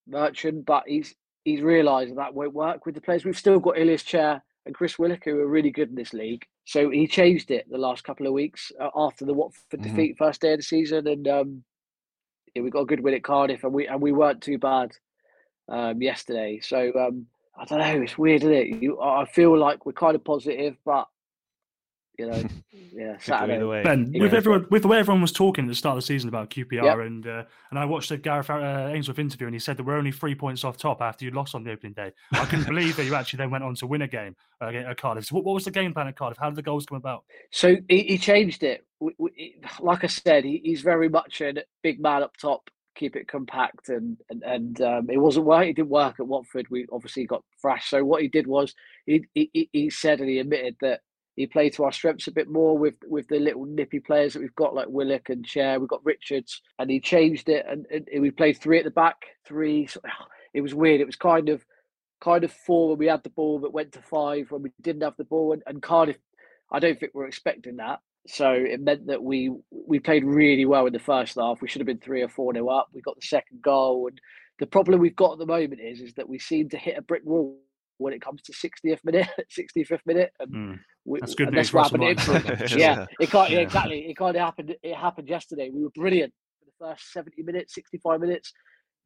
merchant, 0.06 0.66
but 0.66 0.84
he's 0.86 1.14
he's 1.44 1.62
realised 1.62 2.16
that 2.16 2.34
won't 2.34 2.52
work 2.52 2.84
with 2.84 2.94
the 2.94 3.00
players. 3.00 3.24
We've 3.24 3.38
still 3.38 3.58
got 3.58 3.78
Ilias 3.78 4.02
Chair 4.02 4.42
and 4.68 4.74
Chris 4.76 4.98
Willock 4.98 5.24
who 5.24 5.40
are 5.40 5.48
really 5.48 5.70
good 5.70 5.88
in 5.88 5.96
this 5.96 6.12
league. 6.12 6.44
So 6.64 6.90
he 6.90 7.08
changed 7.08 7.50
it 7.50 7.66
the 7.68 7.78
last 7.78 8.04
couple 8.04 8.26
of 8.26 8.32
weeks 8.32 8.70
uh, 8.78 8.90
after 8.94 9.24
the 9.24 9.34
Watford 9.34 9.80
Mhm. 9.80 9.82
defeat 9.82 10.18
first 10.18 10.40
day 10.40 10.52
of 10.52 10.58
the 10.60 10.62
season, 10.62 11.08
and 11.08 11.26
um, 11.26 11.64
yeah, 12.54 12.62
we 12.62 12.70
got 12.70 12.82
a 12.82 12.86
good 12.86 13.00
win 13.00 13.14
at 13.14 13.24
Cardiff, 13.24 13.64
and 13.64 13.72
we 13.72 13.88
and 13.88 14.00
we 14.00 14.12
weren't 14.12 14.42
too 14.42 14.58
bad 14.58 14.92
um, 15.68 16.00
yesterday. 16.00 16.60
So 16.60 16.92
um, 16.94 17.26
I 17.58 17.64
don't 17.64 17.78
know, 17.80 18.02
it's 18.02 18.16
weird, 18.18 18.42
isn't 18.42 18.54
it? 18.54 18.82
You, 18.82 19.00
I 19.00 19.24
feel 19.24 19.58
like 19.58 19.84
we're 19.84 19.92
kind 19.92 20.14
of 20.14 20.22
positive, 20.24 20.76
but 20.84 21.08
you 22.18 22.26
know, 22.26 22.42
yeah, 22.92 23.16
Saturday. 23.20 23.62
way. 23.62 23.82
Ben, 23.84 24.10
Yeah. 24.12 24.22
with 24.22 24.34
everyone, 24.34 24.66
with 24.70 24.82
the 24.82 24.88
way 24.88 24.98
everyone 24.98 25.22
was 25.22 25.30
talking 25.32 25.64
at 25.64 25.68
the 25.68 25.74
start 25.74 25.96
of 25.96 26.02
the 26.02 26.06
season 26.06 26.28
about 26.28 26.50
QPR, 26.50 26.82
Yep. 26.84 26.98
and 26.98 27.26
uh, 27.26 27.44
and 27.70 27.78
I 27.78 27.84
watched 27.84 28.08
the 28.08 28.16
Gareth 28.16 28.50
uh, 28.50 28.90
Ainsworth 28.92 29.20
interview, 29.20 29.46
and 29.46 29.54
he 29.54 29.60
said 29.60 29.76
that 29.76 29.84
we're 29.84 29.96
only 29.96 30.10
three 30.10 30.34
points 30.34 30.64
off 30.64 30.76
top 30.76 31.00
after 31.00 31.24
you 31.24 31.30
lost 31.30 31.54
on 31.54 31.62
the 31.62 31.70
opening 31.70 31.92
day. 31.92 32.10
I 32.32 32.44
couldn't 32.46 32.64
believe 32.68 32.96
that 32.96 33.04
you 33.04 33.14
actually 33.14 33.38
then 33.38 33.50
went 33.50 33.62
on 33.62 33.74
to 33.76 33.86
win 33.86 34.02
a 34.02 34.08
game 34.08 34.34
uh, 34.60 34.66
at 34.66 35.00
Cardiff. 35.00 35.26
So 35.26 35.36
what, 35.36 35.44
what 35.44 35.54
was 35.54 35.64
the 35.64 35.70
game 35.70 35.94
plan 35.94 36.08
at 36.08 36.16
Cardiff? 36.16 36.38
How 36.38 36.50
did 36.50 36.56
the 36.56 36.62
goals 36.62 36.86
come 36.86 36.98
about? 36.98 37.24
So 37.52 37.76
he, 37.88 38.02
he 38.02 38.18
changed 38.18 38.64
it. 38.64 38.84
W- 39.00 39.14
w- 39.16 39.34
he- 39.36 39.56
Like 39.80 40.02
I 40.02 40.08
said, 40.08 40.44
he, 40.44 40.60
he's 40.64 40.80
very 40.82 41.08
much 41.08 41.40
a 41.40 41.54
big 41.84 42.00
man 42.00 42.24
up 42.24 42.36
top, 42.36 42.68
keep 42.96 43.14
it 43.14 43.28
compact, 43.28 43.90
and 43.90 44.16
and, 44.28 44.42
and 44.42 44.80
um, 44.80 45.08
it 45.08 45.18
wasn't 45.18 45.46
work. 45.46 45.68
It 45.68 45.76
didn't 45.76 45.90
work 45.90 46.16
at 46.18 46.26
Watford. 46.26 46.66
We 46.68 46.84
obviously 46.90 47.26
got 47.26 47.44
thrashed. 47.62 47.90
So 47.90 48.04
what 48.04 48.22
he 48.22 48.28
did 48.28 48.48
was 48.48 48.74
he 49.06 49.24
he, 49.34 49.50
he- 49.52 49.70
he 49.72 49.90
said 49.90 50.18
and 50.20 50.28
he 50.28 50.40
admitted 50.40 50.74
that 50.80 51.02
he 51.38 51.46
played 51.46 51.72
to 51.74 51.84
our 51.84 51.92
strengths 51.92 52.26
a 52.26 52.32
bit 52.32 52.48
more 52.48 52.76
with 52.76 52.94
with 53.06 53.28
the 53.28 53.38
little 53.38 53.64
nippy 53.64 54.00
players 54.00 54.32
that 54.32 54.40
we've 54.40 54.54
got 54.56 54.74
like 54.74 54.88
Willock 54.88 55.28
and 55.28 55.46
Chair. 55.46 55.78
We've 55.78 55.88
got 55.88 56.04
Richards, 56.04 56.60
and 56.80 56.90
he 56.90 56.98
changed 56.98 57.48
it, 57.48 57.64
and, 57.68 57.86
and 57.92 58.20
we 58.20 58.32
played 58.32 58.58
three 58.58 58.78
at 58.78 58.84
the 58.84 58.90
back, 58.90 59.24
three. 59.46 59.88
It 60.54 60.62
was 60.62 60.74
weird. 60.74 61.02
It 61.02 61.06
was 61.06 61.14
kind 61.14 61.50
of 61.50 61.62
kind 62.22 62.42
of 62.42 62.50
four 62.50 62.88
when 62.88 62.98
we 62.98 63.06
had 63.06 63.22
the 63.22 63.28
ball, 63.28 63.58
but 63.58 63.74
went 63.74 63.92
to 63.92 64.02
five 64.02 64.50
when 64.50 64.62
we 64.62 64.72
didn't 64.80 65.02
have 65.02 65.16
the 65.18 65.24
ball, 65.24 65.52
and, 65.52 65.62
and 65.66 65.82
Cardiff. 65.82 66.16
I 66.72 66.78
don't 66.80 66.98
think 66.98 67.12
we're 67.14 67.26
expecting 67.26 67.76
that. 67.76 68.00
So 68.26 68.50
it 68.50 68.80
meant 68.80 69.06
that 69.08 69.22
we 69.22 69.52
we 69.70 70.00
played 70.00 70.24
really 70.24 70.64
well 70.64 70.86
in 70.86 70.94
the 70.94 70.98
first 70.98 71.36
half. 71.38 71.60
We 71.60 71.68
should 71.68 71.80
have 71.80 71.86
been 71.86 71.98
three 71.98 72.22
or 72.22 72.28
four 72.30 72.52
nil 72.54 72.70
up. 72.70 72.88
We 72.94 73.02
got 73.02 73.16
the 73.16 73.26
second 73.26 73.60
goal, 73.60 74.08
and 74.08 74.18
the 74.58 74.66
problem 74.66 75.00
we've 75.00 75.14
got 75.14 75.32
at 75.34 75.38
the 75.38 75.46
moment 75.46 75.82
is 75.82 76.00
is 76.00 76.14
that 76.14 76.28
we 76.28 76.38
seem 76.38 76.70
to 76.70 76.78
hit 76.78 76.98
a 76.98 77.02
brick 77.02 77.24
wall 77.26 77.58
when 77.98 78.12
it 78.14 78.20
comes 78.22 78.42
to 78.42 78.52
60th 78.52 79.04
minute, 79.04 79.28
65th 79.58 80.00
minute, 80.06 80.32
and 80.40 80.52
Mm. 80.52 80.78
we, 81.04 81.20
That's 81.20 81.34
good 81.34 81.48
and 81.48 81.56
news 81.56 81.70
that's 81.70 81.70
for 81.70 81.78
us 81.80 81.86
happened. 81.90 82.04
on 82.04 82.10
at 82.10 82.28
mine. 82.46 82.52
Ipswich. 82.60 82.76
yeah, 82.80 83.06
it 83.20 83.30
can't. 83.30 83.50
Yeah, 83.50 83.56
Yeah. 83.58 83.62
exactly. 83.62 83.98
It 84.10 84.16
kind 84.16 84.36
of 84.36 84.40
happened. 84.42 84.76
It 84.82 84.94
happened 84.96 85.28
yesterday. 85.28 85.70
We 85.70 85.82
were 85.82 85.90
brilliant 85.90 86.32
for 86.58 86.64
the 86.66 86.92
first 86.92 87.12
70 87.12 87.42
minutes, 87.42 87.74
65 87.74 88.20
minutes. 88.20 88.52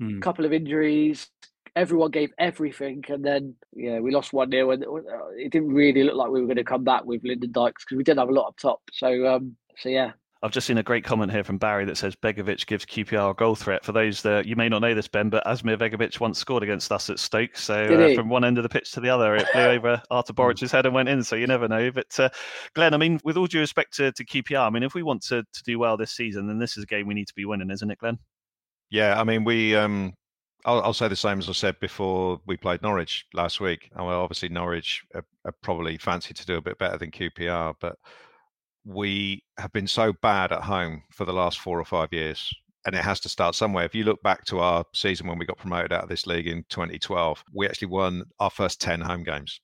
Hmm. 0.01 0.21
couple 0.21 0.45
of 0.45 0.53
injuries. 0.53 1.29
Everyone 1.77 2.11
gave 2.11 2.33
everything, 2.39 3.03
and 3.09 3.25
then 3.25 3.55
yeah, 3.75 4.01
we 4.01 4.11
lost 4.11 4.33
one 4.33 4.51
0 4.51 4.71
and 4.73 4.85
uh, 4.85 4.89
it 5.37 5.51
didn't 5.53 5.73
really 5.73 6.03
look 6.03 6.17
like 6.17 6.31
we 6.31 6.41
were 6.41 6.47
going 6.47 6.57
to 6.57 6.65
come 6.65 6.83
back 6.85 7.05
with 7.05 7.23
Lyndon 7.25 7.53
Dykes 7.53 7.85
because 7.85 7.97
we 7.97 8.03
didn't 8.05 8.19
have 8.19 8.29
a 8.29 8.33
lot 8.33 8.49
up 8.49 8.57
top. 8.57 8.81
So 8.93 9.27
um, 9.27 9.57
so 9.79 9.89
yeah, 9.89 10.13
I've 10.45 10.51
just 10.51 10.67
seen 10.67 10.79
a 10.79 10.83
great 10.83 11.05
comment 11.05 11.31
here 11.31 11.45
from 11.45 11.59
Barry 11.59 11.85
that 11.85 11.97
says 11.97 12.17
Begovic 12.17 12.67
gives 12.67 12.85
QPR 12.85 13.31
a 13.31 13.35
goal 13.35 13.55
threat. 13.55 13.85
For 13.85 13.93
those 13.93 14.23
that 14.23 14.45
you 14.45 14.57
may 14.57 14.69
not 14.69 14.81
know 14.81 14.93
this, 14.93 15.07
Ben, 15.07 15.31
but 15.31 15.45
Asmir 15.45 15.79
Begovic 15.79 16.19
once 16.19 16.37
scored 16.37 16.65
against 16.65 16.91
us 16.91 17.09
at 17.11 17.21
Stoke. 17.21 17.57
So 17.57 17.85
uh, 17.85 18.15
from 18.17 18.29
one 18.29 18.45
end 18.45 18.59
of 18.59 18.65
the 18.65 18.69
pitch 18.69 18.91
to 18.93 19.01
the 19.01 19.09
other, 19.09 19.37
it 19.37 19.47
flew 19.49 19.63
over 19.63 20.03
Artur 20.11 20.33
Boruc's 20.33 20.73
head 20.73 20.85
and 20.85 20.95
went 20.95 21.09
in. 21.09 21.23
So 21.23 21.37
you 21.37 21.47
never 21.47 21.69
know. 21.69 21.93
But 21.93 22.19
uh, 22.19 22.29
Glen, 22.75 22.93
I 22.93 22.97
mean, 22.97 23.21
with 23.23 23.37
all 23.37 23.47
due 23.47 23.61
respect 23.61 23.95
to, 23.99 24.11
to 24.11 24.25
QPR, 24.25 24.67
I 24.67 24.71
mean, 24.71 24.83
if 24.83 24.95
we 24.95 25.05
want 25.05 25.23
to, 25.27 25.45
to 25.45 25.63
do 25.63 25.79
well 25.79 25.97
this 25.97 26.11
season, 26.11 26.49
then 26.49 26.59
this 26.59 26.77
is 26.77 26.83
a 26.83 26.89
game 26.89 27.07
we 27.07 27.15
need 27.15 27.29
to 27.29 27.35
be 27.35 27.45
winning, 27.45 27.71
isn't 27.71 27.91
it, 27.91 27.99
Glen? 27.99 28.19
Yeah, 28.91 29.21
I 29.21 29.25
mean, 29.25 29.45
we. 29.45 29.77
Um, 29.77 30.13
I'll, 30.65 30.83
I'll, 30.83 30.93
say 30.93 31.09
the 31.09 31.17
same 31.17 31.39
as 31.41 31.49
I 31.49 31.53
said 31.53 31.79
before 31.81 32.41
we 32.47 32.57
played 32.57 32.83
Norwich 32.83 33.27
last 33.33 33.61
week. 33.61 33.91
Well, 33.97 34.21
obviously 34.21 34.49
Norwich 34.49 35.05
are, 35.15 35.25
are 35.45 35.55
probably 35.63 35.99
fancy 35.99 36.35
to 36.35 36.47
do 36.47 36.57
a 36.57 36.61
bit 36.61 36.79
better 36.79 36.99
than 36.99 37.11
QPR, 37.11 37.75
but 37.81 37.97
we 38.85 39.43
have 39.59 39.73
been 39.73 39.87
so 39.87 40.13
bad 40.23 40.53
at 40.53 40.63
home 40.63 41.03
for 41.11 41.25
the 41.25 41.33
last 41.33 41.59
four 41.59 41.79
or 41.79 41.85
five 41.85 42.09
years 42.13 42.53
and 42.85 42.95
it 42.95 43.05
has 43.05 43.21
to 43.21 43.29
start 43.29 43.55
somewhere. 43.55 43.85
If 43.85 43.95
you 43.95 44.05
look 44.05 44.23
back 44.23 44.45
to 44.47 44.59
our 44.59 44.85
season 44.93 45.29
when 45.29 45.39
we 45.39 45.47
got 45.47 45.59
promoted 45.59 45.93
out 45.93 46.03
of 46.03 46.09
this 46.09 46.27
league 46.27 46.49
in 46.49 46.65
2012, 46.69 47.45
we 47.55 47.67
actually 47.67 47.89
won 47.89 48.25
our 48.41 48.51
first 48.51 48.81
10 48.81 49.01
home 49.01 49.23
games 49.23 49.61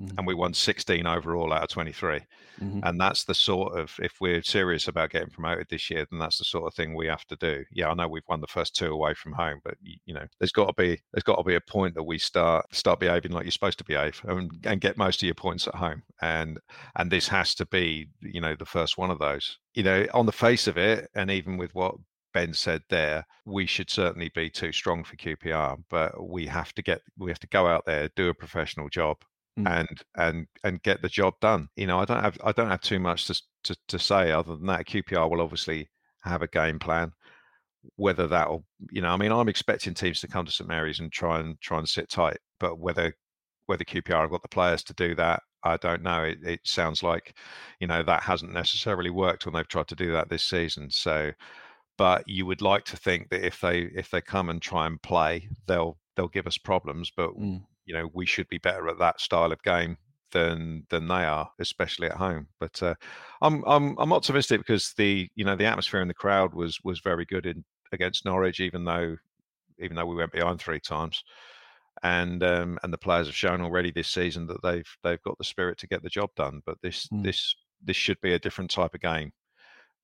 mm-hmm. 0.00 0.18
and 0.18 0.26
we 0.26 0.34
won 0.34 0.54
16 0.54 1.06
overall 1.06 1.52
out 1.52 1.64
of 1.64 1.68
23. 1.68 2.20
Mm-hmm. 2.60 2.80
And 2.82 3.00
that's 3.00 3.24
the 3.24 3.34
sort 3.34 3.78
of, 3.78 3.94
if 4.00 4.14
we're 4.20 4.42
serious 4.42 4.88
about 4.88 5.10
getting 5.10 5.30
promoted 5.30 5.66
this 5.68 5.90
year, 5.90 6.06
then 6.10 6.18
that's 6.18 6.38
the 6.38 6.44
sort 6.44 6.66
of 6.66 6.74
thing 6.74 6.94
we 6.94 7.06
have 7.06 7.24
to 7.26 7.36
do. 7.36 7.64
Yeah, 7.70 7.90
I 7.90 7.94
know 7.94 8.08
we've 8.08 8.22
won 8.28 8.40
the 8.40 8.46
first 8.46 8.74
two 8.74 8.92
away 8.92 9.14
from 9.14 9.32
home, 9.32 9.60
but 9.64 9.74
you 9.82 10.14
know, 10.14 10.26
there's 10.38 10.52
got 10.52 10.66
to 10.66 10.72
be 10.72 11.00
there's 11.12 11.24
got 11.24 11.36
to 11.36 11.44
be 11.44 11.54
a 11.54 11.60
point 11.60 11.94
that 11.94 12.04
we 12.04 12.18
start 12.18 12.74
start 12.74 13.00
behaving 13.00 13.32
like 13.32 13.44
you're 13.44 13.52
supposed 13.52 13.78
to 13.78 13.84
behave 13.84 14.20
and, 14.24 14.50
and 14.64 14.80
get 14.80 14.96
most 14.96 15.22
of 15.22 15.26
your 15.26 15.34
points 15.34 15.66
at 15.66 15.74
home. 15.74 16.02
And 16.22 16.58
and 16.96 17.10
this 17.10 17.28
has 17.28 17.54
to 17.56 17.66
be, 17.66 18.08
you 18.20 18.40
know, 18.40 18.56
the 18.56 18.66
first 18.66 18.98
one 18.98 19.10
of 19.10 19.18
those. 19.18 19.58
You 19.74 19.82
know, 19.82 20.06
on 20.14 20.26
the 20.26 20.32
face 20.32 20.66
of 20.66 20.78
it, 20.78 21.10
and 21.14 21.30
even 21.30 21.58
with 21.58 21.74
what 21.74 21.96
Ben 22.36 22.52
said 22.52 22.82
there, 22.90 23.26
we 23.46 23.64
should 23.64 23.88
certainly 23.88 24.30
be 24.34 24.50
too 24.50 24.70
strong 24.70 25.04
for 25.04 25.16
QPR, 25.16 25.82
but 25.88 26.28
we 26.28 26.46
have 26.46 26.72
to 26.74 26.82
get 26.82 27.00
we 27.18 27.30
have 27.30 27.38
to 27.38 27.46
go 27.46 27.66
out 27.66 27.86
there, 27.86 28.10
do 28.14 28.28
a 28.28 28.34
professional 28.34 28.90
job, 28.90 29.16
Mm. 29.58 29.80
and 29.80 30.02
and 30.16 30.46
and 30.64 30.82
get 30.82 31.00
the 31.00 31.08
job 31.08 31.34
done. 31.40 31.68
You 31.76 31.86
know, 31.86 31.98
I 31.98 32.04
don't 32.04 32.22
have 32.22 32.36
I 32.44 32.52
don't 32.52 32.68
have 32.68 32.82
too 32.82 32.98
much 33.00 33.26
to, 33.26 33.42
to 33.64 33.76
to 33.88 33.98
say 33.98 34.30
other 34.30 34.54
than 34.54 34.66
that. 34.66 34.86
QPR 34.86 35.30
will 35.30 35.40
obviously 35.40 35.88
have 36.22 36.42
a 36.42 36.48
game 36.48 36.78
plan. 36.78 37.12
Whether 37.96 38.26
that'll, 38.26 38.64
you 38.90 39.00
know, 39.00 39.10
I 39.10 39.16
mean, 39.16 39.32
I'm 39.32 39.48
expecting 39.48 39.94
teams 39.94 40.20
to 40.20 40.28
come 40.28 40.44
to 40.44 40.52
St 40.52 40.68
Mary's 40.68 41.00
and 41.00 41.10
try 41.10 41.40
and 41.40 41.58
try 41.60 41.78
and 41.78 41.88
sit 41.88 42.10
tight, 42.10 42.38
but 42.60 42.78
whether 42.78 43.14
whether 43.66 43.84
QPR 43.84 44.22
have 44.22 44.30
got 44.30 44.42
the 44.42 44.48
players 44.48 44.82
to 44.84 44.94
do 44.94 45.14
that, 45.14 45.42
I 45.64 45.76
don't 45.78 46.02
know. 46.02 46.22
It, 46.24 46.38
it 46.44 46.60
sounds 46.64 47.02
like, 47.02 47.36
you 47.80 47.86
know, 47.86 48.02
that 48.02 48.22
hasn't 48.22 48.52
necessarily 48.52 49.10
worked 49.10 49.46
when 49.46 49.54
they've 49.54 49.66
tried 49.68 49.88
to 49.88 49.96
do 49.96 50.12
that 50.12 50.28
this 50.28 50.44
season. 50.44 50.90
So, 50.90 51.32
but 51.98 52.28
you 52.28 52.46
would 52.46 52.62
like 52.62 52.84
to 52.86 52.96
think 52.96 53.30
that 53.30 53.44
if 53.44 53.60
they 53.60 53.82
if 53.94 54.10
they 54.10 54.20
come 54.20 54.50
and 54.50 54.60
try 54.60 54.86
and 54.86 55.00
play, 55.02 55.48
they'll 55.66 55.98
they'll 56.16 56.28
give 56.28 56.46
us 56.46 56.58
problems. 56.58 57.10
But 57.16 57.30
mm 57.38 57.62
you 57.86 57.94
know 57.94 58.10
we 58.12 58.26
should 58.26 58.48
be 58.48 58.58
better 58.58 58.88
at 58.88 58.98
that 58.98 59.20
style 59.20 59.52
of 59.52 59.62
game 59.62 59.96
than 60.32 60.86
than 60.90 61.08
they 61.08 61.24
are, 61.24 61.48
especially 61.58 62.08
at 62.08 62.16
home. 62.16 62.48
But 62.60 62.82
uh, 62.82 62.94
I'm 63.40 63.64
I'm 63.66 63.96
I'm 63.98 64.12
optimistic 64.12 64.60
because 64.60 64.92
the 64.96 65.28
you 65.34 65.44
know 65.44 65.56
the 65.56 65.66
atmosphere 65.66 66.00
in 66.00 66.08
the 66.08 66.14
crowd 66.14 66.54
was 66.54 66.78
was 66.84 67.00
very 67.00 67.24
good 67.24 67.46
in 67.46 67.64
against 67.92 68.24
Norwich, 68.24 68.60
even 68.60 68.84
though 68.84 69.16
even 69.78 69.96
though 69.96 70.06
we 70.06 70.16
went 70.16 70.32
behind 70.32 70.60
three 70.60 70.80
times. 70.80 71.22
And 72.02 72.42
um, 72.42 72.78
and 72.82 72.92
the 72.92 72.98
players 72.98 73.26
have 73.26 73.36
shown 73.36 73.62
already 73.62 73.90
this 73.90 74.08
season 74.08 74.46
that 74.48 74.62
they've 74.62 74.96
they've 75.02 75.22
got 75.22 75.38
the 75.38 75.44
spirit 75.44 75.78
to 75.78 75.86
get 75.86 76.02
the 76.02 76.10
job 76.10 76.30
done. 76.36 76.60
But 76.66 76.76
this 76.82 77.06
mm. 77.06 77.24
this 77.24 77.54
this 77.82 77.96
should 77.96 78.20
be 78.20 78.34
a 78.34 78.38
different 78.38 78.70
type 78.70 78.94
of 78.94 79.00
game 79.00 79.32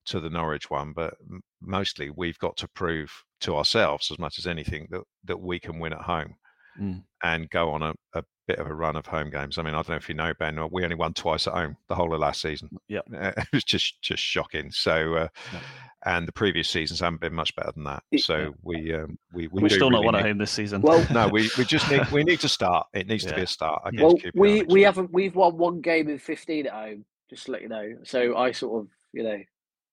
to 0.05 0.19
the 0.19 0.29
Norwich 0.29 0.71
one. 0.71 0.93
But 0.93 1.13
mostly 1.61 2.09
we've 2.09 2.39
got 2.39 2.57
to 2.57 2.67
prove 2.69 3.11
to 3.41 3.55
ourselves 3.55 4.09
as 4.09 4.17
much 4.17 4.39
as 4.39 4.47
anything 4.47 4.87
that 4.89 5.03
that 5.25 5.39
we 5.39 5.59
can 5.59 5.79
win 5.79 5.93
at 5.93 6.01
home 6.01 6.35
mm. 6.79 7.03
and 7.23 7.49
go 7.49 7.71
on 7.71 7.83
a, 7.83 7.93
a, 8.13 8.23
bit 8.45 8.59
of 8.59 8.67
a 8.67 8.73
run 8.73 8.97
of 8.97 9.05
home 9.05 9.29
games. 9.29 9.57
I 9.57 9.61
mean, 9.61 9.73
I 9.73 9.77
don't 9.77 9.89
know 9.89 9.95
if 9.95 10.09
you 10.09 10.15
know 10.15 10.33
Ben, 10.37 10.59
we 10.69 10.83
only 10.83 10.97
won 10.97 11.13
twice 11.13 11.47
at 11.47 11.53
home 11.53 11.77
the 11.87 11.95
whole 11.95 12.13
of 12.13 12.19
last 12.19 12.41
season. 12.41 12.69
Yeah, 12.89 12.99
it 13.11 13.47
was 13.53 13.63
just 13.63 14.01
just 14.01 14.23
shocking. 14.23 14.71
So. 14.71 15.15
Uh, 15.15 15.27
yeah. 15.53 15.59
And 16.05 16.27
the 16.27 16.33
previous 16.33 16.69
seasons 16.69 16.99
haven't 16.99 17.21
been 17.21 17.33
much 17.33 17.55
better 17.55 17.71
than 17.71 17.85
that. 17.85 18.03
So 18.17 18.53
we 18.61 18.93
um, 18.93 19.17
we 19.31 19.47
we 19.47 19.63
are 19.63 19.69
still 19.69 19.89
not 19.89 20.03
won 20.03 20.15
at 20.15 20.25
home 20.25 20.37
this 20.37 20.51
season. 20.51 20.81
Well, 20.81 21.07
no, 21.13 21.29
we, 21.29 21.49
we 21.57 21.63
just 21.63 21.89
need 21.89 22.05
we 22.11 22.25
need 22.25 22.41
to 22.41 22.49
start. 22.49 22.87
It 22.93 23.07
needs 23.07 23.23
yeah. 23.23 23.29
to 23.29 23.35
be 23.37 23.43
a 23.43 23.47
start. 23.47 23.83
Well, 23.97 24.17
we 24.35 24.63
we 24.63 24.81
haven't 24.81 25.13
we've 25.13 25.33
won 25.33 25.57
one 25.57 25.79
game 25.79 26.09
in 26.09 26.19
fifteen 26.19 26.67
at 26.67 26.73
home. 26.73 27.05
Just 27.29 27.45
to 27.45 27.53
let 27.53 27.61
you 27.61 27.69
know. 27.69 27.95
So 28.03 28.35
I 28.35 28.51
sort 28.51 28.83
of 28.83 28.89
you 29.13 29.23
know 29.23 29.41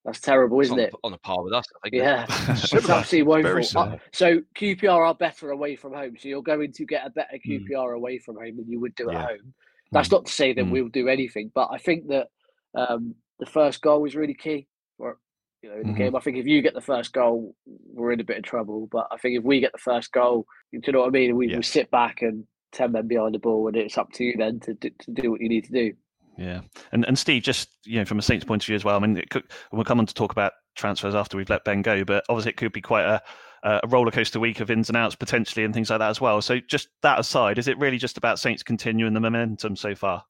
that's 0.04 0.20
terrible, 0.20 0.60
isn't 0.60 0.78
on, 0.78 0.80
it? 0.80 0.94
On 1.04 1.12
a 1.12 1.18
par 1.18 1.42
with 1.42 1.52
us, 1.52 1.66
I 1.84 1.90
think. 1.90 2.02
Yeah, 2.02 2.24
it's 2.48 2.74
absolutely 2.74 3.22
woeful. 3.22 3.80
Uh, 3.80 3.96
so 4.12 4.40
QPR 4.56 5.06
are 5.08 5.14
better 5.14 5.50
away 5.50 5.76
from 5.76 5.92
home. 5.92 6.16
So 6.18 6.28
you're 6.28 6.42
going 6.42 6.72
to 6.72 6.84
get 6.86 7.06
a 7.06 7.10
better 7.10 7.38
QPR 7.46 7.70
mm. 7.70 7.96
away 7.96 8.18
from 8.18 8.36
home 8.36 8.56
than 8.56 8.68
you 8.68 8.80
would 8.80 8.94
do 8.94 9.08
yeah. 9.10 9.22
at 9.22 9.28
home. 9.28 9.54
That's 9.92 10.08
mm. 10.08 10.12
not 10.12 10.26
to 10.26 10.32
say 10.32 10.54
that 10.54 10.64
mm. 10.64 10.70
we'll 10.70 10.88
do 10.88 11.08
anything, 11.08 11.50
but 11.54 11.68
I 11.70 11.78
think 11.78 12.08
that 12.08 12.28
um, 12.74 13.14
the 13.40 13.46
first 13.46 13.82
goal 13.82 14.00
was 14.00 14.16
really 14.16 14.34
key 14.34 14.68
for 14.96 15.18
you 15.62 15.68
know 15.68 15.76
in 15.76 15.82
the 15.82 15.88
mm-hmm. 15.88 15.98
game. 15.98 16.16
I 16.16 16.20
think 16.20 16.38
if 16.38 16.46
you 16.46 16.62
get 16.62 16.74
the 16.74 16.80
first 16.80 17.12
goal, 17.12 17.54
we're 17.66 18.12
in 18.12 18.20
a 18.20 18.24
bit 18.24 18.38
of 18.38 18.44
trouble. 18.44 18.88
But 18.90 19.08
I 19.10 19.18
think 19.18 19.36
if 19.36 19.44
we 19.44 19.60
get 19.60 19.72
the 19.72 19.78
first 19.78 20.12
goal, 20.12 20.46
do 20.72 20.80
you 20.82 20.92
know 20.92 21.00
what 21.00 21.08
I 21.08 21.10
mean? 21.10 21.36
We, 21.36 21.50
yeah. 21.50 21.56
we 21.56 21.62
sit 21.62 21.90
back 21.90 22.22
and 22.22 22.44
ten 22.72 22.92
men 22.92 23.06
behind 23.06 23.34
the 23.34 23.38
ball, 23.38 23.68
and 23.68 23.76
it's 23.76 23.98
up 23.98 24.12
to 24.12 24.24
you 24.24 24.34
then 24.38 24.60
to 24.60 24.74
to 24.74 25.10
do 25.12 25.30
what 25.30 25.40
you 25.40 25.48
need 25.48 25.64
to 25.64 25.72
do. 25.72 25.92
Yeah, 26.40 26.62
and 26.90 27.04
and 27.04 27.18
Steve, 27.18 27.42
just 27.42 27.68
you 27.84 27.98
know, 27.98 28.06
from 28.06 28.18
a 28.18 28.22
Saints 28.22 28.46
point 28.46 28.62
of 28.62 28.66
view 28.66 28.74
as 28.74 28.82
well. 28.82 28.96
I 28.96 28.98
mean, 28.98 29.18
it 29.18 29.28
could, 29.28 29.44
we'll 29.72 29.84
come 29.84 29.98
on 29.98 30.06
to 30.06 30.14
talk 30.14 30.32
about 30.32 30.52
transfers 30.74 31.14
after 31.14 31.36
we've 31.36 31.50
let 31.50 31.64
Ben 31.64 31.82
go, 31.82 32.02
but 32.02 32.24
obviously 32.30 32.52
it 32.52 32.56
could 32.56 32.72
be 32.72 32.80
quite 32.80 33.04
a 33.04 33.22
a 33.62 33.80
roller 33.88 34.10
coaster 34.10 34.40
week 34.40 34.60
of 34.60 34.70
ins 34.70 34.88
and 34.88 34.96
outs 34.96 35.14
potentially 35.14 35.66
and 35.66 35.74
things 35.74 35.90
like 35.90 35.98
that 35.98 36.08
as 36.08 36.18
well. 36.18 36.40
So 36.40 36.60
just 36.60 36.88
that 37.02 37.20
aside, 37.20 37.58
is 37.58 37.68
it 37.68 37.78
really 37.78 37.98
just 37.98 38.16
about 38.16 38.38
Saints 38.38 38.62
continuing 38.62 39.12
the 39.12 39.20
momentum 39.20 39.76
so 39.76 39.94
far? 39.94 40.24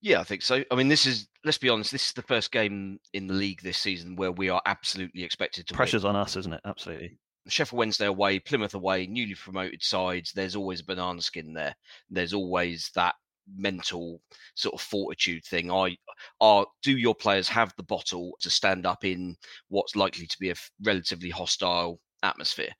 Yeah, 0.00 0.20
I 0.20 0.22
think 0.22 0.42
so. 0.42 0.62
I 0.70 0.76
mean, 0.76 0.86
this 0.86 1.06
is 1.06 1.26
let's 1.44 1.58
be 1.58 1.70
honest, 1.70 1.90
this 1.90 2.06
is 2.06 2.12
the 2.12 2.22
first 2.22 2.52
game 2.52 3.00
in 3.12 3.26
the 3.26 3.34
league 3.34 3.62
this 3.62 3.78
season 3.78 4.14
where 4.14 4.30
we 4.30 4.48
are 4.48 4.62
absolutely 4.64 5.24
expected 5.24 5.66
to. 5.66 5.74
Pressure's 5.74 6.04
win. 6.04 6.14
on 6.14 6.22
us, 6.22 6.36
isn't 6.36 6.52
it? 6.52 6.60
Absolutely. 6.64 7.18
Sheffield 7.48 7.78
Wednesday 7.78 8.06
away, 8.06 8.38
Plymouth 8.38 8.74
away, 8.74 9.08
newly 9.08 9.34
promoted 9.34 9.82
sides. 9.82 10.32
There's 10.32 10.54
always 10.54 10.82
a 10.82 10.84
banana 10.84 11.20
skin 11.20 11.52
there. 11.52 11.74
There's 12.10 12.32
always 12.32 12.92
that 12.94 13.16
mental 13.54 14.20
sort 14.54 14.74
of 14.74 14.80
fortitude 14.80 15.44
thing. 15.44 15.70
I 15.70 15.96
are 16.40 16.66
do 16.82 16.96
your 16.96 17.14
players 17.14 17.48
have 17.48 17.72
the 17.76 17.82
bottle 17.82 18.36
to 18.40 18.50
stand 18.50 18.86
up 18.86 19.04
in 19.04 19.36
what's 19.68 19.96
likely 19.96 20.26
to 20.26 20.38
be 20.38 20.50
a 20.50 20.54
relatively 20.82 21.30
hostile 21.30 22.00
atmosphere? 22.22 22.72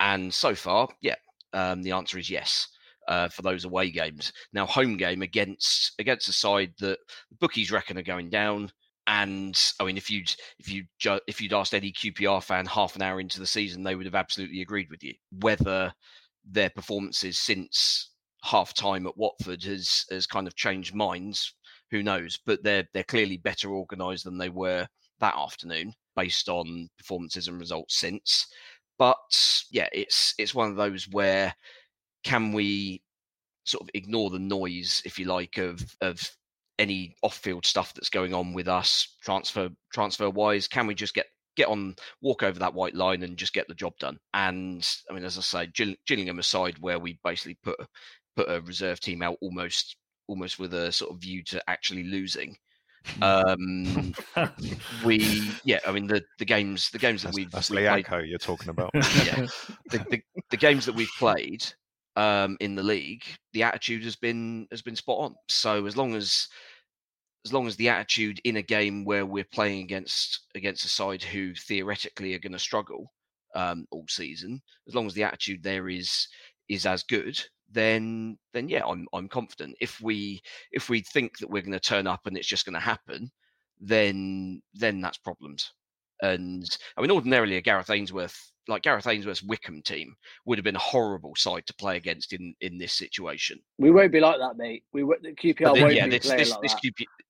And 0.00 0.32
so 0.32 0.54
far, 0.54 0.88
yeah, 1.00 1.16
um, 1.52 1.82
the 1.82 1.92
answer 1.92 2.18
is 2.18 2.30
yes. 2.30 2.68
Uh, 3.06 3.28
for 3.28 3.42
those 3.42 3.66
away 3.66 3.90
games. 3.90 4.32
Now, 4.54 4.64
home 4.64 4.96
game 4.96 5.20
against 5.20 5.92
against 5.98 6.30
a 6.30 6.32
side 6.32 6.72
that 6.78 6.96
the 7.28 7.36
bookies 7.38 7.70
reckon 7.70 7.98
are 7.98 8.02
going 8.02 8.30
down. 8.30 8.72
And 9.06 9.62
I 9.78 9.84
mean, 9.84 9.98
if 9.98 10.10
you'd 10.10 10.34
if 10.58 10.72
you 10.72 10.84
if 11.26 11.38
you'd 11.38 11.52
asked 11.52 11.74
any 11.74 11.92
QPR 11.92 12.42
fan 12.42 12.64
half 12.64 12.96
an 12.96 13.02
hour 13.02 13.20
into 13.20 13.40
the 13.40 13.46
season, 13.46 13.82
they 13.82 13.94
would 13.94 14.06
have 14.06 14.14
absolutely 14.14 14.62
agreed 14.62 14.88
with 14.88 15.04
you. 15.04 15.12
Whether 15.38 15.92
their 16.50 16.70
performances 16.70 17.38
since 17.38 18.10
half 18.44 18.74
time 18.74 19.06
at 19.06 19.16
Watford 19.16 19.62
has 19.64 20.04
has 20.10 20.26
kind 20.26 20.46
of 20.46 20.54
changed 20.54 20.94
minds. 20.94 21.54
Who 21.90 22.02
knows? 22.02 22.38
But 22.44 22.62
they're 22.62 22.86
they're 22.92 23.04
clearly 23.04 23.38
better 23.38 23.70
organised 23.70 24.24
than 24.24 24.38
they 24.38 24.50
were 24.50 24.86
that 25.20 25.36
afternoon, 25.36 25.94
based 26.16 26.48
on 26.48 26.88
performances 26.98 27.48
and 27.48 27.58
results 27.58 27.98
since. 27.98 28.46
But 28.98 29.16
yeah, 29.70 29.88
it's 29.92 30.34
it's 30.38 30.54
one 30.54 30.70
of 30.70 30.76
those 30.76 31.08
where 31.08 31.54
can 32.22 32.52
we 32.52 33.02
sort 33.64 33.82
of 33.82 33.90
ignore 33.94 34.30
the 34.30 34.38
noise, 34.38 35.02
if 35.04 35.18
you 35.18 35.26
like, 35.26 35.58
of 35.58 35.82
of 36.00 36.20
any 36.78 37.14
off-field 37.22 37.64
stuff 37.64 37.94
that's 37.94 38.10
going 38.10 38.34
on 38.34 38.52
with 38.52 38.68
us 38.68 39.16
transfer 39.22 39.70
transfer 39.92 40.28
wise? 40.30 40.68
Can 40.68 40.86
we 40.86 40.94
just 40.94 41.14
get 41.14 41.26
get 41.56 41.68
on, 41.68 41.94
walk 42.20 42.42
over 42.42 42.58
that 42.58 42.74
white 42.74 42.94
line, 42.96 43.22
and 43.22 43.36
just 43.36 43.54
get 43.54 43.68
the 43.68 43.74
job 43.74 43.94
done? 43.98 44.18
And 44.34 44.86
I 45.10 45.14
mean, 45.14 45.24
as 45.24 45.38
I 45.38 45.40
say, 45.40 45.96
Gillingham 46.06 46.38
aside, 46.38 46.78
where 46.80 46.98
we 46.98 47.18
basically 47.24 47.58
put 47.62 47.76
put 48.36 48.50
a 48.50 48.60
reserve 48.62 49.00
team 49.00 49.22
out 49.22 49.38
almost 49.40 49.96
almost 50.26 50.58
with 50.58 50.74
a 50.74 50.90
sort 50.90 51.12
of 51.12 51.20
view 51.20 51.42
to 51.44 51.62
actually 51.68 52.04
losing. 52.04 52.56
Um, 53.20 54.14
we 55.04 55.50
yeah, 55.64 55.80
I 55.86 55.92
mean 55.92 56.06
the 56.06 56.22
the 56.38 56.44
games 56.44 56.90
the 56.90 56.98
games 56.98 57.22
that 57.22 57.28
that's, 57.28 57.36
we've 57.36 57.50
that's 57.50 57.70
we've 57.70 58.04
played, 58.04 58.28
you're 58.28 58.38
talking 58.38 58.70
about. 58.70 58.90
yeah, 58.94 59.46
the, 59.90 59.98
the, 60.10 60.22
the 60.50 60.56
games 60.56 60.86
that 60.86 60.94
we've 60.94 61.10
played 61.18 61.64
um, 62.16 62.56
in 62.60 62.74
the 62.74 62.82
league, 62.82 63.24
the 63.52 63.62
attitude 63.62 64.04
has 64.04 64.16
been 64.16 64.66
has 64.70 64.82
been 64.82 64.96
spot 64.96 65.18
on. 65.18 65.34
So 65.48 65.86
as 65.86 65.96
long 65.96 66.14
as 66.14 66.48
as 67.44 67.52
long 67.52 67.66
as 67.66 67.76
the 67.76 67.90
attitude 67.90 68.40
in 68.44 68.56
a 68.56 68.62
game 68.62 69.04
where 69.04 69.26
we're 69.26 69.44
playing 69.44 69.82
against 69.82 70.46
against 70.54 70.84
a 70.84 70.88
side 70.88 71.22
who 71.22 71.54
theoretically 71.54 72.34
are 72.34 72.38
going 72.38 72.52
to 72.52 72.58
struggle 72.58 73.12
um, 73.54 73.86
all 73.90 74.06
season, 74.08 74.62
as 74.88 74.94
long 74.94 75.06
as 75.06 75.14
the 75.14 75.24
attitude 75.24 75.62
there 75.62 75.88
is 75.88 76.26
is 76.68 76.86
as 76.86 77.02
good, 77.02 77.38
then 77.74 78.38
then 78.52 78.68
yeah, 78.68 78.84
I'm 78.86 79.06
I'm 79.12 79.28
confident. 79.28 79.76
If 79.80 80.00
we 80.00 80.40
if 80.72 80.88
we 80.88 81.00
think 81.00 81.38
that 81.38 81.50
we're 81.50 81.62
going 81.62 81.72
to 81.72 81.80
turn 81.80 82.06
up 82.06 82.20
and 82.26 82.36
it's 82.36 82.48
just 82.48 82.64
going 82.64 82.74
to 82.74 82.80
happen, 82.80 83.30
then 83.80 84.62
then 84.72 85.00
that's 85.00 85.18
problems. 85.18 85.72
And 86.22 86.64
I 86.96 87.02
mean, 87.02 87.10
ordinarily 87.10 87.56
a 87.56 87.60
Gareth 87.60 87.90
Ainsworth, 87.90 88.52
like 88.68 88.82
Gareth 88.82 89.06
Ainsworth's 89.06 89.42
Wycombe 89.42 89.82
team, 89.82 90.14
would 90.46 90.56
have 90.56 90.64
been 90.64 90.76
a 90.76 90.80
horrible 90.80 91.34
side 91.36 91.66
to 91.66 91.74
play 91.74 91.96
against 91.96 92.32
in 92.32 92.54
in 92.60 92.78
this 92.78 92.94
situation. 92.94 93.58
We 93.78 93.90
won't 93.90 94.12
be 94.12 94.20
like 94.20 94.38
that, 94.38 94.56
mate. 94.56 94.84
We 94.92 95.02
won't- 95.02 95.22
the 95.22 95.34
QPR 95.34 95.74
then, 95.74 95.82
won't 95.82 95.94
yeah, 95.94 96.04
be 96.04 96.12
this 96.12 96.30
this, 96.30 96.50
like 96.50 96.62
this 96.62 96.76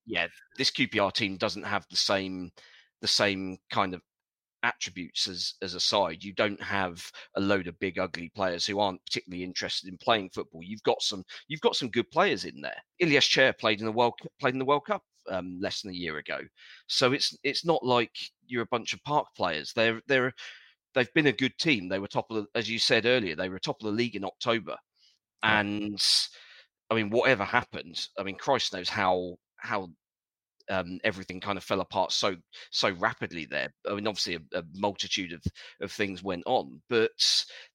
yeah, 0.06 0.28
this 0.58 0.70
QPR 0.70 1.12
team 1.12 1.36
doesn't 1.36 1.64
have 1.64 1.86
the 1.90 1.96
same 1.96 2.52
the 3.00 3.08
same 3.08 3.58
kind 3.70 3.94
of 3.94 4.02
attributes 4.64 5.28
as 5.28 5.54
as 5.62 5.74
a 5.74 5.80
side. 5.80 6.24
You 6.24 6.32
don't 6.32 6.62
have 6.62 7.08
a 7.36 7.40
load 7.40 7.68
of 7.68 7.78
big 7.78 7.98
ugly 7.98 8.30
players 8.34 8.66
who 8.66 8.80
aren't 8.80 9.04
particularly 9.04 9.44
interested 9.44 9.88
in 9.88 9.98
playing 9.98 10.30
football. 10.30 10.62
You've 10.62 10.82
got 10.82 11.02
some 11.02 11.22
you've 11.46 11.60
got 11.60 11.76
some 11.76 11.90
good 11.90 12.10
players 12.10 12.44
in 12.44 12.60
there. 12.60 12.82
Ilyas 13.00 13.28
Chair 13.28 13.52
played 13.52 13.80
in 13.80 13.86
the 13.86 13.92
World 13.92 14.14
played 14.40 14.54
in 14.54 14.58
the 14.58 14.64
World 14.64 14.86
Cup 14.86 15.02
um, 15.30 15.58
less 15.60 15.82
than 15.82 15.92
a 15.92 15.96
year 15.96 16.18
ago. 16.18 16.40
So 16.88 17.12
it's 17.12 17.36
it's 17.44 17.64
not 17.64 17.84
like 17.84 18.16
you're 18.46 18.62
a 18.62 18.66
bunch 18.66 18.92
of 18.92 19.04
park 19.04 19.28
players. 19.36 19.72
They're 19.74 20.00
they're 20.08 20.32
they've 20.94 21.12
been 21.14 21.26
a 21.26 21.32
good 21.32 21.56
team. 21.58 21.88
They 21.88 21.98
were 21.98 22.08
top 22.08 22.30
of 22.30 22.36
the, 22.36 22.46
as 22.58 22.70
you 22.70 22.78
said 22.78 23.06
earlier, 23.06 23.36
they 23.36 23.48
were 23.48 23.58
top 23.58 23.80
of 23.80 23.86
the 23.86 23.92
league 23.92 24.16
in 24.16 24.24
October. 24.24 24.76
And 25.42 26.02
I 26.90 26.94
mean, 26.94 27.10
whatever 27.10 27.44
happened, 27.44 28.08
I 28.18 28.22
mean, 28.22 28.36
Christ 28.36 28.72
knows 28.72 28.88
how 28.88 29.36
how 29.56 29.90
um, 30.70 30.98
everything 31.04 31.40
kind 31.40 31.58
of 31.58 31.64
fell 31.64 31.80
apart 31.80 32.12
so 32.12 32.36
so 32.70 32.92
rapidly 32.92 33.46
there. 33.46 33.72
I 33.88 33.94
mean, 33.94 34.06
obviously 34.06 34.36
a, 34.36 34.58
a 34.58 34.62
multitude 34.74 35.32
of 35.32 35.42
of 35.80 35.92
things 35.92 36.22
went 36.22 36.44
on, 36.46 36.80
but 36.88 37.10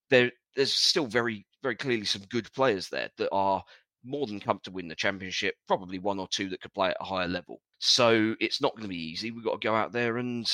there 0.10 0.32
there's 0.56 0.74
still 0.74 1.06
very 1.06 1.46
very 1.62 1.76
clearly 1.76 2.06
some 2.06 2.24
good 2.30 2.52
players 2.54 2.90
there 2.90 3.10
that 3.18 3.30
are 3.32 3.64
more 4.04 4.28
than 4.28 4.40
comfortable 4.40 4.80
in 4.80 4.88
the 4.88 4.96
championship. 4.96 5.56
Probably 5.68 6.00
one 6.00 6.20
or 6.20 6.28
two 6.30 6.50
that 6.50 6.62
could 6.62 6.74
play 6.74 6.90
at 6.90 6.98
a 7.02 7.06
higher 7.06 7.28
level. 7.28 7.62
So 7.80 8.36
it's 8.40 8.62
not 8.62 8.74
going 8.74 8.84
to 8.84 8.90
be 8.90 9.12
easy. 9.12 9.32
We've 9.32 9.44
got 9.44 9.62
to 9.62 9.68
go 9.68 9.76
out 9.76 9.92
there 9.92 10.18
and 10.18 10.50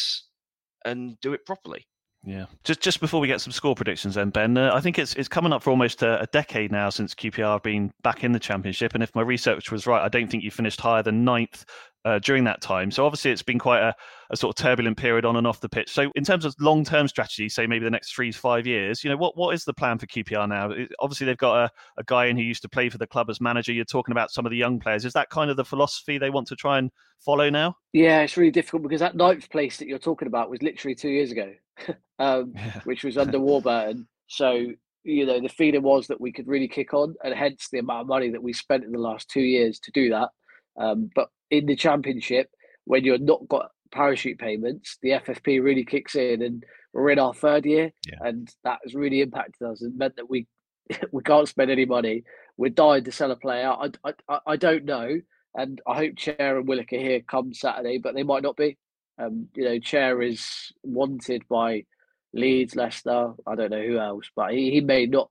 and 0.83 1.19
do 1.21 1.33
it 1.33 1.45
properly. 1.45 1.87
Yeah. 2.25 2.45
Just 2.63 2.81
just 2.81 2.99
before 2.99 3.19
we 3.19 3.27
get 3.27 3.41
some 3.41 3.53
score 3.53 3.75
predictions, 3.75 4.15
then 4.15 4.31
Ben, 4.31 4.57
uh, 4.57 4.71
I 4.73 4.81
think 4.81 4.97
it's 4.97 5.13
it's 5.13 5.27
coming 5.27 5.53
up 5.53 5.61
for 5.61 5.69
almost 5.69 6.01
a, 6.01 6.21
a 6.21 6.25
decade 6.27 6.71
now 6.71 6.89
since 6.89 7.13
QPR 7.13 7.53
have 7.53 7.63
been 7.63 7.91
back 8.01 8.23
in 8.23 8.31
the 8.31 8.39
championship, 8.39 8.95
and 8.95 9.03
if 9.03 9.13
my 9.13 9.21
research 9.21 9.71
was 9.71 9.85
right, 9.85 10.03
I 10.03 10.09
don't 10.09 10.29
think 10.29 10.43
you 10.43 10.49
finished 10.49 10.81
higher 10.81 11.03
than 11.03 11.23
ninth 11.23 11.65
uh, 12.05 12.19
during 12.19 12.43
that 12.43 12.61
time. 12.61 12.91
So 12.91 13.05
obviously, 13.05 13.31
it's 13.31 13.41
been 13.41 13.59
quite 13.59 13.81
a, 13.81 13.93
a 14.29 14.37
sort 14.37 14.57
of 14.57 14.63
turbulent 14.63 14.95
period 14.95 15.25
on 15.25 15.35
and 15.35 15.47
off 15.47 15.59
the 15.59 15.67
pitch. 15.67 15.91
So 15.91 16.11
in 16.15 16.23
terms 16.23 16.45
of 16.45 16.55
long 16.59 16.85
term 16.85 17.07
strategy, 17.07 17.49
say 17.49 17.65
maybe 17.65 17.83
the 17.83 17.91
next 17.91 18.13
three 18.13 18.31
to 18.31 18.37
five 18.37 18.67
years, 18.67 19.03
you 19.03 19.09
know, 19.09 19.17
what 19.17 19.35
what 19.35 19.55
is 19.55 19.65
the 19.65 19.73
plan 19.73 19.97
for 19.97 20.05
QPR 20.05 20.47
now? 20.47 20.69
It- 20.69 20.91
obviously, 20.99 21.25
they've 21.25 21.37
got 21.37 21.65
a, 21.65 21.71
a 21.97 22.03
guy 22.03 22.25
in 22.25 22.37
who 22.37 22.43
used 22.43 22.61
to 22.61 22.69
play 22.69 22.89
for 22.89 22.99
the 22.99 23.07
club 23.07 23.29
as 23.29 23.41
manager. 23.41 23.73
You're 23.73 23.85
talking 23.85 24.11
about 24.11 24.31
some 24.31 24.45
of 24.45 24.51
the 24.51 24.57
young 24.57 24.79
players. 24.79 25.03
Is 25.03 25.13
that 25.13 25.29
kind 25.29 25.49
of 25.49 25.57
the 25.57 25.65
philosophy 25.65 26.17
they 26.17 26.29
want 26.29 26.47
to 26.47 26.55
try 26.55 26.77
and 26.77 26.91
follow 27.19 27.49
now? 27.49 27.75
Yeah, 27.91 28.21
it's 28.21 28.37
really 28.37 28.51
difficult 28.51 28.83
because 28.83 28.99
that 28.99 29.15
ninth 29.15 29.49
place 29.49 29.77
that 29.77 29.87
you're 29.87 29.97
talking 29.97 30.27
about 30.27 30.49
was 30.49 30.61
literally 30.61 30.95
two 30.95 31.09
years 31.09 31.31
ago, 31.31 31.51
um, 32.19 32.53
which 32.83 33.03
was 33.03 33.17
under 33.17 33.39
Warburton. 33.39 34.07
So, 34.27 34.67
you 35.03 35.25
know, 35.25 35.41
the 35.41 35.49
feeling 35.49 35.81
was 35.83 36.05
that 36.07 36.21
we 36.21 36.31
could 36.31 36.47
really 36.47 36.67
kick 36.67 36.93
on, 36.93 37.15
and 37.23 37.33
hence 37.33 37.67
the 37.71 37.79
amount 37.79 38.01
of 38.01 38.07
money 38.07 38.29
that 38.29 38.43
we 38.43 38.53
spent 38.53 38.83
in 38.83 38.91
the 38.91 38.99
last 38.99 39.27
two 39.27 39.41
years 39.41 39.79
to 39.79 39.91
do 39.91 40.09
that. 40.11 40.29
Um, 40.77 41.09
but 41.15 41.29
in 41.51 41.65
the 41.65 41.75
championship, 41.75 42.49
when 42.85 43.03
you're 43.03 43.17
not 43.17 43.47
got 43.47 43.71
parachute 43.91 44.39
payments, 44.39 44.97
the 45.01 45.11
FFP 45.11 45.63
really 45.63 45.85
kicks 45.85 46.15
in, 46.15 46.41
and 46.41 46.63
we're 46.93 47.09
in 47.11 47.19
our 47.19 47.33
third 47.33 47.65
year, 47.65 47.91
and 48.21 48.49
that 48.63 48.79
has 48.83 48.93
really 48.95 49.21
impacted 49.21 49.67
us 49.67 49.81
and 49.81 49.97
meant 49.97 50.15
that 50.17 50.29
we 50.29 50.47
we 51.11 51.23
can't 51.23 51.47
spend 51.47 51.71
any 51.71 51.85
money. 51.85 52.23
We're 52.57 52.69
dying 52.69 53.03
to 53.05 53.11
sell 53.11 53.31
a 53.31 53.35
player. 53.35 53.69
I, 53.69 53.89
I, 54.29 54.39
I- 54.47 54.55
don't 54.57 54.85
know, 54.85 55.19
and 55.55 55.81
I 55.87 55.95
hope 55.95 56.15
Chair 56.15 56.57
and 56.57 56.67
Willock 56.67 56.93
are 56.93 56.97
here 56.99 57.21
come 57.21 57.53
Saturday, 57.53 57.97
but 57.97 58.13
they 58.15 58.23
might 58.23 58.43
not 58.43 58.55
be. 58.55 58.77
Um, 59.17 59.47
you 59.55 59.63
know, 59.63 59.79
Chair 59.79 60.21
is 60.21 60.71
wanted 60.83 61.43
by 61.49 61.85
Leeds, 62.33 62.75
Leicester. 62.75 63.33
I 63.47 63.55
don't 63.55 63.71
know 63.71 63.81
who 63.85 63.97
else, 63.97 64.29
but 64.35 64.51
he, 64.53 64.71
he 64.71 64.81
may 64.81 65.05
not 65.05 65.29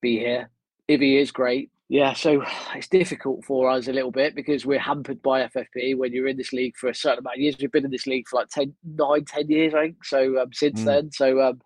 be 0.00 0.18
here. 0.18 0.50
If 0.88 1.00
he 1.00 1.16
is, 1.18 1.30
great. 1.30 1.70
Yeah, 1.90 2.12
so 2.12 2.44
it's 2.76 2.86
difficult 2.86 3.44
for 3.44 3.68
us 3.68 3.88
a 3.88 3.92
little 3.92 4.12
bit 4.12 4.36
because 4.36 4.64
we're 4.64 4.78
hampered 4.78 5.20
by 5.22 5.42
FFP 5.48 5.96
when 5.96 6.12
you're 6.12 6.28
in 6.28 6.36
this 6.36 6.52
league 6.52 6.76
for 6.76 6.88
a 6.88 6.94
certain 6.94 7.18
amount 7.18 7.38
of 7.38 7.40
years. 7.40 7.56
We've 7.58 7.72
been 7.72 7.84
in 7.84 7.90
this 7.90 8.06
league 8.06 8.28
for 8.28 8.36
like 8.36 8.48
10, 8.48 8.72
9, 8.96 9.24
10 9.24 9.50
years, 9.50 9.74
I 9.74 9.86
think. 9.86 10.04
So 10.04 10.40
um, 10.40 10.52
since 10.52 10.82
Mm. 10.82 10.84
then, 10.84 11.10
so 11.10 11.40
um, 11.42 11.60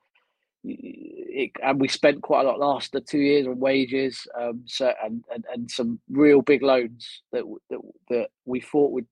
it, 0.65 1.51
and 1.63 1.79
we 1.79 1.89
spent 1.89 2.23
quite 2.23 2.47
a 2.47 2.49
lot 2.49 2.59
last 2.59 2.93
the 2.93 3.03
two 3.03 3.19
years 3.19 3.47
on 3.47 3.61
wages, 3.61 4.27
um, 4.41 4.63
so 4.65 4.95
and, 5.05 5.23
and 5.31 5.45
and 5.53 5.71
some 5.71 6.01
real 6.09 6.41
big 6.41 6.63
loans 6.63 7.23
that 7.33 7.45
that 7.69 7.81
that 8.09 8.31
we 8.47 8.63
thought 8.63 8.93
would 8.93 9.07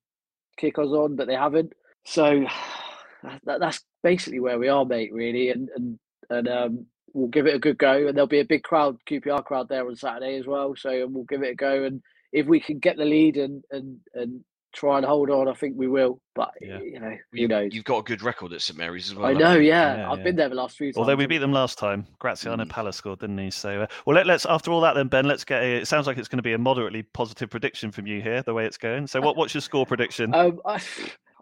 kick 0.57 0.79
us 0.79 0.87
on, 0.87 1.15
but 1.15 1.27
they 1.27 1.35
haven't. 1.35 1.73
So 2.05 2.43
that, 3.43 3.59
that's 3.59 3.81
basically 4.01 4.39
where 4.39 4.57
we 4.57 4.67
are, 4.67 4.83
mate. 4.83 5.13
Really, 5.13 5.49
and 5.49 5.69
and 5.75 5.99
and 6.31 6.47
um, 6.47 6.85
we'll 7.13 7.27
give 7.27 7.47
it 7.47 7.55
a 7.55 7.59
good 7.59 7.77
go, 7.77 8.07
and 8.07 8.15
there'll 8.15 8.27
be 8.27 8.39
a 8.39 8.45
big 8.45 8.63
crowd, 8.63 8.97
QPR 9.07 9.43
crowd 9.45 9.69
there 9.69 9.87
on 9.87 9.95
Saturday 9.95 10.37
as 10.37 10.45
well. 10.47 10.75
So 10.75 11.07
we'll 11.07 11.23
give 11.25 11.43
it 11.43 11.51
a 11.51 11.55
go, 11.55 11.83
and 11.83 12.01
if 12.31 12.45
we 12.47 12.59
can 12.59 12.79
get 12.79 12.97
the 12.97 13.05
lead 13.05 13.37
and 13.37 13.63
and 13.71 13.99
and 14.13 14.43
try 14.73 14.97
and 14.97 15.05
hold 15.05 15.29
on, 15.29 15.47
I 15.47 15.53
think 15.53 15.75
we 15.77 15.87
will. 15.87 16.19
But 16.35 16.51
you 16.59 16.99
know, 16.99 17.15
who 17.31 17.37
You, 17.37 17.47
knows? 17.47 17.73
you've 17.73 17.83
got 17.83 17.99
a 17.99 18.03
good 18.03 18.23
record 18.23 18.53
at 18.53 18.61
St 18.61 18.77
Mary's 18.77 19.11
as 19.11 19.15
well. 19.15 19.27
I 19.27 19.33
know, 19.33 19.53
you? 19.53 19.69
yeah. 19.69 20.09
I've 20.11 20.23
been 20.23 20.35
there 20.35 20.49
the 20.49 20.55
last 20.55 20.77
few 20.77 20.87
times. 20.87 20.97
Although 20.97 21.15
we 21.15 21.27
beat 21.27 21.37
them 21.37 21.53
last 21.53 21.77
time, 21.77 22.07
Graziano 22.19 22.65
Pellè 22.65 22.93
scored, 22.93 23.19
didn't 23.19 23.37
he? 23.37 23.51
So, 23.51 23.83
uh, 23.83 23.87
well, 24.05 24.15
let, 24.15 24.25
let's 24.25 24.45
after 24.47 24.71
all 24.71 24.81
that, 24.81 24.95
then 24.95 25.07
Ben, 25.07 25.25
let's 25.25 25.43
get. 25.43 25.61
A, 25.61 25.75
it 25.77 25.87
sounds 25.87 26.07
like 26.07 26.17
it's 26.17 26.27
going 26.27 26.39
to 26.39 26.43
be 26.43 26.53
a 26.53 26.57
moderately 26.57 27.03
positive 27.03 27.49
prediction 27.49 27.91
from 27.91 28.07
you 28.07 28.21
here, 28.21 28.41
the 28.41 28.53
way 28.53 28.65
it's 28.65 28.77
going. 28.77 29.05
So, 29.07 29.21
what, 29.21 29.37
what's 29.37 29.53
your 29.53 29.61
score 29.61 29.85
prediction? 29.85 30.33
Um, 30.43 30.59
I, 30.65 30.81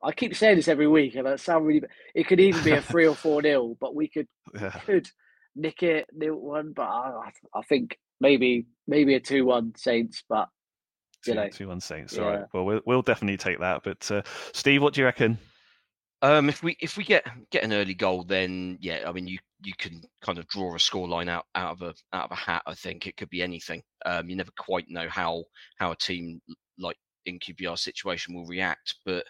I 0.04 0.12
keep 0.12 0.36
saying 0.36 0.58
this 0.58 0.68
every 0.68 0.88
week, 0.88 1.16
and 1.16 1.28
I 1.28 1.38
sound 1.38 1.66
really. 1.66 1.88
It 2.14 2.28
could 2.28 2.40
even 2.40 2.62
be 2.64 2.72
a 2.72 2.82
three 2.82 3.08
or 3.08 3.16
four 3.16 3.42
nil, 3.42 3.78
but 3.80 3.96
we 3.96 4.08
could 4.10 4.28
Yeah. 4.54 4.72
could 4.86 5.08
nick 5.56 5.84
it 5.84 6.08
nil 6.14 6.36
one. 6.36 6.74
But 6.74 6.84
I, 6.88 7.12
I- 7.28 7.60
I 7.60 7.62
think 7.64 7.98
maybe 8.20 8.66
maybe 8.88 9.16
a 9.16 9.20
two 9.20 9.46
one 9.46 9.74
Saints, 9.76 10.24
but 10.30 10.48
you 11.26 11.34
Two- 11.34 11.40
know, 11.40 11.50
two 11.50 11.68
one 11.68 11.80
Saints. 11.82 12.16
yeah. 12.16 12.24
All 12.24 12.30
right. 12.32 12.46
Well, 12.54 12.66
we'll 12.66 12.82
we'll 12.86 13.02
definitely 13.02 13.38
take 13.38 13.60
that. 13.60 13.82
But 13.84 14.10
uh, 14.12 14.22
Steve, 14.54 14.82
what 14.82 14.94
do 14.94 15.02
you 15.02 15.06
reckon? 15.06 15.38
Um, 16.24 16.50
if 16.50 16.62
we 16.62 16.78
if 16.82 16.98
we 16.98 17.04
get 17.04 17.26
get 17.52 17.64
an 17.64 17.74
early 17.74 17.96
goal, 17.96 18.24
then 18.24 18.78
yeah, 18.82 19.04
I 19.08 19.12
mean 19.12 19.28
you 19.28 19.40
you 19.64 19.74
can 19.78 20.02
kind 20.22 20.38
of 20.38 20.48
draw 20.48 20.76
a 20.76 20.80
score 20.80 21.08
line 21.08 21.30
out 21.30 21.46
out 21.56 21.72
of 21.72 21.82
a 21.82 21.94
out 22.16 22.26
of 22.26 22.32
a 22.32 22.36
hat. 22.36 22.62
I 22.68 22.76
think 22.76 23.08
it 23.08 23.18
could 23.18 23.30
be 23.30 23.42
anything. 23.42 23.82
Um, 24.06 24.30
you 24.30 24.36
never 24.36 24.52
quite 24.60 24.86
know 24.90 25.10
how 25.10 25.44
how 25.78 25.92
a 25.92 25.96
team 25.96 26.40
like 26.78 26.98
in 27.26 27.40
QPR 27.40 27.78
situation 27.78 28.34
will 28.36 28.46
react, 28.46 28.96
but 29.06 29.26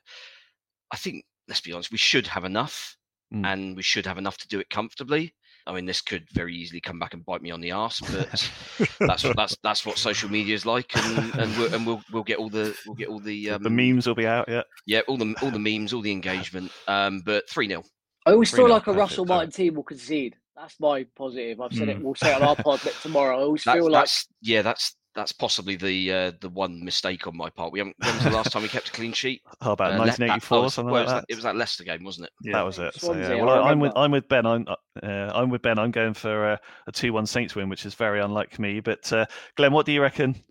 I 0.91 0.97
think 0.97 1.23
let's 1.47 1.61
be 1.61 1.71
honest, 1.73 1.91
we 1.91 1.97
should 1.97 2.27
have 2.27 2.45
enough, 2.45 2.95
Mm. 3.33 3.45
and 3.45 3.75
we 3.77 3.81
should 3.83 4.05
have 4.05 4.17
enough 4.17 4.37
to 4.39 4.47
do 4.49 4.59
it 4.59 4.69
comfortably. 4.69 5.33
I 5.67 5.73
mean, 5.73 5.85
this 5.85 6.01
could 6.01 6.25
very 6.31 6.55
easily 6.55 6.81
come 6.81 6.99
back 6.99 7.13
and 7.13 7.25
bite 7.25 7.41
me 7.41 7.51
on 7.51 7.61
the 7.61 7.71
ass, 7.71 7.99
but 7.99 8.51
that's 8.99 9.23
what 9.23 9.35
that's 9.35 9.55
that's 9.63 9.85
what 9.85 9.97
social 9.97 10.29
media 10.29 10.55
is 10.55 10.65
like, 10.65 10.95
and 10.95 11.35
and 11.35 11.57
we'll, 11.57 11.73
and 11.73 11.85
we'll 11.85 12.01
we'll 12.11 12.23
get 12.23 12.39
all 12.39 12.49
the 12.49 12.75
we'll 12.85 12.95
get 12.95 13.09
all 13.09 13.19
the 13.19 13.51
um, 13.51 13.63
the 13.63 13.69
memes 13.69 14.07
will 14.07 14.15
be 14.15 14.27
out. 14.27 14.47
Yeah. 14.47 14.63
yeah, 14.85 15.01
all 15.07 15.17
the 15.17 15.35
all 15.41 15.51
the 15.51 15.59
memes, 15.59 15.93
all 15.93 16.01
the 16.01 16.11
engagement. 16.11 16.71
Um, 16.87 17.21
but 17.25 17.49
three 17.49 17.67
0 17.67 17.83
I 18.25 18.31
always 18.31 18.51
feel 18.51 18.69
like 18.69 18.87
a 18.87 18.93
Russell 18.93 19.25
perfect. 19.25 19.29
Martin 19.29 19.51
team 19.51 19.75
will 19.75 19.83
concede. 19.83 20.35
That's 20.55 20.79
my 20.79 21.05
positive. 21.15 21.59
I've 21.59 21.73
said 21.73 21.89
it. 21.89 21.97
Mm. 21.97 22.03
We'll 22.03 22.15
say 22.15 22.31
it 22.31 22.41
on 22.41 22.43
our 22.43 22.55
pod 22.55 22.83
next 22.85 23.01
tomorrow. 23.03 23.39
I 23.39 23.41
always 23.41 23.63
That's, 23.63 23.75
feel 23.77 23.85
like 23.85 24.01
that's 24.01 24.27
yeah, 24.41 24.61
that's 24.61 24.95
that's 25.13 25.31
possibly 25.31 25.75
the 25.75 26.11
uh, 26.11 26.31
the 26.39 26.49
one 26.49 26.83
mistake 26.83 27.27
on 27.27 27.35
my 27.35 27.49
part. 27.49 27.71
We 27.71 27.79
haven't. 27.79 27.95
When 27.99 28.15
was 28.15 28.23
the 28.23 28.29
last 28.31 28.51
time 28.51 28.61
we 28.63 28.69
kept 28.69 28.89
a 28.89 28.91
clean 28.91 29.13
sheet? 29.13 29.41
Oh, 29.61 29.73
about 29.73 29.93
Uh, 29.93 29.97
Le- 29.99 30.05
that- 30.05 30.19
1984 30.19 30.57
oh, 30.57 30.67
something 30.69 30.91
well, 30.91 31.03
like 31.03 31.03
it 31.03 31.05
was 31.05 31.21
that. 31.21 31.25
It 31.29 31.35
was 31.35 31.43
that 31.43 31.55
Leicester 31.55 31.83
game, 31.83 32.03
wasn't 32.03 32.27
it? 32.27 32.33
Yeah, 32.43 32.53
that 32.53 32.65
was 32.65 32.79
it. 32.79 32.93
So, 32.95 33.13
yeah. 33.13 33.29
I 33.29 33.35
Well, 33.35 33.49
I, 33.49 33.69
I'm 33.69 33.79
with. 33.79 33.93
I'm 33.95 34.11
with 34.11 34.27
Ben. 34.27 34.45
I'm 34.45 34.65
uh, 34.67 35.07
I'm 35.07 35.49
with 35.49 35.61
Ben. 35.61 35.77
I'm 35.77 35.91
going 35.91 36.13
for 36.13 36.53
a, 36.53 36.59
a 36.87 36.91
two 36.91 37.13
one 37.13 37.25
Saints 37.25 37.55
win, 37.55 37.69
which 37.69 37.85
is 37.85 37.93
very 37.93 38.21
unlike 38.21 38.57
me. 38.59 38.79
But 38.79 39.11
uh, 39.13 39.25
Glen, 39.55 39.71
what 39.73 39.85
do 39.85 39.91
you 39.91 40.01
reckon? 40.01 40.41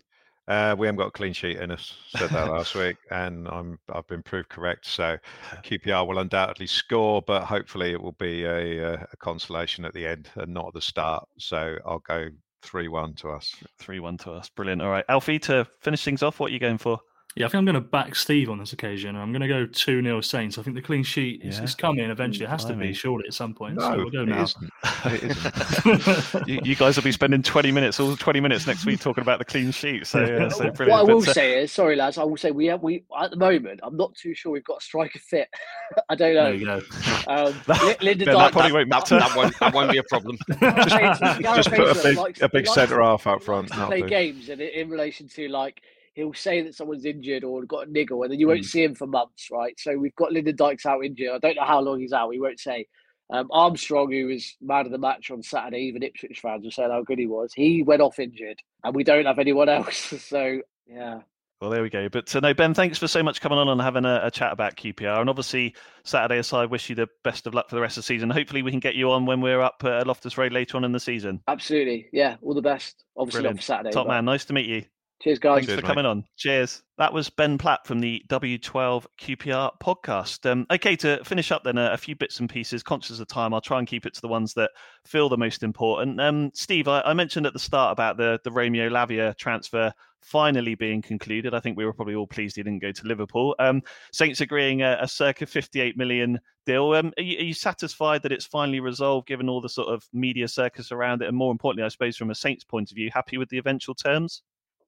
Uh, 0.47 0.75
we 0.77 0.87
haven't 0.87 0.97
got 0.97 1.07
a 1.07 1.11
clean 1.11 1.33
sheet 1.33 1.57
in 1.57 1.71
us. 1.71 1.93
Said 2.17 2.29
that 2.31 2.49
last 2.51 2.75
week, 2.75 2.97
and 3.09 3.47
I'm 3.47 3.77
I've 3.93 4.07
been 4.07 4.23
proved 4.23 4.49
correct. 4.49 4.85
So 4.85 5.17
QPR 5.63 6.07
will 6.07 6.19
undoubtedly 6.19 6.67
score, 6.67 7.21
but 7.21 7.43
hopefully 7.43 7.91
it 7.91 8.01
will 8.01 8.13
be 8.13 8.43
a, 8.43 8.93
uh, 8.93 9.05
a 9.11 9.17
consolation 9.17 9.85
at 9.85 9.93
the 9.93 10.05
end 10.07 10.29
and 10.35 10.53
not 10.53 10.67
at 10.67 10.73
the 10.73 10.81
start. 10.81 11.27
So 11.37 11.77
I'll 11.85 11.99
go 11.99 12.29
three 12.61 12.87
one 12.87 13.13
to 13.15 13.29
us. 13.29 13.55
Three 13.79 13.99
one 13.99 14.17
to 14.19 14.31
us. 14.31 14.49
Brilliant. 14.49 14.81
All 14.81 14.89
right, 14.89 15.05
Alfie, 15.09 15.39
to 15.39 15.67
finish 15.79 16.03
things 16.03 16.23
off, 16.23 16.39
what 16.39 16.51
are 16.51 16.53
you 16.53 16.59
going 16.59 16.77
for? 16.77 16.99
Yeah, 17.35 17.45
I 17.45 17.49
think 17.49 17.59
I'm 17.59 17.65
going 17.65 17.75
to 17.75 17.81
back 17.81 18.13
Steve 18.15 18.49
on 18.49 18.57
this 18.57 18.73
occasion. 18.73 19.15
I'm 19.15 19.31
going 19.31 19.41
to 19.41 19.47
go 19.47 19.65
2 19.65 20.03
0 20.03 20.19
Saints. 20.19 20.57
I 20.57 20.63
think 20.63 20.75
the 20.75 20.81
clean 20.81 21.01
sheet 21.03 21.41
is, 21.43 21.57
Yeah. 21.59 21.63
is 21.63 21.75
coming 21.75 22.09
eventually. 22.09 22.45
It 22.45 22.49
has 22.49 22.65
to 22.65 22.73
be, 22.73 22.91
surely, 22.93 23.23
at 23.27 23.33
some 23.33 23.53
point. 23.53 23.79
so 23.79 23.89
No, 23.91 23.97
we'll 23.97 24.09
go 24.09 24.23
it 24.23 24.27
now. 24.27 24.43
isn't. 24.43 24.69
It 25.05 25.23
isn't. 25.23 26.47
you, 26.47 26.59
you 26.63 26.75
guys 26.75 26.97
will 26.97 27.03
be 27.03 27.11
spending 27.13 27.41
20 27.41 27.71
minutes, 27.71 28.01
all 28.01 28.17
20 28.17 28.41
minutes 28.41 28.67
next 28.67 28.85
week 28.85 28.99
talking 28.99 29.21
about 29.21 29.39
the 29.39 29.45
clean 29.45 29.71
sheet. 29.71 30.07
So, 30.07 30.19
yeah, 30.25 30.49
so 30.49 30.65
what. 30.71 30.91
I 30.91 31.03
will 31.03 31.21
But, 31.21 31.29
uh, 31.29 31.33
say 31.33 31.63
is, 31.63 31.71
sorry 31.71 31.95
lads, 31.95 32.17
I 32.17 32.25
will 32.25 32.35
say 32.35 32.51
we 32.51 32.65
have 32.65 32.83
we 32.83 33.05
at 33.17 33.31
the 33.31 33.37
moment. 33.37 33.79
I'm 33.81 33.95
not 33.95 34.13
too 34.13 34.33
sure 34.35 34.51
we've 34.51 34.65
got 34.65 34.79
a 34.79 34.83
striker 34.83 35.19
fit. 35.19 35.47
I 36.09 36.15
don't 36.15 36.33
know. 36.35 36.43
There 36.43 36.53
you 36.55 36.65
go. 36.65 36.81
Um, 37.27 37.53
Li- 37.67 37.95
Lyndon 38.01 38.25
Ben, 38.25 38.35
that 38.35 38.41
Dykes- 38.41 38.51
probably 38.51 38.71
won't 38.73 38.89
matter. 38.89 39.19
that 39.19 39.35
won't 39.37 39.57
that 39.59 39.73
won't 39.73 39.91
be 39.91 39.99
a 39.99 40.03
problem. 40.03 40.37
Gareth 40.59 41.39
Just 41.55 41.69
put 41.69 41.95
a 41.97 42.03
big 42.25 42.41
a 42.43 42.49
big 42.49 42.67
centre 42.67 43.01
half 43.01 43.25
out 43.25 43.41
front. 43.41 43.69
likes 43.69 43.71
to 43.71 43.77
that'll 43.79 43.97
play 43.99 44.09
games 44.09 44.49
and 44.49 44.59
in 44.59 44.89
relation 44.89 45.29
to 45.29 45.47
like 45.47 45.81
he'll 46.13 46.33
say 46.33 46.61
that 46.61 46.75
someone's 46.75 47.05
injured 47.05 47.43
or 47.43 47.63
got 47.65 47.87
a 47.87 47.91
niggle, 47.91 48.23
and 48.23 48.31
then 48.31 48.39
you 48.39 48.47
won't 48.47 48.61
Mm. 48.61 48.65
see 48.65 48.83
him 48.83 48.95
for 48.95 49.07
months, 49.07 49.49
right? 49.51 49.73
So 49.79 49.97
we've 49.97 50.15
got 50.15 50.31
Lyndon 50.31 50.55
Dykes 50.55 50.85
out 50.85 51.05
injured. 51.05 51.29
I 51.33 51.37
don't 51.39 51.55
know 51.55 51.65
how 51.65 51.79
long 51.81 51.99
he's 51.99 52.13
out. 52.13 52.29
We 52.29 52.39
won't 52.39 52.59
say. 52.59 52.87
Um, 53.33 53.47
Armstrong, 53.49 54.11
who 54.11 54.25
was 54.27 54.57
man 54.59 54.85
of 54.85 54.91
the 54.91 54.97
match 54.97 55.31
on 55.31 55.41
Saturday, 55.41 55.83
even 55.83 56.03
Ipswich 56.03 56.41
fans 56.41 56.65
were 56.65 56.71
saying 56.71 56.91
how 56.91 57.01
good 57.01 57.17
he 57.17 57.27
was. 57.27 57.53
He 57.55 57.81
went 57.81 58.01
off 58.01 58.19
injured, 58.19 58.59
and 58.83 58.93
we 58.93 59.05
don't 59.05 59.25
have 59.25 59.39
anyone 59.39 59.69
else. 59.69 60.09
So 60.27 60.59
yeah, 60.85 61.21
Well, 61.61 61.69
there 61.69 61.81
we 61.81 61.89
go. 61.89 62.09
But 62.09 62.35
uh, 62.35 62.41
no, 62.41 62.53
Ben, 62.53 62.73
thanks 62.73 62.97
for 62.97 63.07
so 63.07 63.23
much 63.23 63.39
coming 63.39 63.57
on 63.57 63.69
and 63.69 63.79
having 63.79 64.03
a, 64.03 64.19
a 64.23 64.31
chat 64.31 64.51
about 64.51 64.75
QPR. 64.75 65.21
And 65.21 65.29
obviously, 65.29 65.73
Saturday 66.03 66.39
aside, 66.39 66.69
wish 66.71 66.89
you 66.89 66.95
the 66.95 67.07
best 67.23 67.47
of 67.47 67.53
luck 67.53 67.69
for 67.69 67.75
the 67.75 67.81
rest 67.81 67.95
of 67.97 68.01
the 68.03 68.07
season. 68.07 68.29
Hopefully, 68.29 68.63
we 68.63 68.71
can 68.71 68.81
get 68.81 68.95
you 68.95 69.09
on 69.11 69.25
when 69.25 69.39
we're 69.39 69.61
up 69.61 69.81
at 69.85 70.05
Loftus 70.07 70.37
Road 70.37 70.51
later 70.51 70.75
on 70.75 70.83
in 70.83 70.91
the 70.91 70.99
season. 70.99 71.39
absolutely, 71.47 72.07
yeah, 72.11 72.35
all 72.41 72.53
the 72.53 72.61
best. 72.61 73.05
Obviously 73.15 73.43
Brilliant. 73.43 73.59
for 73.59 73.63
Saturday. 73.65 73.91
Top 73.91 74.07
but- 74.07 74.13
man, 74.13 74.25
nice 74.25 74.43
to 74.43 74.53
meet 74.53 74.65
you. 74.65 74.83
Cheers, 75.21 75.37
guys. 75.37 75.65
Thanks 75.65 75.79
for 75.79 75.85
coming 75.85 76.05
on. 76.05 76.23
Cheers. 76.35 76.81
That 76.97 77.13
was 77.13 77.29
Ben 77.29 77.59
Platt 77.59 77.85
from 77.85 77.99
the 77.99 78.23
W12 78.27 79.05
QPR 79.19 79.71
podcast. 79.81 80.49
Um, 80.49 80.65
okay, 80.71 80.95
to 80.95 81.23
finish 81.23 81.51
up 81.51 81.63
then, 81.63 81.77
uh, 81.77 81.91
a 81.93 81.97
few 81.97 82.15
bits 82.15 82.39
and 82.39 82.49
pieces. 82.49 82.81
Conscious 82.81 83.19
of 83.19 83.27
time, 83.27 83.53
I'll 83.53 83.61
try 83.61 83.77
and 83.77 83.87
keep 83.87 84.07
it 84.07 84.15
to 84.15 84.21
the 84.21 84.27
ones 84.27 84.55
that 84.55 84.71
feel 85.05 85.29
the 85.29 85.37
most 85.37 85.61
important. 85.61 86.19
Um, 86.19 86.49
Steve, 86.55 86.87
I, 86.87 87.01
I 87.01 87.13
mentioned 87.13 87.45
at 87.45 87.53
the 87.53 87.59
start 87.59 87.91
about 87.91 88.17
the 88.17 88.39
the 88.43 88.49
Roméo 88.49 88.89
Lavia 88.89 89.37
transfer 89.37 89.93
finally 90.21 90.73
being 90.73 91.03
concluded. 91.03 91.53
I 91.53 91.59
think 91.59 91.77
we 91.77 91.85
were 91.85 91.93
probably 91.93 92.15
all 92.15 92.27
pleased 92.27 92.55
he 92.55 92.63
didn't 92.63 92.81
go 92.81 92.91
to 92.91 93.07
Liverpool. 93.07 93.55
Um, 93.59 93.83
Saints 94.11 94.41
agreeing 94.41 94.81
a, 94.81 94.97
a 95.01 95.07
circa 95.07 95.45
58 95.45 95.97
million 95.97 96.39
deal. 96.65 96.93
Um, 96.93 97.13
are, 97.17 97.23
you, 97.23 97.37
are 97.37 97.43
you 97.43 97.53
satisfied 97.53 98.23
that 98.23 98.31
it's 98.31 98.45
finally 98.45 98.79
resolved, 98.79 99.27
given 99.27 99.49
all 99.49 99.61
the 99.61 99.69
sort 99.69 99.89
of 99.89 100.03
media 100.13 100.47
circus 100.47 100.91
around 100.91 101.21
it, 101.21 101.27
and 101.27 101.37
more 101.37 101.51
importantly, 101.51 101.85
I 101.85 101.89
suppose, 101.89 102.17
from 102.17 102.31
a 102.31 102.35
Saints 102.35 102.63
point 102.63 102.91
of 102.91 102.95
view, 102.95 103.11
happy 103.13 103.37
with 103.37 103.49
the 103.49 103.59
eventual 103.59 103.93
terms? 103.95 104.41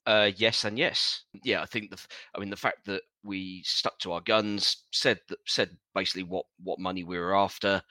Uh, 0.05 0.31
yes 0.35 0.65
and 0.65 0.77
yes. 0.77 1.23
Yeah, 1.43 1.61
I 1.61 1.65
think 1.65 1.91
the. 1.91 2.01
I 2.35 2.39
mean, 2.39 2.49
the 2.49 2.55
fact 2.55 2.85
that 2.85 3.03
we 3.23 3.63
stuck 3.63 3.97
to 3.99 4.11
our 4.11 4.21
guns, 4.21 4.83
said 4.91 5.19
that 5.29 5.39
said 5.45 5.77
basically 5.95 6.23
what 6.23 6.45
what 6.61 6.79
money 6.79 7.03
we 7.03 7.17
were 7.17 7.35
after, 7.35 7.81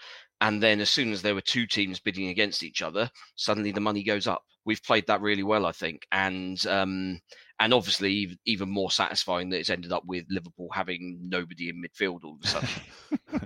and 0.41 0.63
then 0.63 0.81
as 0.81 0.91
soon 0.91 1.13
as 1.13 1.23
there 1.23 1.35
were 1.35 1.41
two 1.41 1.67
teams 1.67 2.01
bidding 2.01 2.29
against 2.29 2.63
each 2.63 2.83
other, 2.83 3.11
suddenly 3.37 3.73
the 3.73 3.81
money 3.81 4.03
goes 4.03 4.27
up. 4.27 4.43
We've 4.65 4.83
played 4.83 5.07
that 5.07 5.21
really 5.23 5.43
well, 5.43 5.65
I 5.67 5.73
think, 5.73 6.07
and 6.13 6.65
um, 6.67 7.21
and 7.61 7.73
obviously 7.73 8.25
ev- 8.25 8.39
even 8.45 8.69
more 8.69 8.91
satisfying 8.91 9.49
that 9.51 9.61
it's 9.61 9.71
ended 9.71 9.93
up 9.93 10.05
with 10.05 10.27
Liverpool 10.29 10.69
having 10.73 11.19
nobody 11.23 11.69
in 11.69 11.83
midfield 11.83 12.25
all 12.25 12.37
of 12.37 12.45
a 12.45 12.49
sudden. 12.49 12.69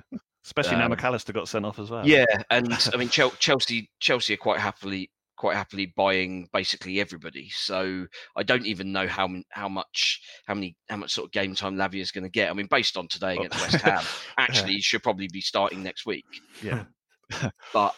Especially 0.45 0.77
now 0.77 0.85
Um, 0.85 0.91
Mac 0.91 1.03
Allister 1.03 1.33
got 1.33 1.49
sent 1.49 1.67
off 1.67 1.79
as 1.81 1.91
well. 1.91 2.07
Yeah, 2.07 2.25
and 2.51 2.73
I 2.93 2.97
mean 2.97 3.09
Chelsea 3.09 3.91
Chelsea 4.01 4.35
are 4.35 4.39
quite 4.39 4.61
happily 4.61 5.11
quite 5.37 5.57
happily 5.57 5.93
buying 5.97 6.49
basically 6.53 7.01
everybody. 7.01 7.49
So 7.51 8.07
I 8.37 8.43
don't 8.43 8.67
even 8.67 8.93
know 8.93 9.07
how 9.07 9.29
how 9.51 9.69
much 9.69 10.23
how 10.47 10.55
many 10.55 10.77
how 10.89 10.97
much 10.97 11.13
sort 11.13 11.27
of 11.27 11.33
game 11.33 11.55
time 11.55 11.77
Lavia 11.77 12.01
is 12.01 12.11
going 12.11 12.25
to 12.25 12.31
get. 12.31 12.51
I 12.51 12.55
mean, 12.55 12.69
based 12.71 12.97
on 12.97 13.09
today 13.09 13.37
against 13.37 13.61
West 13.61 13.81
Ham, 13.83 14.09
actually 14.39 14.75
he 14.75 14.81
should 14.81 15.03
probably 15.03 15.29
be 15.33 15.41
starting 15.41 15.83
next 15.83 16.07
week. 16.07 16.27
Yeah. 16.61 16.85
but 17.73 17.95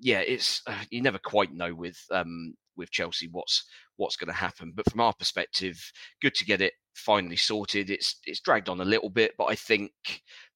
yeah, 0.00 0.20
it's 0.20 0.62
uh, 0.66 0.84
you 0.90 1.02
never 1.02 1.18
quite 1.18 1.52
know 1.52 1.74
with 1.74 1.98
um 2.10 2.54
with 2.76 2.90
Chelsea 2.90 3.28
what's 3.30 3.64
what's 3.96 4.16
going 4.16 4.28
to 4.28 4.32
happen. 4.34 4.72
But 4.74 4.90
from 4.90 5.00
our 5.00 5.12
perspective, 5.12 5.78
good 6.20 6.34
to 6.34 6.44
get 6.44 6.60
it 6.60 6.74
finally 6.94 7.36
sorted. 7.36 7.90
It's 7.90 8.18
it's 8.24 8.40
dragged 8.40 8.68
on 8.68 8.80
a 8.80 8.84
little 8.84 9.10
bit, 9.10 9.32
but 9.38 9.44
I 9.44 9.54
think 9.54 9.92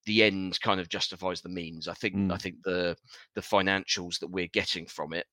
the 0.05 0.23
end 0.23 0.61
kind 0.61 0.81
of 0.81 0.89
justifies 0.89 1.41
the 1.41 1.49
means. 1.49 1.89
I 1.89 1.95
think 1.95 2.15
I 2.31 2.37
Mm. 2.37 2.43
think 2.43 2.57
the 2.65 2.97
the 3.35 3.41
financials 3.41 4.19
that 4.21 4.31
we're 4.31 4.49
getting 4.49 4.87
from 4.87 5.13
it 5.13 5.27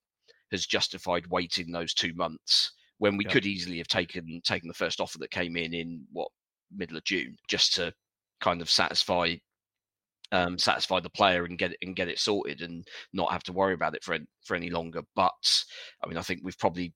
has 0.54 0.66
justified 0.66 1.28
waiting 1.28 1.72
those 1.72 1.93
two 1.93 2.14
months 2.14 2.72
when 2.99 3.18
we 3.18 3.26
Yeah. 3.26 3.32
could 3.32 3.45
easily 3.45 3.78
have 3.80 3.88
taken 3.89 4.39
taken 4.45 4.70
the 4.70 4.74
first 4.74 5.01
offer 5.01 5.18
that 5.18 5.32
came 5.32 5.58
in 5.58 5.74
in 5.74 6.08
what 6.14 6.30
middle 6.72 6.95
of 6.97 7.04
June 7.04 7.36
just 7.49 7.74
to 7.76 7.93
kind 8.39 8.62
of 8.62 8.70
satisfy 8.70 9.36
um, 10.32 10.58
satisfy 10.58 10.99
the 10.99 11.10
player 11.10 11.45
and 11.45 11.60
get 11.60 11.72
it 11.72 11.78
and 11.84 11.95
get 11.95 12.08
it 12.08 12.18
sorted 12.18 12.62
and 12.62 12.88
not 13.12 13.32
have 13.32 13.43
to 13.43 13.54
worry 13.54 13.74
about 13.74 13.95
it 13.95 14.04
for 14.04 14.18
for 14.45 14.56
any 14.56 14.70
longer. 14.70 15.01
But 15.16 15.64
I 16.04 16.08
mean, 16.08 16.18
I 16.18 16.22
think 16.24 16.41
we've 16.43 16.58
probably 16.58 16.93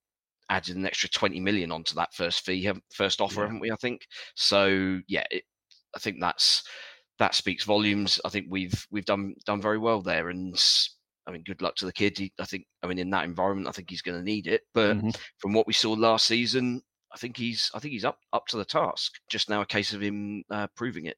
added 0.49 0.77
an 0.77 0.85
extra 0.85 1.09
twenty 1.09 1.39
million 1.39 1.71
onto 1.71 1.93
that 1.95 2.13
first 2.13 2.45
fee, 2.45 2.71
first 2.93 3.21
offer, 3.21 3.41
Yeah. 3.41 3.45
haven't 3.47 3.59
we? 3.59 3.71
I 3.71 3.75
think 3.75 4.07
so. 4.35 5.01
Yeah, 5.07 5.25
it, 5.29 5.43
I 5.95 5.99
think 5.99 6.17
that's 6.19 6.63
that 7.19 7.35
speaks 7.35 7.63
volumes. 7.63 8.19
I 8.25 8.29
think 8.29 8.47
we've 8.49 8.87
we've 8.91 9.05
done 9.05 9.35
done 9.45 9.61
very 9.61 9.77
well 9.77 10.01
there, 10.01 10.29
and 10.29 10.55
I 11.27 11.31
mean, 11.31 11.43
good 11.43 11.61
luck 11.61 11.75
to 11.75 11.85
the 11.85 11.93
kid. 11.93 12.17
He, 12.17 12.31
I 12.39 12.45
think, 12.45 12.65
I 12.81 12.87
mean, 12.87 12.99
in 12.99 13.09
that 13.11 13.25
environment, 13.25 13.67
I 13.67 13.71
think 13.71 13.89
he's 13.89 14.01
going 14.01 14.17
to 14.17 14.23
need 14.23 14.47
it. 14.47 14.61
But 14.73 14.97
Mhm. 14.97 15.15
from 15.39 15.53
what 15.53 15.67
we 15.67 15.73
saw 15.73 15.91
last 15.91 16.25
season, 16.25 16.81
I 17.13 17.17
think 17.17 17.37
he's 17.37 17.69
I 17.73 17.79
think 17.79 17.91
he's 17.93 18.05
up 18.05 18.19
up 18.33 18.47
to 18.47 18.57
the 18.57 18.65
task. 18.65 19.13
Just 19.29 19.49
now, 19.49 19.61
a 19.61 19.65
case 19.65 19.93
of 19.93 20.01
him 20.01 20.43
uh, 20.49 20.67
proving 20.75 21.05
it. 21.05 21.17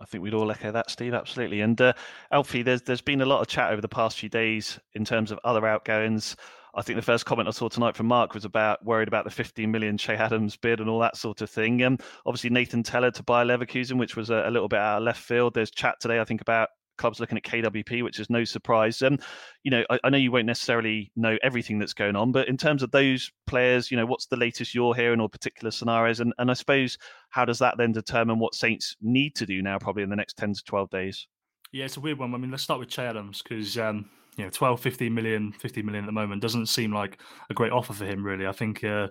I 0.00 0.04
think 0.04 0.22
we'd 0.24 0.34
all 0.34 0.50
echo 0.50 0.72
that, 0.72 0.90
Steve. 0.90 1.14
Absolutely. 1.14 1.60
And 1.60 1.80
uh, 1.80 1.92
Alfie, 2.32 2.62
there's 2.62 2.82
there's 2.82 3.00
been 3.00 3.20
a 3.20 3.26
lot 3.26 3.40
of 3.40 3.46
chat 3.46 3.70
over 3.72 3.80
the 3.80 3.88
past 3.88 4.18
few 4.18 4.28
days 4.28 4.78
in 4.94 5.04
terms 5.04 5.30
of 5.30 5.38
other 5.44 5.66
outgoings. 5.66 6.36
I 6.74 6.80
think 6.82 6.96
the 6.96 7.02
first 7.02 7.26
comment 7.26 7.48
I 7.48 7.50
saw 7.50 7.68
tonight 7.68 7.94
from 7.94 8.06
Mark 8.06 8.32
was 8.32 8.46
about 8.46 8.82
worried 8.84 9.08
about 9.08 9.24
the 9.24 9.30
15 9.30 9.70
million 9.70 9.98
Che 9.98 10.14
Adams 10.16 10.56
bid 10.56 10.80
and 10.80 10.88
all 10.88 10.98
that 11.00 11.18
sort 11.18 11.42
of 11.42 11.50
thing. 11.50 11.82
Um, 11.82 11.98
obviously 12.24 12.48
Nathan 12.48 12.82
Tella 12.82 13.12
to 13.12 13.22
Bayer 13.22 13.44
Leverkusen, 13.44 13.98
which 13.98 14.16
was 14.16 14.30
a, 14.30 14.44
a 14.46 14.50
little 14.50 14.68
bit 14.68 14.78
out 14.78 14.98
of 14.98 15.02
left 15.04 15.20
field. 15.20 15.52
There's 15.52 15.70
chat 15.70 15.96
today, 16.00 16.18
I 16.18 16.24
think, 16.24 16.40
about 16.40 16.70
clubs 17.02 17.18
looking 17.18 17.36
at 17.36 17.42
KWP, 17.42 18.04
which 18.04 18.20
is 18.20 18.30
no 18.30 18.44
surprise. 18.44 19.02
Um, 19.02 19.18
you 19.64 19.72
know, 19.72 19.82
I, 19.90 19.98
I 20.04 20.10
know 20.10 20.18
you 20.18 20.30
won't 20.30 20.46
necessarily 20.46 21.10
know 21.16 21.36
everything 21.42 21.80
that's 21.80 21.94
going 21.94 22.14
on, 22.14 22.30
but 22.30 22.46
in 22.46 22.56
terms 22.56 22.84
of 22.84 22.92
those 22.92 23.32
players, 23.48 23.90
you 23.90 23.96
know, 23.96 24.06
what's 24.06 24.26
the 24.26 24.36
latest 24.36 24.72
you're 24.72 24.94
hearing 24.94 25.20
or 25.20 25.28
particular 25.28 25.72
scenarios? 25.72 26.20
And 26.20 26.32
and 26.38 26.48
I 26.48 26.54
suppose 26.54 26.96
how 27.30 27.44
does 27.44 27.58
that 27.58 27.76
then 27.76 27.90
determine 27.90 28.38
what 28.38 28.54
Saints 28.54 28.96
need 29.02 29.34
to 29.34 29.46
do 29.46 29.62
now, 29.62 29.78
probably 29.80 30.04
in 30.04 30.10
the 30.10 30.16
next 30.16 30.36
10 30.36 30.54
to 30.54 30.64
12 30.64 30.90
days? 30.90 31.26
Yeah, 31.72 31.86
it's 31.86 31.96
a 31.96 32.00
weird 32.00 32.18
one. 32.18 32.32
I 32.34 32.38
mean, 32.38 32.52
let's 32.52 32.62
start 32.62 32.78
with 32.78 32.88
Che 32.88 33.02
Adams 33.02 33.42
because, 33.42 33.76
um, 33.78 34.08
you 34.36 34.44
know, 34.44 34.50
12, 34.50 34.80
15 34.80 35.12
million, 35.14 35.52
50 35.52 35.82
million 35.82 36.04
at 36.04 36.06
the 36.06 36.12
moment 36.12 36.40
doesn't 36.42 36.66
seem 36.66 36.92
like 36.92 37.20
a 37.50 37.54
great 37.54 37.72
offer 37.72 37.92
for 37.92 38.06
him, 38.06 38.24
really. 38.24 38.46
I 38.46 38.52
think, 38.52 38.82
uh, 38.82 39.08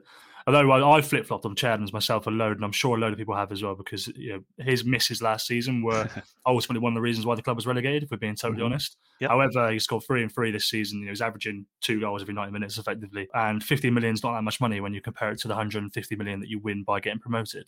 although 0.48 0.72
I, 0.72 0.98
I 0.98 1.02
flip 1.02 1.28
flopped 1.28 1.46
on 1.46 1.56
Che 1.56 1.68
Adams 1.68 1.94
myself 1.94 2.26
a 2.26 2.32
load, 2.32 2.58
and 2.58 2.66
I'm 2.66 2.72
sure 2.72 2.98
a 2.98 3.00
load 3.00 3.14
of 3.14 3.20
people 3.20 3.36
have 3.36 3.52
as 3.52 3.62
well, 3.62 3.76
because 3.76 4.08
you 4.16 4.34
know, 4.58 4.66
his 4.66 4.84
misses 4.84 5.22
last 5.22 5.46
season 5.46 5.84
were 5.84 6.10
ultimately 6.48 6.82
one 6.82 6.94
of 6.94 6.96
the 6.96 7.02
reasons 7.02 7.26
why 7.28 7.36
the 7.36 7.44
club 7.44 7.56
was 7.58 7.68
relegated, 7.68 8.04
if 8.04 8.10
we're 8.12 8.18
being 8.18 8.36
totally 8.36 8.62
Mhm. 8.64 8.66
honest. 8.66 8.98
Yep. 9.20 9.30
However, 9.30 9.72
he 9.72 9.78
scored 9.78 10.04
three 10.08 10.24
and 10.24 10.34
three 10.34 10.50
this 10.50 10.66
season. 10.68 11.00
You 11.00 11.06
know, 11.06 11.12
he's 11.12 11.22
averaging 11.22 11.68
two 11.82 12.00
goals 12.00 12.24
every 12.24 12.34
90 12.34 12.52
minutes 12.52 12.80
effectively. 12.80 13.28
And 13.36 13.64
50 13.64 13.92
million 13.92 14.16
is 14.16 14.24
not 14.24 14.34
that 14.34 14.42
much 14.42 14.60
money 14.60 14.82
when 14.82 14.96
you 14.96 15.02
compare 15.02 15.30
it 15.32 15.40
to 15.42 15.48
the 15.48 15.54
150 15.54 16.16
million 16.16 16.40
that 16.40 16.50
you 16.50 16.60
win 16.60 16.84
by 16.84 17.00
getting 17.00 17.20
promoted. 17.20 17.68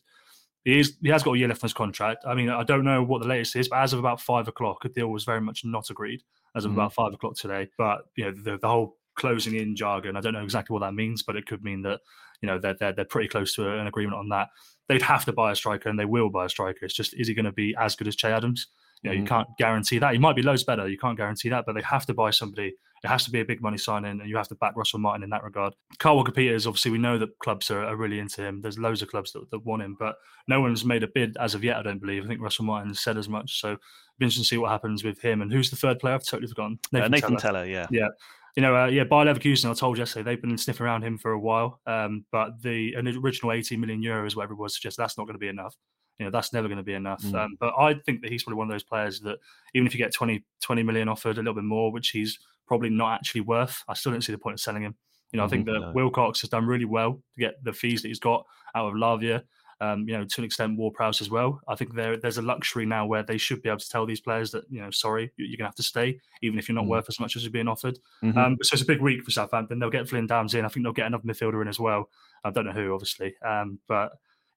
He, 0.65 0.79
is, 0.79 0.97
he 1.03 1.09
has 1.09 1.21
got 1.21 1.33
a 1.33 1.37
year 1.37 1.49
left 1.49 1.63
on 1.63 1.67
his 1.67 1.73
contract. 1.73 2.23
I 2.25 2.33
mean, 2.33 2.49
I 2.49 2.63
don't 2.63 2.85
know 2.85 3.03
what 3.03 3.21
the 3.21 3.27
latest 3.27 3.55
is, 3.57 3.67
but 3.67 3.79
as 3.79 3.93
of 3.93 3.99
about 3.99 4.19
five 4.19 4.47
o'clock, 4.47 4.83
a 4.85 4.89
deal 4.89 5.09
was 5.09 5.25
very 5.25 5.41
much 5.41 5.63
not 5.63 5.91
agreed 5.91 6.23
as 6.55 6.65
of 6.65 6.71
Mhm. 6.71 6.75
about 6.75 6.93
five 6.93 7.13
o'clock 7.13 7.35
today. 7.35 7.67
But 7.77 8.01
you 8.15 8.25
know, 8.25 8.31
the, 8.31 8.57
the 8.57 8.67
whole 8.67 8.97
closing 9.15 9.55
in 9.55 9.75
jargon, 9.75 10.15
I 10.17 10.21
don't 10.21 10.33
know 10.33 10.43
exactly 10.43 10.73
what 10.73 10.79
that 10.81 10.93
means, 10.93 11.23
but 11.23 11.35
it 11.35 11.45
could 11.45 11.63
mean 11.63 11.81
that 11.83 11.99
you 12.41 12.47
know 12.47 12.59
they're 12.59 12.75
they're, 12.79 12.93
they're 12.93 13.05
pretty 13.05 13.27
close 13.29 13.53
to 13.55 13.69
an 13.79 13.87
agreement 13.87 14.17
on 14.17 14.29
that. 14.29 14.49
They'd 14.89 15.01
have 15.01 15.23
to 15.25 15.33
buy 15.33 15.51
a 15.51 15.55
striker, 15.55 15.89
and 15.89 15.97
they 15.99 16.05
will 16.05 16.29
buy 16.29 16.45
a 16.45 16.49
striker. 16.49 16.85
It's 16.85 16.93
just 16.93 17.13
is 17.19 17.27
he 17.27 17.33
going 17.33 17.45
to 17.45 17.51
be 17.53 17.75
as 17.79 17.95
good 17.95 18.07
as 18.07 18.15
Che 18.15 18.31
Adams? 18.31 18.67
You 19.01 19.09
know, 19.09 19.15
Mhm. 19.15 19.19
you 19.19 19.25
can't 19.25 19.47
guarantee 19.57 19.97
that. 19.99 20.13
He 20.13 20.19
might 20.19 20.35
be 20.35 20.41
loads 20.43 20.63
better. 20.63 20.87
You 20.87 20.97
can't 20.97 21.17
guarantee 21.17 21.49
that, 21.49 21.65
but 21.65 21.73
they 21.75 21.81
have 21.81 22.05
to 22.07 22.13
buy 22.13 22.31
somebody. 22.31 22.73
It 23.03 23.09
has 23.09 23.25
to 23.25 23.31
be 23.31 23.41
a 23.41 23.45
big 23.45 23.61
money 23.61 23.77
signing, 23.77 24.21
and 24.21 24.29
you 24.29 24.37
have 24.37 24.47
to 24.47 24.55
back 24.55 24.75
Russell 24.77 24.99
Martin 24.99 25.23
in 25.23 25.29
that 25.31 25.43
regard. 25.43 25.73
Kyle 25.99 26.15
Walker-Peters, 26.15 26.65
obviously, 26.65 26.91
we 26.91 26.97
know 26.97 27.17
that 27.17 27.37
clubs 27.39 27.69
are, 27.69 27.83
are 27.83 27.97
really 27.97 28.19
into 28.19 28.41
him. 28.41 28.61
There's 28.61 28.79
loads 28.79 29.01
of 29.01 29.09
clubs 29.09 29.33
that, 29.33 29.49
that 29.51 29.65
want 29.65 29.81
him, 29.81 29.97
but 29.99 30.15
no 30.47 30.61
one's 30.61 30.85
made 30.85 31.03
a 31.03 31.07
bid 31.07 31.35
as 31.37 31.53
of 31.53 31.63
yet. 31.63 31.77
I 31.77 31.83
don't 31.83 31.99
believe. 31.99 32.23
I 32.23 32.27
think 32.27 32.41
Russell 32.41 32.65
Martin 32.65 32.93
said 32.93 33.17
as 33.17 33.27
much. 33.27 33.59
So, 33.59 33.77
be 34.19 34.25
interesting 34.25 34.43
to 34.43 34.47
see 34.47 34.57
what 34.57 34.71
happens 34.71 35.03
with 35.03 35.19
him. 35.21 35.41
And 35.41 35.51
who's 35.51 35.69
the 35.69 35.75
third 35.75 35.99
player? 35.99 36.15
I've 36.15 36.25
totally 36.25 36.47
forgotten. 36.47 36.79
Uh, 36.93 37.07
Nathan 37.07 37.37
Tella. 37.37 37.39
Tella, 37.39 37.65
yeah. 37.65 37.87
Yeah. 37.91 38.09
You 38.55 38.61
know, 38.61 38.75
uh, 38.75 38.85
yeah, 38.85 39.03
Bayer 39.03 39.25
Leverkusen, 39.25 39.69
I 39.69 39.73
told 39.73 39.97
you 39.97 40.01
yesterday, 40.01 40.23
they've 40.23 40.41
been 40.41 40.57
sniffing 40.57 40.85
around 40.85 41.03
him 41.03 41.17
for 41.17 41.31
a 41.31 41.39
while. 41.39 41.81
Um, 41.87 42.25
but 42.31 42.61
the 42.61 42.93
an 42.93 43.07
original 43.07 43.51
18 43.51 43.79
million 43.79 44.01
euros, 44.01 44.35
whatever 44.35 44.53
it 44.53 44.59
was, 44.59 44.75
suggests 44.75 44.97
that's 44.97 45.17
not 45.17 45.25
going 45.25 45.33
to 45.33 45.39
be 45.39 45.47
enough. 45.47 45.75
You 46.19 46.25
know, 46.25 46.31
that's 46.31 46.53
never 46.53 46.67
going 46.67 46.77
to 46.77 46.83
be 46.83 46.93
enough. 46.93 47.23
Mm. 47.23 47.35
Um, 47.35 47.57
but 47.59 47.73
I 47.79 47.95
think 48.05 48.21
that 48.21 48.31
he's 48.31 48.43
probably 48.43 48.59
one 48.59 48.67
of 48.67 48.71
those 48.71 48.83
players 48.83 49.19
that 49.21 49.39
even 49.73 49.87
if 49.87 49.93
you 49.93 49.97
get 49.97 50.13
20, 50.13 50.45
20 50.61 50.83
million 50.83 51.09
offered, 51.09 51.37
a 51.37 51.39
little 51.39 51.55
bit 51.55 51.63
more, 51.63 51.91
which 51.91 52.09
he's 52.09 52.37
probably 52.67 52.89
not 52.89 53.13
actually 53.13 53.41
worth, 53.41 53.83
I 53.87 53.93
still 53.93 54.11
don't 54.11 54.21
see 54.21 54.31
the 54.31 54.37
point 54.37 54.55
of 54.55 54.59
selling 54.59 54.83
him. 54.83 54.95
You 55.31 55.37
know, 55.37 55.45
I 55.45 55.47
think 55.47 55.67
Mhm, 55.67 55.73
that 55.73 55.79
no. 55.79 55.91
Wilcox 55.93 56.41
has 56.41 56.49
done 56.49 56.65
really 56.65 56.85
well 56.85 57.13
to 57.13 57.39
get 57.39 57.63
the 57.63 57.73
fees 57.73 58.01
that 58.03 58.07
he's 58.09 58.19
got 58.19 58.45
out 58.75 58.87
of 58.87 58.93
Lavia. 58.93 59.43
Um, 59.81 60.07
you 60.07 60.15
know, 60.17 60.23
to 60.23 60.41
an 60.41 60.45
extent, 60.45 60.77
Ward-Prowse 60.77 61.19
as 61.19 61.29
well. 61.29 61.59
I 61.67 61.75
think 61.75 61.93
there 61.95 62.15
there's 62.15 62.37
a 62.37 62.41
luxury 62.41 62.85
now 62.85 63.05
where 63.05 63.23
they 63.23 63.37
should 63.37 63.61
be 63.63 63.67
able 63.69 63.79
to 63.79 63.89
tell 63.89 64.05
these 64.05 64.21
players 64.21 64.51
that 64.51 64.63
you 64.69 64.79
know, 64.79 64.91
sorry, 64.91 65.31
you- 65.35 65.45
you're 65.45 65.57
gonna 65.57 65.67
have 65.67 65.75
to 65.75 65.83
stay, 65.83 66.19
even 66.41 66.57
if 66.59 66.69
you're 66.69 66.75
not 66.75 66.85
Mm. 66.85 66.89
worth 66.89 67.09
as 67.09 67.19
much 67.19 67.35
as 67.35 67.43
you're 67.43 67.51
being 67.51 67.67
offered. 67.67 67.97
Mhm. 68.21 68.37
Um, 68.37 68.57
so 68.61 68.75
it's 68.75 68.83
a 68.83 68.85
big 68.85 69.01
week 69.01 69.23
for 69.23 69.31
Southampton. 69.31 69.79
They'll 69.79 69.89
get 69.89 70.07
Flynn 70.07 70.27
Downes 70.27 70.53
in. 70.53 70.63
I 70.63 70.67
think 70.69 70.85
they'll 70.85 70.93
get 70.93 71.07
another 71.07 71.23
midfielder 71.25 71.61
in 71.61 71.67
as 71.67 71.79
well. 71.79 72.09
I 72.45 72.51
don't 72.51 72.65
know 72.65 72.71
who, 72.71 72.93
obviously, 72.93 73.35
um, 73.41 73.79
but 73.87 74.13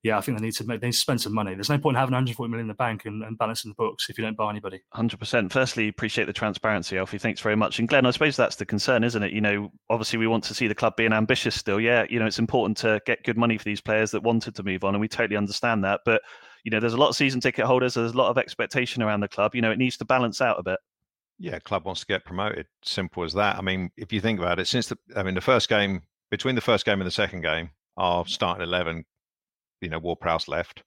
yeah, 0.06 0.16
I 0.16 0.20
think 0.20 0.38
they 0.38 0.44
need 0.44 0.54
to 0.54 0.64
make 0.64 0.80
they 0.80 0.86
need 0.86 0.92
to 0.92 0.98
spend 0.98 1.20
some 1.20 1.34
money. 1.34 1.54
There's 1.54 1.68
no 1.68 1.78
point 1.78 1.96
in 1.96 2.00
having 2.00 2.12
140 2.12 2.48
million 2.48 2.64
in 2.64 2.68
the 2.68 2.74
bank 2.74 3.06
and, 3.06 3.24
and 3.24 3.36
balancing 3.36 3.72
the 3.72 3.74
books 3.74 4.08
if 4.08 4.16
you 4.16 4.24
don't 4.24 4.36
buy 4.36 4.50
anybody. 4.50 4.80
Hundred 4.92 5.18
percent. 5.18 5.52
Firstly, 5.52 5.88
appreciate 5.88 6.26
the 6.26 6.32
transparency, 6.32 6.96
Alfie. 6.96 7.18
Thanks 7.18 7.40
very 7.40 7.56
much. 7.56 7.80
And 7.80 7.88
Glen, 7.88 8.06
I 8.06 8.12
suppose 8.12 8.36
that's 8.36 8.56
the 8.56 8.64
concern, 8.64 9.02
isn't 9.02 9.22
it? 9.22 9.32
You 9.32 9.40
know, 9.40 9.72
obviously 9.90 10.20
we 10.20 10.28
want 10.28 10.44
to 10.44 10.54
see 10.54 10.68
the 10.68 10.74
club 10.74 10.94
being 10.96 11.12
ambitious 11.12 11.56
still. 11.56 11.80
Yeah, 11.80 12.06
you 12.08 12.20
know, 12.20 12.26
it's 12.26 12.38
important 12.38 12.76
to 12.78 13.00
get 13.04 13.24
good 13.24 13.36
money 13.36 13.58
for 13.58 13.64
these 13.64 13.80
players 13.80 14.12
that 14.12 14.22
wanted 14.22 14.54
to 14.54 14.62
move 14.62 14.84
on, 14.84 14.94
and 14.94 15.00
we 15.00 15.08
totally 15.08 15.36
understand 15.36 15.82
that. 15.82 16.02
But 16.04 16.22
you 16.62 16.70
know, 16.70 16.78
there's 16.78 16.94
a 16.94 16.98
lot 16.98 17.08
of 17.08 17.16
season 17.16 17.40
ticket 17.40 17.64
holders. 17.64 17.94
There's 17.94 18.12
a 18.12 18.16
lot 18.16 18.30
of 18.30 18.38
expectation 18.38 19.02
around 19.02 19.20
the 19.20 19.28
club. 19.28 19.56
You 19.56 19.62
know, 19.62 19.72
it 19.72 19.78
needs 19.78 19.96
to 19.96 20.04
balance 20.04 20.40
out 20.40 20.60
a 20.60 20.62
bit. 20.62 20.78
Yeah, 21.40 21.58
club 21.58 21.84
wants 21.84 22.00
to 22.02 22.06
get 22.06 22.24
promoted. 22.24 22.66
Simple 22.82 23.24
as 23.24 23.32
that. 23.34 23.56
I 23.56 23.60
mean, 23.60 23.90
if 23.96 24.12
you 24.12 24.20
think 24.20 24.38
about 24.38 24.60
it, 24.60 24.68
since 24.68 24.86
the 24.86 24.98
I 25.16 25.24
mean 25.24 25.34
the 25.34 25.40
first 25.40 25.68
game 25.68 26.02
between 26.30 26.54
the 26.54 26.60
first 26.60 26.84
game 26.84 27.00
and 27.00 27.06
the 27.06 27.10
second 27.12 27.42
game, 27.42 27.70
our 27.96 28.24
starting 28.24 28.62
eleven 28.62 29.04
you 29.80 29.88
know, 29.88 29.98
Ward-Prowse 29.98 30.48
left. 30.48 30.82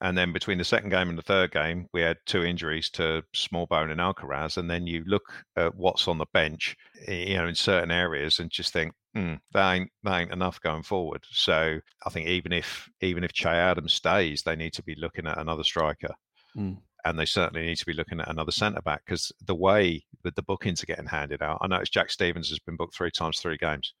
And 0.00 0.18
then 0.18 0.32
between 0.32 0.58
the 0.58 0.64
second 0.64 0.90
game 0.90 1.08
and 1.08 1.16
the 1.16 1.22
third 1.22 1.52
game, 1.52 1.86
we 1.94 2.02
had 2.02 2.18
two 2.26 2.44
injuries 2.44 2.90
to 2.90 3.22
Smallbone 3.34 3.90
and 3.90 4.00
Alcaraz. 4.00 4.58
And 4.58 4.68
then 4.68 4.86
you 4.86 5.02
look 5.06 5.22
at 5.56 5.74
what's 5.76 6.08
on 6.08 6.18
the 6.18 6.26
bench, 6.34 6.76
you 7.08 7.36
know, 7.36 7.46
in 7.46 7.54
certain 7.54 7.90
areas, 7.90 8.38
and 8.38 8.50
just 8.50 8.72
think, 8.72 8.92
mm, 9.16 9.38
that 9.52 9.72
ain't 9.72 9.90
that 10.02 10.20
ain't 10.20 10.32
enough 10.32 10.60
going 10.60 10.82
forward. 10.82 11.24
So 11.30 11.78
I 12.04 12.10
think 12.10 12.28
even 12.28 12.52
if 12.52 12.88
even 13.00 13.24
if 13.24 13.32
Che 13.32 13.48
Adams 13.48 13.94
stays, 13.94 14.42
they 14.42 14.56
need 14.56 14.74
to 14.74 14.82
be 14.82 14.96
looking 14.96 15.26
at 15.26 15.38
another 15.38 15.64
striker. 15.64 16.14
Mm. 16.56 16.78
And 17.06 17.18
they 17.18 17.26
certainly 17.26 17.64
need 17.64 17.78
to 17.78 17.86
be 17.86 17.92
looking 17.92 18.20
at 18.20 18.30
another 18.30 18.52
centre 18.52 18.82
back 18.82 19.02
because 19.06 19.30
the 19.46 19.54
way 19.54 20.04
that 20.22 20.34
the 20.36 20.42
bookings 20.42 20.82
are 20.82 20.86
getting 20.86 21.06
handed 21.06 21.42
out, 21.42 21.58
I 21.60 21.66
noticed 21.66 21.92
Jack 21.92 22.10
Stephens 22.10 22.48
has 22.48 22.58
been 22.58 22.76
booked 22.76 22.96
three 22.96 23.10
times, 23.10 23.38
three 23.38 23.58
games. 23.58 23.94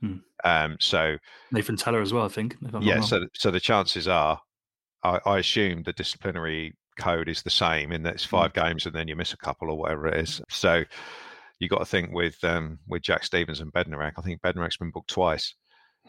Hmm. 0.00 0.16
Um, 0.44 0.76
so 0.80 1.16
Nathan 1.50 1.76
Tella 1.76 2.00
as 2.00 2.12
well, 2.12 2.24
I 2.24 2.28
think. 2.28 2.56
if 2.62 2.74
I'm 2.74 2.82
yeah, 2.82 3.00
so 3.00 3.24
so 3.34 3.50
the 3.50 3.60
chances 3.60 4.06
are, 4.06 4.40
I, 5.02 5.18
I 5.26 5.38
assume 5.38 5.82
the 5.82 5.92
disciplinary 5.92 6.76
code 6.98 7.28
is 7.28 7.42
the 7.42 7.50
same 7.50 7.92
in 7.92 8.02
that 8.02 8.14
it's 8.14 8.24
five 8.24 8.52
games 8.52 8.86
and 8.86 8.94
then 8.94 9.08
you 9.08 9.16
miss 9.16 9.32
a 9.32 9.36
couple 9.36 9.70
or 9.70 9.78
whatever 9.78 10.08
it 10.08 10.20
is. 10.20 10.40
So 10.48 10.84
you 11.60 11.68
got 11.68 11.78
to 11.78 11.84
think 11.84 12.12
with 12.12 12.42
um, 12.44 12.78
with 12.86 13.02
Jack 13.02 13.24
Stephens 13.24 13.60
and 13.60 13.72
Bednarek. 13.72 14.12
I 14.16 14.22
think 14.22 14.40
Bednarek's 14.42 14.76
been 14.76 14.90
booked 14.90 15.10
twice. 15.10 15.54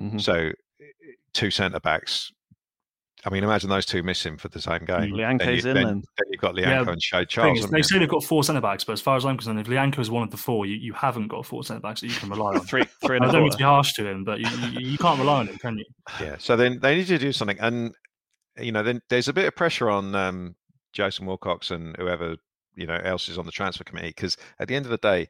Mhm. 0.01 0.21
So 0.21 0.51
two 1.33 1.51
centre 1.51 1.79
backs. 1.79 2.31
I 3.25 3.29
mean, 3.29 3.43
imagine 3.43 3.69
those 3.69 3.85
two 3.85 4.01
missing 4.01 4.37
for 4.37 4.47
the 4.47 4.61
same 4.61 4.85
game. 4.85 5.11
Lyanco's 5.11 5.39
then, 5.39 5.49
you, 5.49 5.55
in 5.55 5.63
then, 5.63 5.73
then. 5.75 6.03
then 6.17 6.27
you've 6.29 6.41
got 6.41 6.55
Lyanco 6.55 6.85
Yeah, 6.85 6.91
and 6.91 7.03
Shea 7.03 7.17
Thing 7.17 7.27
Charles. 7.27 7.57
is, 7.57 7.65
haven't 7.65 7.77
they 7.77 7.81
say 7.81 7.99
they've 7.99 8.07
got 8.07 8.23
four 8.23 8.43
centre 8.43 8.61
backs, 8.61 8.85
but 8.85 8.93
as 8.93 9.01
far 9.01 9.17
as 9.17 9.25
I'm 9.25 9.35
concerned, 9.35 9.59
if 9.59 9.67
Lianco 9.67 9.99
is 9.99 10.09
one 10.09 10.23
of 10.23 10.31
the 10.31 10.37
four, 10.37 10.65
you, 10.65 10.75
you 10.75 10.93
haven't 10.93 11.27
got 11.27 11.45
four 11.45 11.63
centre 11.63 11.81
backs 11.81 11.99
that 12.01 12.07
you 12.07 12.15
can 12.15 12.29
rely 12.29 12.53
on. 12.53 12.61
Three, 12.61 12.85
three 13.03 13.17
and 13.17 13.25
I 13.25 13.31
don't 13.31 13.43
mean 13.43 13.51
to 13.51 13.57
be 13.57 13.63
harsh 13.63 13.93
to 13.93 14.07
him, 14.07 14.23
but 14.23 14.39
you, 14.39 14.47
you, 14.47 14.91
you 14.91 14.97
can't 14.97 15.19
rely 15.19 15.39
on 15.39 15.47
him, 15.47 15.57
can 15.57 15.77
you? 15.77 15.85
Yeah. 16.21 16.37
So 16.39 16.55
then 16.55 16.79
they 16.79 16.95
need 16.95 17.07
to 17.07 17.17
do 17.17 17.33
something, 17.33 17.59
and 17.59 17.93
you 18.57 18.71
know, 18.71 18.83
then 18.83 19.01
there's 19.09 19.27
a 19.27 19.33
bit 19.33 19.45
of 19.45 19.55
pressure 19.55 19.89
on 19.89 20.15
um, 20.15 20.55
Jason 20.93 21.25
Wilcox 21.25 21.71
and 21.71 21.95
whoever 21.97 22.37
you 22.75 22.87
know 22.87 22.99
else 23.03 23.27
is 23.27 23.37
on 23.37 23.45
the 23.45 23.51
transfer 23.51 23.83
committee 23.83 24.09
because 24.09 24.37
at 24.59 24.69
the 24.69 24.75
end 24.75 24.85
of 24.85 24.91
the 24.91 24.97
day, 24.97 25.27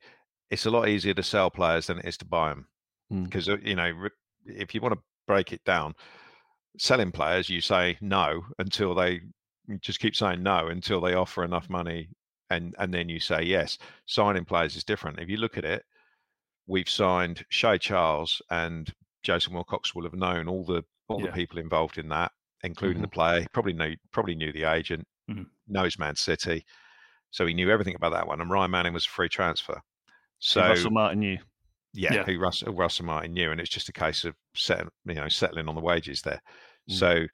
it's 0.52 0.66
a 0.66 0.70
lot 0.70 0.88
easier 0.88 1.14
to 1.14 1.24
sell 1.24 1.50
players 1.50 1.88
than 1.88 2.00
it 2.00 2.06
is 2.06 2.18
to 2.18 2.26
buy 2.26 2.50
them. 2.50 2.68
Mm. 3.12 3.24
Because 3.24 3.48
you 3.48 3.76
know, 3.76 3.92
if 4.46 4.76
you 4.76 4.82
want 4.82 4.94
to 4.94 5.02
break 5.28 5.52
it 5.54 5.64
down, 5.66 5.96
selling 6.78 7.12
players, 7.12 7.50
you 7.50 7.62
say 7.62 7.98
no 8.02 8.44
until 8.60 8.94
they 8.96 9.22
just 9.82 10.00
keep 10.00 10.16
saying 10.16 10.42
no 10.42 10.68
until 10.68 11.02
they 11.02 11.14
offer 11.14 11.44
enough 11.44 11.70
money, 11.70 12.10
and 12.50 12.76
and 12.80 12.94
then 12.94 13.10
you 13.10 13.20
say 13.20 13.42
yes. 13.44 13.78
Signing 14.06 14.46
players 14.46 14.76
is 14.76 14.84
different. 14.84 15.20
If 15.20 15.30
you 15.30 15.38
look 15.38 15.58
at 15.58 15.66
it, 15.66 15.84
we've 16.68 16.90
signed 16.90 17.44
Shea 17.50 17.78
Charles 17.78 18.42
and 18.50 18.92
Jason 19.24 19.54
Wilcox 19.54 19.94
will 19.94 20.04
have 20.04 20.14
known 20.14 20.48
all 20.48 20.64
the 20.64 20.84
all 21.08 21.20
Yeah. 21.20 21.28
the 21.28 21.34
people 21.34 21.58
involved 21.60 21.98
in 21.98 22.08
that, 22.10 22.32
including 22.64 23.02
the 23.02 23.08
Mhm. 23.08 23.12
player. 23.14 23.42
He 23.42 23.48
probably 23.54 23.74
knew 23.74 23.96
probably 24.12 24.36
knew 24.36 24.52
the 24.52 24.64
agent, 24.64 25.08
Mhm. 25.30 25.48
knows 25.68 25.98
Man 26.00 26.16
City, 26.16 26.66
so 27.32 27.46
he 27.46 27.54
knew 27.54 27.70
everything 27.70 27.96
about 27.96 28.12
that 28.14 28.28
one. 28.28 28.42
And 28.42 28.50
Ryan 28.50 28.72
Manning 28.72 28.94
was 28.94 29.06
a 29.06 29.10
free 29.10 29.30
transfer, 29.30 29.82
so 30.40 30.62
Russell 30.62 30.92
Martin, 30.92 31.22
you. 31.22 31.40
Yeah, 31.94 32.14
Yeah. 32.16 32.24
who 32.24 32.40
Russell, 32.40 32.74
Russell 32.74 33.06
Martin 33.06 33.34
knew, 33.34 33.52
and 33.52 33.60
it's 33.60 33.70
just 33.70 33.90
a 33.90 33.94
case 33.94 34.26
of 34.26 34.36
setting, 34.56 34.90
you 35.06 35.16
know, 35.16 35.30
settling 35.30 35.68
on 35.68 35.76
the 35.76 35.82
wages 35.82 36.22
there. 36.22 36.42
Mm. 36.90 36.94
So, 36.96 37.28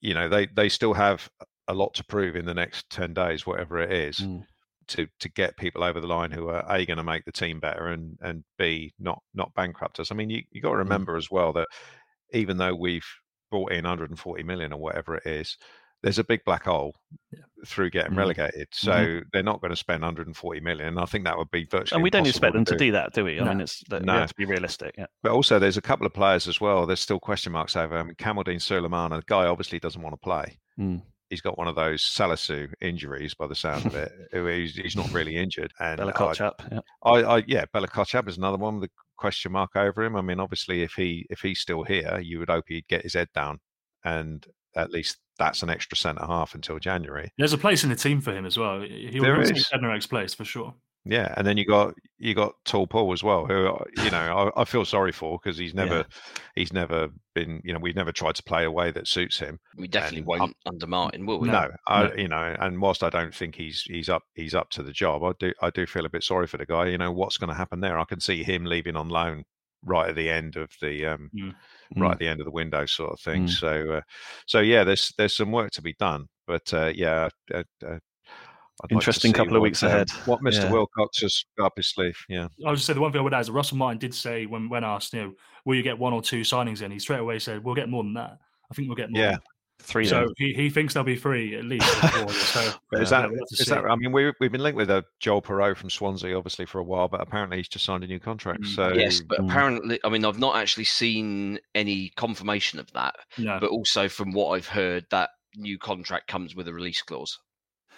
you 0.00 0.14
know, 0.14 0.28
they 0.28 0.46
they 0.46 0.68
still 0.68 0.94
have 0.94 1.28
a 1.68 1.74
lot 1.74 1.94
to 1.94 2.04
prove 2.04 2.36
in 2.36 2.44
the 2.46 2.54
next 2.54 2.88
ten 2.90 3.14
days, 3.14 3.46
whatever 3.46 3.78
it 3.78 3.92
is, 3.92 4.18
Mm. 4.18 4.44
to 4.88 5.06
to 5.20 5.28
get 5.30 5.56
people 5.56 5.82
over 5.84 6.00
the 6.00 6.06
line 6.06 6.30
who 6.30 6.48
are 6.48 6.64
a 6.72 6.86
going 6.86 6.96
to 6.98 7.02
make 7.04 7.24
the 7.24 7.32
team 7.32 7.60
better 7.60 7.88
and 7.88 8.18
and 8.22 8.44
b 8.58 8.94
not 8.98 9.22
not 9.34 9.52
bankrupt 9.54 10.00
us. 10.00 10.10
I 10.12 10.14
mean, 10.14 10.30
you 10.30 10.42
you 10.50 10.60
got 10.62 10.72
to 10.72 10.76
remember 10.78 11.16
as 11.16 11.30
well 11.30 11.52
that 11.54 11.68
even 12.32 12.56
though 12.58 12.74
we've 12.74 13.06
brought 13.50 13.72
in 13.72 13.84
140 13.84 14.42
million 14.44 14.72
or 14.72 14.80
whatever 14.80 15.16
it 15.16 15.26
is, 15.26 15.56
there's 16.02 16.18
a 16.18 16.24
big 16.24 16.44
black 16.44 16.64
hole 16.64 16.94
through 17.66 17.90
getting 17.90 18.12
Mm. 18.12 18.18
relegated. 18.18 18.68
So 18.72 19.20
they're 19.32 19.42
not 19.42 19.60
going 19.60 19.70
to 19.70 19.76
spend 19.76 20.02
140 20.02 20.60
million. 20.60 20.98
I 20.98 21.04
think 21.06 21.24
that 21.24 21.36
would 21.36 21.50
be 21.50 21.64
virtually 21.64 21.96
And 21.96 22.02
we 22.02 22.10
don't 22.10 22.26
expect 22.26 22.54
them 22.54 22.64
to 22.66 22.76
do 22.76 22.92
that, 22.92 23.12
do 23.12 23.24
we? 23.24 23.40
I 23.40 23.44
No. 23.44 23.50
mean, 23.50 23.60
it's 23.62 23.82
that 23.88 24.02
No. 24.02 24.24
to 24.26 24.34
be 24.36 24.44
realistic. 24.44 24.94
Yeah. 24.96 25.06
But 25.22 25.32
also, 25.32 25.58
there's 25.58 25.76
a 25.76 25.82
couple 25.82 26.06
of 26.06 26.12
players 26.12 26.46
as 26.46 26.60
well. 26.60 26.86
There's 26.86 27.00
still 27.00 27.18
question 27.18 27.52
marks 27.52 27.74
over. 27.74 27.98
I 27.98 28.02
mean, 28.02 28.14
Kamaldeen 28.14 28.56
Sulemana, 28.60 29.16
the 29.16 29.24
guy 29.26 29.46
obviously 29.46 29.78
doesn't 29.80 30.00
want 30.02 30.12
to 30.12 30.18
play. 30.18 30.58
Mm. 30.78 31.02
He's 31.28 31.40
got 31.40 31.58
one 31.58 31.66
of 31.66 31.74
those 31.74 32.02
Salisu 32.02 32.72
injuries, 32.80 33.34
by 33.34 33.48
the 33.48 33.54
sound 33.56 33.86
of 33.86 33.94
it. 33.96 34.12
he's, 34.32 34.76
he's 34.76 34.94
not 34.96 35.12
really 35.12 35.36
injured. 35.36 35.72
And 35.80 35.96
Bella 35.96 36.12
I, 36.14 36.50
Yeah. 36.70 36.80
I, 37.02 37.10
I, 37.38 37.44
yeah, 37.48 37.64
Bella 37.72 37.88
Kotchap 37.88 38.28
is 38.28 38.36
another 38.36 38.58
one 38.58 38.78
with 38.78 38.90
a 38.90 38.92
question 39.16 39.50
mark 39.50 39.74
over 39.74 40.04
him. 40.04 40.14
I 40.14 40.20
mean, 40.20 40.38
obviously, 40.38 40.82
if 40.82 40.92
he 40.92 41.26
if 41.30 41.40
he's 41.40 41.58
still 41.58 41.82
here, 41.82 42.20
you 42.22 42.38
would 42.38 42.50
hope 42.50 42.66
he'd 42.68 42.86
get 42.86 43.02
his 43.02 43.14
head 43.14 43.28
down, 43.34 43.58
and 44.04 44.46
at 44.76 44.90
least 44.92 45.16
that's 45.38 45.62
an 45.62 45.70
extra 45.70 45.96
centre 45.96 46.24
half 46.26 46.54
until 46.54 46.78
January. 46.78 47.30
There's 47.38 47.52
a 47.52 47.58
place 47.58 47.84
in 47.84 47.90
the 47.90 47.96
team 47.96 48.20
for 48.20 48.32
him 48.34 48.46
as 48.46 48.56
well. 48.58 48.80
He'll, 48.80 49.22
There 49.22 49.42
take 49.44 49.56
is. 49.56 49.68
Bednarek's 49.72 50.06
place 50.06 50.34
for 50.34 50.44
sure. 50.44 50.74
Yeah, 51.08 51.32
and 51.36 51.46
then 51.46 51.56
you 51.56 51.64
got 51.64 51.94
you 52.18 52.34
got 52.34 52.54
Tall 52.64 52.88
Paul 52.88 53.12
as 53.12 53.22
well, 53.22 53.46
who 53.46 53.68
uh, 53.68 53.84
you 54.02 54.10
know 54.10 54.50
I, 54.56 54.62
I 54.62 54.64
feel 54.64 54.84
sorry 54.84 55.12
for 55.12 55.38
because 55.40 55.56
he's 55.56 55.72
never 55.72 56.04
he's 56.56 56.72
never 56.72 57.10
been 57.32 57.60
you 57.62 57.72
know 57.72 57.78
we've 57.78 57.94
never 57.94 58.10
tried 58.10 58.34
to 58.34 58.42
play 58.42 58.64
a 58.64 58.70
way 58.72 58.90
that 58.90 59.06
suits 59.06 59.38
him. 59.38 59.60
We 59.76 59.86
definitely 59.86 60.18
And 60.18 60.26
won't 60.26 60.40
I'm- 60.42 60.52
under 60.66 60.86
Martin, 60.88 61.24
will 61.24 61.38
we? 61.38 61.48
No, 61.48 61.68
I, 61.86 62.08
No. 62.08 62.14
you 62.16 62.26
know, 62.26 62.56
and 62.58 62.80
whilst 62.80 63.04
I 63.04 63.10
don't 63.10 63.32
think 63.32 63.54
he's 63.54 63.82
he's 63.82 64.08
up 64.08 64.24
he's 64.34 64.52
up 64.52 64.70
to 64.70 64.82
the 64.82 64.90
job, 64.92 65.22
I 65.22 65.30
do 65.38 65.52
I 65.62 65.70
do 65.70 65.86
feel 65.86 66.06
a 66.06 66.10
bit 66.10 66.24
sorry 66.24 66.48
for 66.48 66.56
the 66.56 66.66
guy. 66.66 66.86
You 66.88 66.98
know, 66.98 67.12
what's 67.12 67.38
going 67.38 67.50
to 67.50 67.54
happen 67.54 67.78
there? 67.78 68.00
I 68.00 68.04
can 68.04 68.18
see 68.18 68.42
him 68.42 68.64
leaving 68.64 68.96
on 68.96 69.08
loan 69.08 69.44
right 69.86 70.10
at 70.10 70.16
the 70.16 70.28
end 70.28 70.56
of 70.56 70.70
the 70.82 71.06
um, 71.06 71.30
Mm. 71.34 71.54
right 71.96 72.10
Mm. 72.10 72.12
at 72.12 72.18
the 72.18 72.28
end 72.28 72.40
of 72.40 72.44
the 72.44 72.50
window, 72.50 72.84
sort 72.84 73.12
of 73.12 73.20
thing. 73.20 73.44
Mm. 73.46 73.50
So, 73.50 73.92
uh, 73.92 74.00
so 74.46 74.60
yeah, 74.60 74.84
there's 74.84 75.14
there's 75.16 75.36
some 75.36 75.52
work 75.52 75.70
to 75.72 75.82
be 75.82 75.94
done, 75.94 76.26
but 76.46 76.72
uh, 76.74 76.92
yeah. 76.94 77.28
Uh, 77.54 77.62
uh, 77.86 77.98
like 78.82 78.90
to 78.90 78.94
Interesting 78.94 79.32
couple 79.32 79.56
of 79.56 79.62
weeks 79.62 79.82
um, 79.82 79.88
ahead. 79.88 80.10
What 80.26 80.42
Mr. 80.42 80.64
Yeah. 80.64 80.72
Wilcox 80.72 81.22
has 81.22 81.44
got 81.56 81.66
up 81.66 81.72
his 81.76 81.88
sleeve. 81.88 82.18
Yeah. 82.28 82.48
I 82.66 82.70
was 82.70 82.80
just 82.80 82.86
say 82.86 82.92
the 82.92 83.00
one 83.00 83.10
thing 83.10 83.20
I 83.20 83.24
would 83.24 83.32
add 83.32 83.40
is 83.40 83.46
that 83.46 83.54
Russell 83.54 83.78
Martin 83.78 83.98
did 83.98 84.14
say 84.14 84.44
when 84.44 84.68
when 84.68 84.84
asked, 84.84 85.14
you 85.14 85.22
know, 85.22 85.32
will 85.64 85.76
you 85.76 85.82
get 85.82 85.98
one 85.98 86.12
or 86.12 86.20
two 86.20 86.42
signings 86.42 86.82
in? 86.82 86.90
He 86.90 86.98
straight 86.98 87.20
away 87.20 87.38
said, 87.38 87.64
we'll 87.64 87.74
get 87.74 87.88
more 87.88 88.02
than 88.02 88.12
that. 88.14 88.36
I 88.70 88.74
think 88.74 88.88
we'll 88.88 88.96
get 88.96 89.10
more. 89.10 89.22
Yeah. 89.22 89.36
Three. 89.86 90.06
So 90.06 90.26
he, 90.36 90.52
he 90.52 90.68
thinks 90.68 90.94
there'll 90.94 91.04
be 91.04 91.16
three 91.16 91.54
at 91.56 91.64
least. 91.64 91.86
before, 92.00 92.28
so 92.28 92.60
is 92.92 93.10
yeah, 93.12 93.20
that 93.20 93.30
we'll 93.30 93.38
have 93.38 93.48
to 93.48 93.52
is 93.52 93.58
see. 93.66 93.70
that? 93.74 93.84
I 93.84 93.94
mean, 93.94 94.10
we 94.10 94.32
we've 94.40 94.50
been 94.50 94.62
linked 94.62 94.76
with 94.76 94.90
a 94.90 95.04
Joel 95.20 95.40
Piroe 95.42 95.76
from 95.76 95.90
Swansea, 95.90 96.36
obviously 96.36 96.66
for 96.66 96.80
a 96.80 96.84
while, 96.84 97.06
but 97.06 97.20
apparently 97.20 97.58
he's 97.58 97.68
just 97.68 97.84
signed 97.84 98.02
a 98.02 98.06
new 98.08 98.18
contract. 98.18 98.62
Mm. 98.62 98.74
So 98.74 98.92
Yes, 98.94 99.20
but 99.20 99.38
Mm. 99.38 99.48
apparently, 99.48 100.00
I 100.04 100.08
mean, 100.08 100.24
I've 100.24 100.38
not 100.40 100.56
actually 100.56 100.84
seen 100.84 101.60
any 101.74 102.10
confirmation 102.16 102.80
of 102.80 102.90
that. 102.94 103.14
No. 103.38 103.58
But 103.60 103.70
also, 103.70 104.08
from 104.08 104.32
what 104.32 104.56
I've 104.56 104.66
heard, 104.66 105.06
that 105.10 105.30
new 105.54 105.78
contract 105.78 106.26
comes 106.26 106.54
with 106.56 106.66
a 106.68 106.72
release 106.74 107.00
clause. 107.02 107.38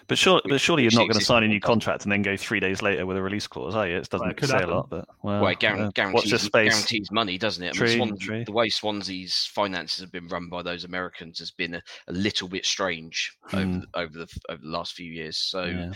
But, 0.08 0.16
sure, 0.18 0.40
but 0.48 0.60
surely 0.60 0.82
you're 0.84 0.92
not 0.92 1.00
going 1.06 1.18
to 1.18 1.24
sign 1.24 1.42
a 1.44 1.48
new 1.48 1.60
contract- 1.60 1.78
contract 1.78 2.04
and 2.04 2.12
then 2.12 2.22
go 2.22 2.36
three 2.36 2.60
days 2.60 2.80
later 2.82 3.04
with 3.06 3.16
a 3.18 3.22
release 3.22 3.46
clause, 3.46 3.74
are 3.74 3.86
you? 3.86 3.98
It 3.98 4.08
doesn't 4.08 4.26
Well, 4.26 4.30
it 4.36 4.44
say 4.44 4.52
happen. 4.54 4.70
a 4.70 4.74
lot, 4.74 4.90
but 4.90 5.04
well, 5.22 5.42
well, 5.42 5.50
it 5.52 5.60
guaran- 5.60 5.84
watch 5.84 5.94
guarantees, 5.94 6.30
this 6.30 6.42
space. 6.42 6.72
guarantees 6.72 7.10
money, 7.12 7.36
doesn't 7.38 7.62
it? 7.62 7.68
I 7.68 7.72
True, 7.72 7.86
mean, 7.88 7.96
Swan- 8.08 8.18
true. 8.18 8.44
The 8.44 8.52
way 8.52 8.68
Swansea's 8.70 9.48
finances 9.52 10.00
have 10.00 10.10
been 10.10 10.26
run 10.28 10.48
by 10.48 10.62
those 10.62 10.84
Americans 10.84 11.38
has 11.40 11.50
been 11.50 11.74
a, 11.74 11.82
a 12.08 12.12
little 12.12 12.48
bit 12.48 12.64
strange 12.64 13.36
over, 13.52 13.64
Mm. 13.64 13.80
the, 13.82 13.98
over 14.00 14.18
the 14.18 14.28
over 14.48 14.62
the 14.62 14.68
last 14.70 14.94
few 14.94 15.12
years. 15.12 15.36
So 15.38 15.64
Yeah. 15.64 15.92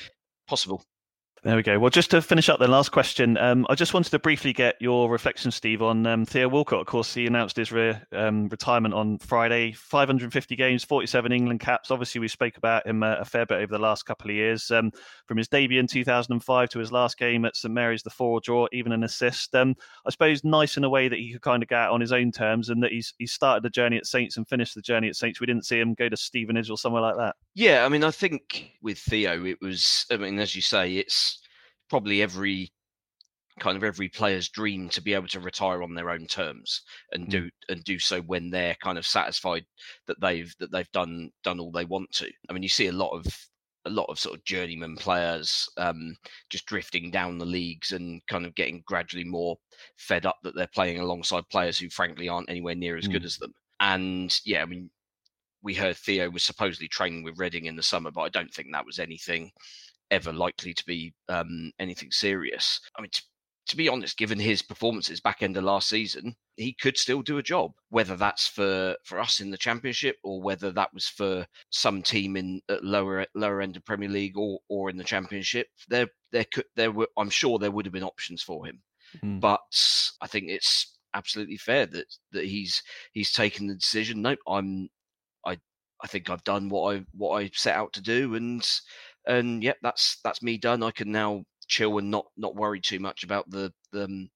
possible. 0.47 0.85
There 1.45 1.57
we 1.57 1.65
go. 1.65 1.77
Well, 1.77 1.91
just 1.91 2.13
to 2.13 2.23
finish 2.23 2.49
up 2.49 2.61
the 2.61 2.69
last 2.69 2.93
question, 2.93 3.37
um, 3.37 3.67
I 3.69 3.75
just 3.75 3.95
wanted 3.95 4.11
to 4.11 4.21
briefly 4.21 4.53
get 4.53 4.77
your 4.81 5.11
reflection, 5.11 5.51
Steve, 5.51 5.83
on 5.83 6.07
um, 6.07 6.25
Theo 6.25 6.49
Walcott. 6.49 6.83
Of 6.83 6.87
course, 6.87 7.13
he 7.13 7.27
announced 7.27 7.57
his 7.57 7.73
re- 7.73 8.01
um, 8.13 8.47
retirement 8.47 8.95
on 8.95 9.19
Friday. 9.19 9.73
550 9.73 10.55
games, 10.55 10.85
47 10.85 11.33
England 11.33 11.59
caps. 11.59 11.91
Obviously, 11.91 12.21
we 12.21 12.29
spoke 12.29 12.59
about 12.59 12.87
him 12.87 13.03
uh, 13.03 13.17
a 13.17 13.25
fair 13.25 13.45
bit 13.45 13.59
over 13.59 13.73
the 13.73 13.83
last 13.83 14.05
couple 14.05 14.31
of 14.31 14.37
years. 14.37 14.71
Um, 14.71 14.93
from 15.27 15.37
his 15.37 15.49
debut 15.49 15.81
in 15.81 15.89
2005 15.89 16.69
to 16.69 16.79
his 16.79 16.93
last 16.93 17.19
game 17.19 17.45
at 17.45 17.57
St 17.57 17.75
Mary's, 17.75 18.05
the 18.05 18.11
four 18.11 18.41
draw, 18.41 18.69
even 18.71 18.93
an 18.93 19.03
assist. 19.03 19.53
Um, 19.57 19.75
I 20.07 20.11
suppose 20.11 20.45
nice 20.45 20.77
in 20.77 20.85
a 20.85 20.91
way 20.91 21.09
that 21.09 21.19
he 21.19 21.33
could 21.33 21.43
kind 21.43 21.65
of 21.65 21.69
go 21.69 21.75
out 21.75 21.91
on 21.91 22.01
his 22.01 22.13
own 22.13 22.31
terms 22.31 22.69
and 22.69 22.81
that 22.85 22.93
he's 22.93 23.15
he 23.19 23.27
started 23.27 23.65
the 23.65 23.71
journey 23.71 23.97
at 23.97 24.07
Saints 24.07 24.37
and 24.37 24.47
finished 24.47 24.77
the 24.77 24.81
journey 24.81 25.09
at 25.09 25.17
Saints. 25.17 25.41
We 25.41 25.47
didn't 25.49 25.67
see 25.67 25.81
him 25.81 25.95
go 25.95 26.09
to 26.09 26.17
Stevenage 26.17 26.71
or 26.71 26.79
somewhere 26.79 27.03
like 27.03 27.17
that. 27.17 27.35
Yeah, 27.57 27.85
I 27.85 27.89
mean, 27.89 28.05
I 28.05 28.13
think 28.13 28.71
with 28.81 28.99
Theo, 28.99 29.45
it 29.45 29.59
was. 29.61 30.07
I 30.09 30.19
mean, 30.19 30.39
as 30.39 30.55
you 30.55 30.63
say, 30.63 30.99
it's 30.99 31.32
probably 31.93 32.23
every 32.23 32.73
kind 33.61 33.77
of 33.77 33.85
every 33.85 34.09
player's 34.09 34.49
dream 34.49 34.89
to 34.89 35.03
be 35.03 35.13
able 35.13 35.29
to 35.29 35.41
retire 35.41 35.83
on 35.83 35.95
their 35.95 36.09
own 36.09 36.27
terms 36.27 36.81
and 37.13 37.29
do 37.29 37.51
and 37.69 37.85
do 37.85 37.99
so 37.99 38.23
when 38.23 38.49
they're 38.49 38.75
kind 38.83 38.97
of 38.97 39.07
satisfied 39.07 39.63
that 40.07 40.19
they've 40.23 40.55
that 40.59 40.73
they've 40.73 40.91
done 40.93 41.31
done 41.45 41.61
all 41.61 41.71
they 41.71 41.85
want 41.85 42.11
to. 42.11 42.31
I 42.49 42.55
mean, 42.55 42.63
you 42.63 42.71
see 42.71 42.87
a 42.87 42.93
lot 42.93 43.11
of 43.11 43.27
a 43.85 43.91
lot 43.91 44.07
of 44.09 44.19
sort 44.19 44.39
of 44.39 44.45
journeyman 44.45 44.97
players 44.97 45.69
um, 45.77 46.17
just 46.49 46.65
drifting 46.65 47.11
down 47.11 47.37
the 47.37 47.45
leagues 47.45 47.93
and 47.93 48.23
kind 48.27 48.47
of 48.47 48.55
getting 48.55 48.83
gradually 48.87 49.25
more 49.25 49.59
fed 49.99 50.25
up 50.25 50.39
that 50.45 50.55
they're 50.55 50.69
playing 50.69 50.99
alongside 50.99 51.47
players 51.51 51.79
who 51.79 51.91
frankly 51.91 52.27
aren't 52.27 52.49
anywhere 52.49 52.75
near 52.75 52.97
as 52.97 53.07
good 53.07 53.25
as 53.25 53.37
them. 53.37 53.53
And 53.81 54.35
yeah, 54.47 54.63
I 54.63 54.65
mean, 54.65 54.89
we 55.63 55.75
heard 55.75 55.99
Theo 55.99 56.31
was 56.31 56.43
supposedly 56.43 56.89
training 56.89 57.23
with 57.23 57.39
Reading 57.39 57.67
in 57.67 57.77
the 57.77 57.83
summer, 57.83 58.11
but 58.11 58.23
I 58.23 58.31
don't 58.31 58.55
think 58.55 58.69
that 58.73 58.87
was 58.87 58.99
anything 58.99 59.51
ever 60.13 60.33
likely 60.33 60.75
to 60.75 60.85
be 60.87 61.13
um, 61.29 61.73
anything 61.81 62.13
serious. 62.13 62.79
I 62.97 63.03
mean, 63.03 63.11
to, 63.11 63.23
to 63.69 63.77
be 63.77 63.89
honest, 63.89 64.19
given 64.19 64.39
his 64.39 64.63
performances 64.63 65.21
back 65.21 65.43
end 65.43 65.57
of 65.57 65.65
last 65.65 65.89
season, 65.89 66.37
he 66.57 66.75
could 66.75 66.99
still 66.99 67.23
do 67.23 67.39
a 67.39 67.43
job. 67.43 67.73
Whether 67.89 68.17
that's 68.17 68.47
for 68.47 68.97
for 69.05 69.19
us 69.19 69.41
in 69.41 69.51
the 69.51 69.57
championship 69.57 70.17
or 70.23 70.41
whether 70.43 70.71
that 70.73 70.93
was 70.93 71.09
for 71.09 71.47
some 71.71 72.03
team 72.03 72.37
in 72.37 72.61
at 72.69 72.85
lower 72.85 73.27
lower 73.35 73.61
end 73.61 73.77
of 73.77 73.85
Premier 73.85 74.09
League 74.09 74.37
or 74.37 74.61
or 74.69 74.91
in 74.91 74.97
the 74.97 75.05
championship, 75.05 75.67
there 75.89 76.09
there 76.31 76.47
could 76.53 76.67
there 76.77 76.93
were 76.93 77.09
I'm 77.17 77.31
sure 77.31 77.59
there 77.59 77.71
would 77.71 77.87
have 77.87 77.93
been 77.95 78.03
options 78.03 78.43
for 78.43 78.67
him. 78.67 78.83
Mm. 79.25 79.41
But 79.41 79.61
I 80.21 80.27
think 80.27 80.49
it's 80.49 80.99
absolutely 81.15 81.57
fair 81.57 81.87
that 81.87 82.07
that 82.33 82.45
he's 82.45 82.83
he's 83.13 83.33
taken 83.33 83.67
the 83.67 83.75
decision. 83.75 84.23
Nope, 84.23 84.41
I'm 84.47 84.89
I 85.47 85.59
I 86.03 86.07
think 86.07 86.29
I've 86.31 86.45
done 86.45 86.69
what 86.69 86.97
I 86.97 87.05
what 87.13 87.41
I 87.41 87.51
set 87.55 87.77
out 87.77 87.93
to 87.95 88.03
do, 88.03 88.35
and 88.35 88.69
and 89.27 89.63
yep, 89.63 89.79
that's 89.83 90.19
that's 90.25 90.43
me 90.43 90.59
done. 90.59 90.83
I 90.83 90.91
can 90.91 91.13
now 91.13 91.45
chill 91.69 91.99
and 91.99 92.11
not 92.11 92.27
not 92.37 92.57
worry 92.57 92.81
too 92.81 92.99
much 92.99 93.25
about 93.25 93.49
the, 93.51 93.73
the 93.93 94.05
um, 94.05 94.31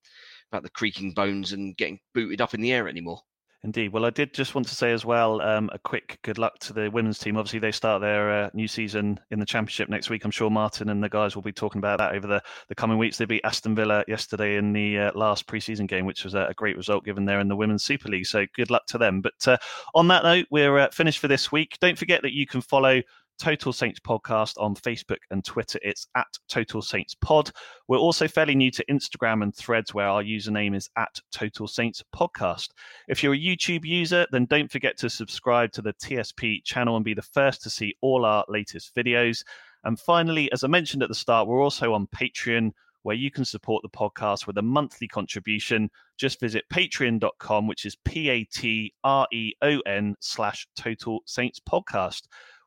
about 0.51 0.63
the 0.63 0.71
creaking 0.71 1.13
bones 1.13 1.53
and 1.53 1.77
getting 1.77 1.99
booted 2.15 2.41
up 2.41 2.55
in 2.55 2.61
the 2.61 2.73
air 2.73 2.89
anymore. 2.89 3.21
Indeed. 3.67 3.93
Well, 3.93 4.05
I 4.05 4.11
did 4.11 4.33
just 4.33 4.55
want 4.55 4.69
to 4.69 4.77
say 4.77 4.93
as 4.93 5.05
well 5.05 5.41
um, 5.41 5.69
a 5.73 5.79
quick 5.81 6.21
good 6.23 6.39
luck 6.39 6.57
to 6.61 6.73
the 6.73 6.89
women's 6.89 7.19
team. 7.19 7.37
Obviously, 7.37 7.59
they 7.59 7.73
start 7.73 8.01
their 8.01 8.31
uh, 8.31 8.51
new 8.55 8.69
season 8.69 9.19
in 9.33 9.41
the 9.41 9.45
championship 9.45 9.89
next 9.89 10.09
week. 10.09 10.25
I'm 10.25 10.31
sure 10.31 10.51
Martin 10.51 10.89
and 10.89 11.03
the 11.03 11.09
guys 11.09 11.35
will 11.35 11.43
be 11.43 11.51
talking 11.51 11.81
about 11.81 11.99
that 11.99 12.15
over 12.15 12.29
the, 12.29 12.41
the 12.69 12.77
coming 12.77 12.97
weeks. 12.97 13.19
They 13.19 13.25
beat 13.25 13.45
Aston 13.45 13.75
Villa 13.75 14.05
yesterday 14.07 14.57
in 14.57 14.73
the 14.73 14.99
uh, 14.99 15.11
last 15.17 15.49
preseason 15.49 15.89
game, 15.89 16.07
which 16.07 16.23
was 16.23 16.35
a, 16.35 16.55
great 16.57 16.77
result 16.77 17.05
given 17.05 17.25
they're 17.25 17.41
in 17.41 17.49
the 17.49 17.57
women's 17.57 17.83
Super 17.83 18.09
League. 18.09 18.27
So 18.27 18.47
good 18.55 18.71
luck 18.71 18.87
to 18.87 18.99
them. 18.99 19.21
But 19.21 19.49
uh, 19.49 19.57
on 19.97 20.07
that 20.09 20.23
note, 20.23 20.47
we're 20.49 20.79
uh, 20.79 20.91
finished 20.91 21.19
for 21.19 21.27
this 21.27 21.51
week. 21.51 21.77
Don't 21.81 21.99
forget 21.99 22.23
that 22.23 22.33
you 22.33 22.47
can 22.47 22.61
follow 22.61 23.03
Total 23.39 23.73
Saints 23.73 24.01
Podcast 24.01 24.55
on 24.57 24.75
Facebook 24.75 25.19
and 25.31 25.45
Twitter. 25.45 25.79
It's 25.83 26.09
at 26.17 26.27
Total 26.49 26.81
Saints 26.83 27.15
Pod. 27.15 27.51
We're 27.89 27.99
also 27.99 28.27
fairly 28.29 28.55
new 28.55 28.71
to 28.71 28.85
Instagram 28.87 29.43
and 29.43 29.55
threads 29.55 29.95
where 29.95 30.09
our 30.09 30.23
username 30.23 30.75
is 30.77 30.89
at 30.97 31.21
Total 31.33 31.67
Saints 31.67 32.03
Podcast. 32.15 32.71
If 33.09 33.23
you're 33.23 33.35
a 33.35 33.39
YouTube 33.39 33.85
user, 33.85 34.27
then 34.33 34.47
don't 34.47 34.71
forget 34.71 34.97
to 34.99 35.11
subscribe 35.11 35.73
to 35.73 35.83
the 35.83 35.95
TSP 35.95 36.65
channel 36.65 36.97
and 36.97 37.05
be 37.05 37.15
the 37.15 37.23
first 37.23 37.63
to 37.63 37.71
see 37.71 37.95
all 38.01 38.25
our 38.25 38.45
latest 38.49 38.95
videos. 38.95 39.45
And 39.85 39.99
finally, 39.99 40.51
as 40.53 40.65
I 40.65 40.69
mentioned 40.69 41.03
at 41.03 41.09
the 41.09 41.15
start, 41.15 41.47
we're 41.47 41.63
also 41.63 41.93
on 41.93 42.09
Patreon 42.09 42.73
where 43.07 43.15
you 43.15 43.31
can 43.31 43.45
support 43.45 43.85
the 43.85 43.89
podcast 43.89 44.49
with 44.49 44.59
a 44.59 44.63
monthly 44.63 45.07
contribution. 45.07 45.89
Just 46.19 46.41
visit 46.41 46.65
patreon.com, 46.73 47.69
which 47.69 47.87
is 47.87 47.97
P 48.05 48.29
A 48.29 48.43
T 48.43 48.93
R 49.05 49.29
E 49.33 49.53
O 49.63 49.79
N 49.87 50.17
slash 50.19 50.67
Total 50.77 51.21
Saints 51.25 51.61
Podcast. 51.61 52.23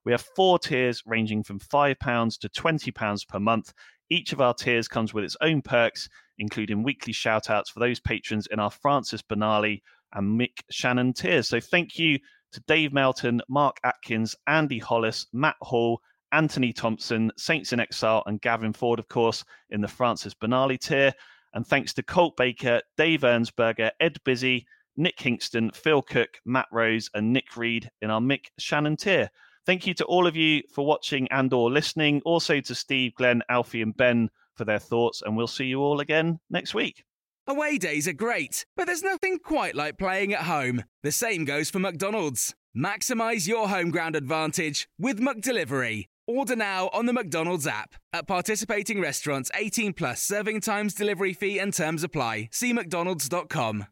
We 0.05 0.11
have 0.11 0.25
four 0.35 0.59
tiers 0.59 1.03
ranging 1.05 1.43
from 1.43 1.59
£5 1.59 2.39
to 2.39 2.49
£20 2.49 3.27
per 3.27 3.39
month. 3.39 3.73
Each 4.09 4.33
of 4.33 4.41
our 4.41 4.53
tiers 4.53 4.87
comes 4.87 5.13
with 5.13 5.23
its 5.23 5.37
own 5.41 5.61
perks, 5.61 6.09
including 6.37 6.83
weekly 6.83 7.13
shout 7.13 7.49
outs 7.49 7.69
for 7.69 7.79
those 7.79 7.99
patrons 7.99 8.47
in 8.51 8.59
our 8.59 8.71
Francis 8.71 9.21
Benali 9.21 9.81
and 10.13 10.39
Mick 10.39 10.63
Channon 10.71 11.13
tiers. 11.13 11.47
So 11.47 11.59
thank 11.59 11.99
you 11.99 12.17
to 12.51 12.63
Dave 12.67 12.93
Melton, 12.93 13.41
Mark 13.47 13.77
Atkins, 13.83 14.35
Andy 14.47 14.79
Hollis, 14.79 15.27
Matt 15.33 15.57
Hall, 15.61 16.01
Anthony 16.31 16.73
Thompson, 16.73 17.31
Saints 17.37 17.73
in 17.73 17.79
Exile, 17.79 18.23
and 18.25 18.41
Gavin 18.41 18.73
Ford, 18.73 18.99
of 18.99 19.07
course, 19.07 19.43
in 19.69 19.81
the 19.81 19.87
Francis 19.87 20.33
Benali 20.33 20.79
tier. 20.79 21.13
And 21.53 21.65
thanks 21.65 21.93
to 21.93 22.03
Colt 22.03 22.37
Baker, 22.37 22.81
Dave 22.97 23.21
Ernsberger, 23.21 23.91
Ed 23.99 24.17
Busy, 24.23 24.65
Nick 24.97 25.17
Kingston, 25.17 25.71
Phil 25.71 26.01
Cook, 26.01 26.29
Matt 26.45 26.67
Rose, 26.71 27.09
and 27.13 27.33
Nick 27.33 27.55
Reed 27.55 27.89
in 28.01 28.11
our 28.11 28.19
Mick 28.19 28.45
Channon 28.59 28.97
tier. 28.97 29.29
Thank 29.65 29.85
you 29.85 29.93
to 29.95 30.05
all 30.05 30.25
of 30.27 30.35
you 30.35 30.63
for 30.73 30.85
watching 30.85 31.27
and 31.31 31.51
or 31.53 31.69
listening. 31.71 32.21
Also 32.25 32.59
to 32.61 32.75
Steve, 32.75 33.13
Glen, 33.15 33.43
Alfie 33.49 33.81
and 33.81 33.95
Ben 33.95 34.29
for 34.55 34.65
their 34.65 34.79
thoughts. 34.79 35.21
And 35.21 35.37
we'll 35.37 35.47
see 35.47 35.65
you 35.65 35.79
all 35.79 35.99
again 35.99 36.39
next 36.49 36.73
week. 36.73 37.03
Away 37.47 37.79
days 37.79 38.07
are 38.07 38.13
great, 38.13 38.65
but 38.77 38.85
there's 38.85 39.01
nothing 39.01 39.39
quite 39.39 39.73
like 39.73 39.97
playing 39.97 40.33
at 40.33 40.41
home. 40.41 40.83
The 41.01 41.11
same 41.11 41.45
goes 41.45 41.71
for 41.71 41.79
McDonald's. 41.79 42.53
Maximize 42.77 43.47
your 43.47 43.69
home 43.69 43.89
ground 43.89 44.15
advantage 44.15 44.87
with 44.99 45.19
McDelivery. 45.19 46.05
Order 46.27 46.55
now 46.55 46.91
on 46.93 47.07
the 47.07 47.13
McDonald's 47.13 47.65
app. 47.65 47.95
At 48.13 48.27
participating 48.27 49.01
restaurants, 49.01 49.49
18 49.55 49.93
plus 49.93 50.21
serving 50.21 50.61
times, 50.61 50.93
delivery 50.93 51.33
fee, 51.33 51.57
and 51.57 51.73
terms 51.73 52.03
apply. 52.03 52.49
See 52.51 52.71
McDonald's.com. 52.71 53.87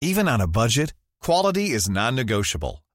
Even 0.00 0.26
on 0.26 0.40
a 0.40 0.46
budget, 0.46 0.94
quality 1.20 1.72
is 1.72 1.90
non 1.90 2.14
negotiable. 2.14 2.82